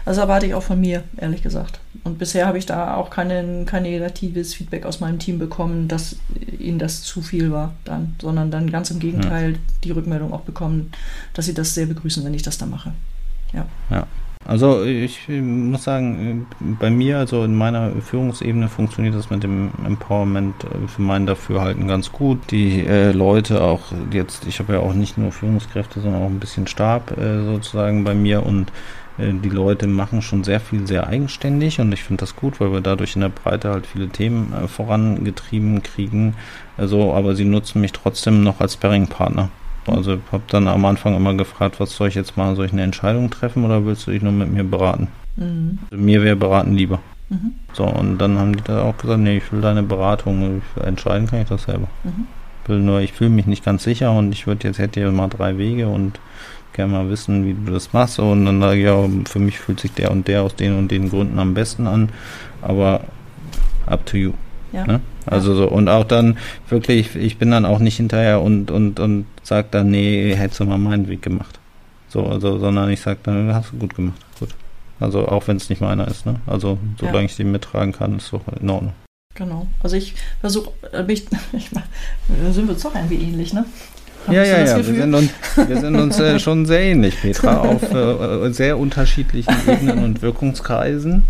Also 0.07 0.23
erwarte 0.23 0.47
ich 0.47 0.55
auch 0.55 0.63
von 0.63 0.81
mir, 0.81 1.05
ehrlich 1.19 1.43
gesagt. 1.43 1.81
Und 2.03 2.19
bisher 2.19 2.47
habe 2.47 2.57
ich 2.57 2.65
da 2.65 2.95
auch 2.95 3.11
kein, 3.11 3.67
kein 3.67 3.83
negatives 3.83 4.55
Feedback 4.55 4.87
aus 4.87 5.01
meinem 5.01 5.19
Team 5.19 5.39
bekommen, 5.39 5.87
dass 5.87 6.17
ihnen 6.59 6.79
das 6.79 7.03
zu 7.03 7.21
viel 7.21 7.53
war 7.53 7.75
dann, 7.85 8.17
sondern 8.21 8.51
dann 8.51 8.71
ganz 8.71 8.91
im 8.91 8.99
Gegenteil 8.99 9.53
ja. 9.53 9.59
die 9.85 9.91
Rückmeldung 9.91 10.33
auch 10.33 10.43
bekommen, 10.43 10.93
dass 11.35 11.47
sie 11.47 11.55
das 11.55 11.75
sehr 11.75 11.87
begrüßen, 11.87 12.25
wenn 12.25 12.33
ich 12.33 12.43
das 12.43 12.57
da 12.57 12.67
mache. 12.67 12.93
Ja. 13.53 13.67
Ja. 13.91 14.07
Also 14.47 14.83
ich 14.83 15.29
muss 15.29 15.85
sagen, 15.85 16.47
bei 16.61 16.91
mir, 16.91 17.19
also 17.19 17.45
in 17.45 17.55
meiner 17.55 17.93
Führungsebene 18.01 18.69
funktioniert 18.69 19.15
das 19.15 19.31
mit 19.31 19.43
dem 19.43 19.71
Empowerment 19.85 20.65
äh, 20.65 20.89
für 20.89 21.03
mein 21.03 21.27
Dafürhalten 21.27 21.87
ganz 21.87 22.11
gut. 22.11 22.51
Die 22.51 22.85
äh, 22.85 23.13
Leute 23.13 23.63
auch 23.63 23.93
jetzt, 24.13 24.47
ich 24.47 24.59
habe 24.59 24.73
ja 24.75 24.79
auch 24.81 24.95
nicht 24.95 25.19
nur 25.19 25.31
Führungskräfte, 25.31 26.01
sondern 26.01 26.23
auch 26.23 26.27
ein 26.27 26.41
bisschen 26.41 26.67
Stab 26.67 27.17
äh, 27.17 27.45
sozusagen 27.45 28.03
bei 28.03 28.15
mir 28.15 28.45
und 28.45 28.73
äh, 29.19 29.33
die 29.33 29.51
Leute 29.51 29.87
machen 29.87 30.23
schon 30.23 30.43
sehr 30.43 30.61
viel 30.61 30.87
sehr 30.87 31.07
eigenständig 31.07 31.79
und 31.79 31.93
ich 31.93 32.03
finde 32.03 32.21
das 32.23 32.35
gut, 32.35 32.61
weil 32.61 32.73
wir 32.73 32.81
dadurch 32.81 33.15
in 33.15 33.21
der 33.21 33.29
Breite 33.29 33.71
halt 33.71 33.87
viele 33.87 34.09
Themen 34.09 34.53
äh, 34.53 34.69
vorangetrieben 34.69 35.83
kriegen. 35.83 36.35
Also, 36.77 37.13
aber 37.13 37.37
sie 37.37 37.45
nutzen 37.45 37.81
mich 37.83 37.93
trotzdem 37.93 38.43
noch 38.43 38.61
als 38.61 38.75
Sparring-Partner. 38.75 39.51
Also 39.91 40.15
ich 40.15 40.21
habe 40.33 40.43
dann 40.49 40.69
am 40.69 40.85
Anfang 40.85 41.17
immer 41.17 41.35
gefragt, 41.35 41.81
was 41.81 41.95
soll 41.95 42.09
ich 42.09 42.15
jetzt 42.15 42.37
machen? 42.37 42.57
Soll 42.57 42.67
ich 42.67 42.73
eine 42.73 42.83
Entscheidung 42.83 43.31
treffen 43.31 43.65
oder 43.65 43.85
willst 43.85 44.07
du 44.07 44.11
dich 44.11 44.23
nur 44.23 44.33
mit 44.33 44.51
mir 44.53 44.65
beraten? 44.65 45.09
Mhm. 45.37 45.79
Also 45.91 46.03
mir 46.03 46.23
wäre 46.23 46.37
beraten 46.37 46.75
lieber. 46.75 47.01
Mhm. 47.29 47.53
So, 47.73 47.85
und 47.85 48.19
dann 48.19 48.39
haben 48.39 48.57
die 48.57 48.65
da 48.65 48.83
auch 48.83 48.97
gesagt, 48.97 49.21
nee, 49.21 49.39
ich 49.39 49.53
will 49.53 49.61
deine 49.61 49.83
Beratung. 49.83 50.63
Entscheiden 50.83 51.29
kann 51.29 51.43
ich 51.43 51.49
das 51.49 51.65
selber. 51.65 51.89
Mhm. 52.05 52.27
will 52.67 52.81
nur, 52.81 53.01
ich 53.01 53.13
fühle 53.13 53.31
mich 53.31 53.47
nicht 53.47 53.65
ganz 53.65 53.85
sicher 53.85 54.13
und 54.13 54.33
ich 54.33 54.47
würde 54.47 54.69
jetzt 54.69 54.79
hätte 54.79 55.01
ja 55.01 55.11
mal 55.11 55.29
drei 55.29 55.59
Wege 55.59 55.89
und 55.89 56.21
gerne 56.73 56.93
mal 56.93 57.11
wissen, 57.11 57.45
wie 57.45 57.55
du 57.55 57.73
das 57.73 57.93
machst. 57.93 58.19
Und 58.19 58.47
dann 58.47 58.61
sage 58.61 58.79
ich, 58.79 58.85
ja, 58.85 58.97
für 59.29 59.39
mich 59.39 59.59
fühlt 59.59 59.81
sich 59.81 59.93
der 59.93 60.11
und 60.11 60.29
der 60.29 60.43
aus 60.43 60.55
den 60.55 60.77
und 60.77 60.91
den 60.91 61.11
Gründen 61.11 61.39
am 61.39 61.55
besten 61.55 61.87
an. 61.87 62.11
Aber 62.63 63.03
up 63.87 64.05
to 64.07 64.17
you. 64.17 64.33
Ja. 64.73 64.87
Ne? 64.87 65.01
Also 65.27 65.55
so, 65.55 65.69
und 65.69 65.89
auch 65.89 66.05
dann 66.05 66.39
wirklich, 66.69 67.17
ich 67.17 67.39
bin 67.39 67.51
dann 67.51 67.65
auch 67.65 67.79
nicht 67.79 67.97
hinterher 67.97 68.41
und, 68.41 68.71
und, 68.71 69.01
und 69.01 69.27
sag 69.43 69.71
dann, 69.71 69.91
nee, 69.91 70.35
hättest 70.35 70.61
du 70.61 70.65
mal 70.65 70.79
meinen 70.79 71.09
Weg 71.09 71.23
gemacht. 71.23 71.59
So, 72.09 72.27
also, 72.27 72.59
sondern 72.59 72.91
ich 72.91 73.01
sag 73.01 73.23
dann, 73.23 73.53
hast 73.55 73.73
du 73.73 73.79
gut 73.79 73.95
gemacht. 73.95 74.21
Gut. 74.39 74.51
Also 74.99 75.29
auch 75.29 75.47
wenn 75.49 75.57
es 75.57 75.71
nicht 75.71 75.81
meiner 75.81 76.07
ist, 76.09 76.27
ne? 76.27 76.37
Also 76.47 76.79
solange 76.99 77.21
ja. 77.21 77.25
ich 77.25 77.37
den 77.37 77.53
mittragen 77.53 77.93
kann, 77.93 78.17
ist 78.17 78.33
doch 78.33 78.43
in 78.61 78.69
Ordnung. 78.69 78.93
Genau. 79.35 79.67
Also 79.83 79.97
ich 79.97 80.15
versuche, 80.41 80.73
äh, 80.93 81.05
ich, 81.13 81.27
ich, 81.53 81.71
da 81.71 82.53
sind 82.53 82.67
wir 82.67 82.75
uns 82.75 82.83
doch 82.83 82.95
irgendwie 82.95 83.23
ähnlich, 83.23 83.53
ne? 83.53 83.65
Ja, 84.29 84.45
ja, 84.45 84.65
ja. 84.65 84.77
Wir 84.77 84.85
sind 84.85 85.15
uns, 85.15 85.31
wir 85.57 85.81
sind 85.81 85.97
uns 85.97 86.19
äh, 86.19 86.39
schon 86.41 86.67
sehr 86.67 86.81
ähnlich, 86.81 87.21
Petra, 87.21 87.59
auf 87.59 87.83
äh, 87.93 88.51
sehr 88.53 88.79
unterschiedlichen 88.79 89.55
Ebenen 89.67 90.05
und 90.05 90.23
Wirkungskreisen. 90.23 91.25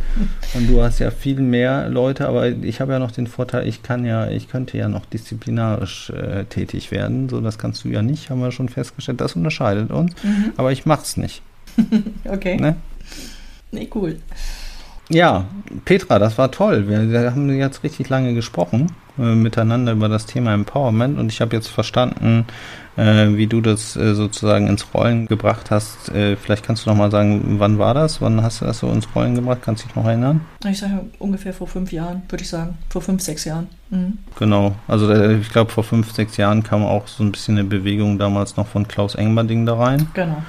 Und 0.55 0.69
du 0.69 0.83
hast 0.83 0.99
ja 0.99 1.11
viel 1.11 1.41
mehr 1.41 1.89
Leute, 1.89 2.29
aber 2.29 2.49
ich 2.49 2.81
habe 2.81 2.93
ja 2.93 2.99
noch 2.99 3.11
den 3.11 3.27
Vorteil, 3.27 3.67
ich 3.67 3.83
kann 3.83 4.05
ja, 4.05 4.29
ich 4.29 4.49
könnte 4.49 4.77
ja 4.79 4.89
noch 4.89 5.07
disziplinarisch 5.07 6.11
äh, 6.11 6.45
tätig 6.45 6.91
werden. 6.91 7.29
So, 7.29 7.41
das 7.41 7.59
kannst 7.59 7.85
du 7.85 7.89
ja 7.89 8.03
nicht, 8.03 8.31
haben 8.31 8.41
wir 8.41 8.53
schon 8.53 8.69
festgestellt. 8.69 9.21
Das 9.21 9.37
unterscheidet 9.37 9.91
uns. 9.91 10.13
Mhm. 10.23 10.53
Aber 10.57 10.73
ich 10.73 10.87
mach's 10.87 11.17
nicht. 11.17 11.43
okay. 12.25 12.57
Ne? 12.57 12.77
Nee, 13.73 13.89
cool. 13.95 14.17
Ja, 15.09 15.47
Petra, 15.85 16.19
das 16.19 16.39
war 16.39 16.51
toll. 16.53 16.89
Wir, 16.89 17.11
wir 17.11 17.31
haben 17.31 17.51
jetzt 17.59 17.83
richtig 17.83 18.09
lange 18.09 18.35
gesprochen 18.35 18.87
äh, 18.87 19.00
miteinander 19.21 19.93
über 19.93 20.09
das 20.09 20.27
Thema 20.27 20.55
Empowerment 20.55 21.19
und 21.19 21.31
ich 21.31 21.41
habe 21.41 21.55
jetzt 21.55 21.69
verstanden, 21.69 22.47
äh, 22.97 23.37
wie 23.37 23.47
du 23.47 23.61
das 23.61 23.97
äh, 23.97 24.15
sozusagen 24.15 24.67
ins 24.67 24.93
Rollen 24.93 25.27
gebracht 25.27 25.71
hast. 25.71 26.11
Äh, 26.11 26.37
vielleicht 26.37 26.65
kannst 26.65 26.85
du 26.85 26.91
noch 26.91 26.97
mal 26.97 27.11
sagen, 27.11 27.57
wann 27.59 27.79
war 27.79 27.95
das? 27.95 28.21
Wann 28.21 28.43
hast 28.43 28.61
du 28.61 28.67
das 28.67 28.81
so 28.81 28.91
ins 28.91 29.09
Rollen 29.15 29.35
gebracht? 29.35 29.61
Kannst 29.63 29.85
du 29.85 29.87
dich 29.87 29.97
noch 29.97 30.05
erinnern? 30.05 30.41
Ich 30.69 30.79
sage 30.79 31.05
ungefähr 31.19 31.53
vor 31.53 31.67
fünf 31.67 31.93
Jahren, 31.93 32.23
würde 32.29 32.43
ich 32.43 32.51
sagen. 32.51 32.79
Vor 32.89 33.03
fünf, 33.03 33.23
sechs 33.23 33.45
Jahren. 33.45 33.69
Mhm. 33.91 34.19
Genau. 34.39 34.75
Also 34.89 35.11
äh, 35.11 35.39
ich 35.39 35.51
glaube, 35.51 35.71
vor 35.71 35.85
fünf, 35.85 36.13
sechs 36.13 36.37
Jahren 36.37 36.63
kam 36.63 36.85
auch 36.85 37.07
so 37.07 37.23
ein 37.23 37.33
bisschen 37.33 37.59
eine 37.59 37.69
Bewegung 37.69 38.19
damals 38.19 38.57
noch 38.57 38.67
von 38.67 38.87
Klaus 38.89 39.15
Engberding 39.15 39.67
da 39.67 39.77
rein. 39.77 40.09
Genau. 40.15 40.43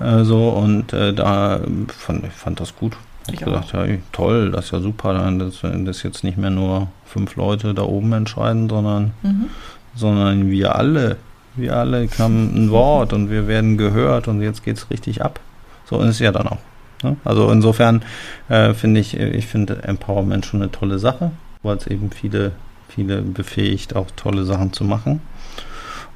Äh, 0.00 0.24
so 0.24 0.50
und 0.50 0.92
da 0.92 1.60
fand 1.88 2.24
ich 2.26 2.32
fand 2.32 2.60
das 2.60 2.76
gut. 2.76 2.96
Ich 3.32 3.40
habe 3.40 3.52
gedacht, 3.52 3.72
ja, 3.72 3.86
toll, 4.12 4.50
das 4.50 4.66
ist 4.66 4.70
ja 4.72 4.80
super, 4.80 5.14
dass, 5.38 5.62
dass 5.62 6.02
jetzt 6.02 6.24
nicht 6.24 6.36
mehr 6.36 6.50
nur 6.50 6.88
fünf 7.06 7.36
Leute 7.36 7.72
da 7.72 7.82
oben 7.82 8.12
entscheiden, 8.12 8.68
sondern, 8.68 9.12
mhm. 9.22 9.46
sondern 9.94 10.50
wir 10.50 10.74
alle, 10.74 11.16
wir 11.56 11.76
alle 11.76 12.06
haben 12.18 12.52
ein 12.54 12.70
Wort 12.70 13.12
und 13.12 13.30
wir 13.30 13.46
werden 13.46 13.78
gehört 13.78 14.28
und 14.28 14.42
jetzt 14.42 14.64
geht 14.64 14.76
es 14.76 14.90
richtig 14.90 15.22
ab. 15.22 15.40
So 15.86 16.00
ist 16.00 16.10
es 16.10 16.18
ja 16.18 16.32
dann 16.32 16.48
auch. 16.48 16.58
Ne? 17.02 17.16
Also 17.24 17.50
insofern 17.50 18.02
äh, 18.48 18.74
finde 18.74 19.00
ich, 19.00 19.16
ich 19.16 19.46
finde 19.46 19.82
Empowerment 19.82 20.44
schon 20.44 20.62
eine 20.62 20.70
tolle 20.70 20.98
Sache, 20.98 21.30
weil 21.62 21.76
es 21.76 21.86
eben 21.86 22.10
viele, 22.10 22.52
viele 22.88 23.22
befähigt, 23.22 23.96
auch 23.96 24.08
tolle 24.16 24.44
Sachen 24.44 24.72
zu 24.72 24.84
machen. 24.84 25.20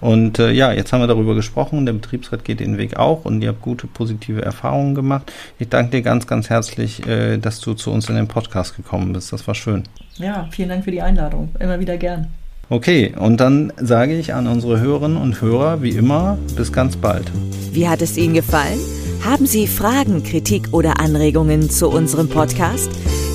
Und 0.01 0.39
äh, 0.39 0.51
ja, 0.53 0.73
jetzt 0.73 0.93
haben 0.93 1.01
wir 1.01 1.07
darüber 1.07 1.35
gesprochen. 1.35 1.87
Der 1.87 1.93
Betriebsrat 1.93 2.45
geht 2.45 2.61
den 2.61 2.79
Weg 2.79 2.97
auch 2.97 3.25
und 3.25 3.43
ihr 3.43 3.49
habt 3.49 3.63
gute, 3.63 3.87
positive 3.87 4.43
Erfahrungen 4.43 4.95
gemacht. 4.95 5.33
Ich 5.59 5.69
danke 5.69 5.93
dir 5.93 6.03
ganz, 6.03 6.27
ganz 6.27 6.51
herzlich, 6.51 7.07
äh, 7.07 7.39
dass 7.39 7.61
du 7.61 7.75
zu 7.75 7.91
uns 7.91 8.09
in 8.09 8.17
den 8.17 8.29
Podcast 8.29 8.77
gekommen 8.77 9.13
bist. 9.13 9.33
Das 9.33 9.47
war 9.47 9.55
schön. 9.55 9.85
Ja, 10.17 10.49
vielen 10.51 10.69
Dank 10.69 10.85
für 10.85 10.91
die 10.91 11.03
Einladung. 11.03 11.51
Immer 11.59 11.81
wieder 11.81 11.97
gern. 11.97 12.29
Okay, 12.71 13.15
und 13.19 13.39
dann 13.39 13.73
sage 13.79 14.15
ich 14.19 14.35
an 14.35 14.47
unsere 14.47 14.79
Hörerinnen 14.79 15.17
und 15.17 15.41
Hörer 15.41 15.83
wie 15.83 15.91
immer, 15.91 16.37
bis 16.55 16.71
ganz 16.71 16.97
bald. 16.97 17.33
Wie 17.73 17.89
hat 17.89 18.03
es 18.03 18.19
Ihnen 18.19 18.35
gefallen? 18.35 18.79
Haben 19.25 19.47
Sie 19.47 19.67
Fragen, 19.67 20.23
Kritik 20.23 20.69
oder 20.73 21.01
Anregungen 21.01 21.71
zu 21.71 21.89
unserem 21.89 22.29
Podcast? 22.29 22.91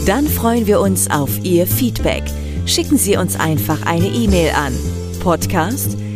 Dann 0.05 0.27
freuen 0.27 0.67
wir 0.67 0.79
uns 0.79 1.09
auf 1.09 1.43
Ihr 1.43 1.65
Feedback. 1.65 2.23
Schicken 2.67 2.97
Sie 2.97 3.17
uns 3.17 3.39
einfach 3.39 3.85
eine 3.85 4.07
E-Mail 4.07 4.51
an 4.55 4.73
podcast@ 5.23 6.02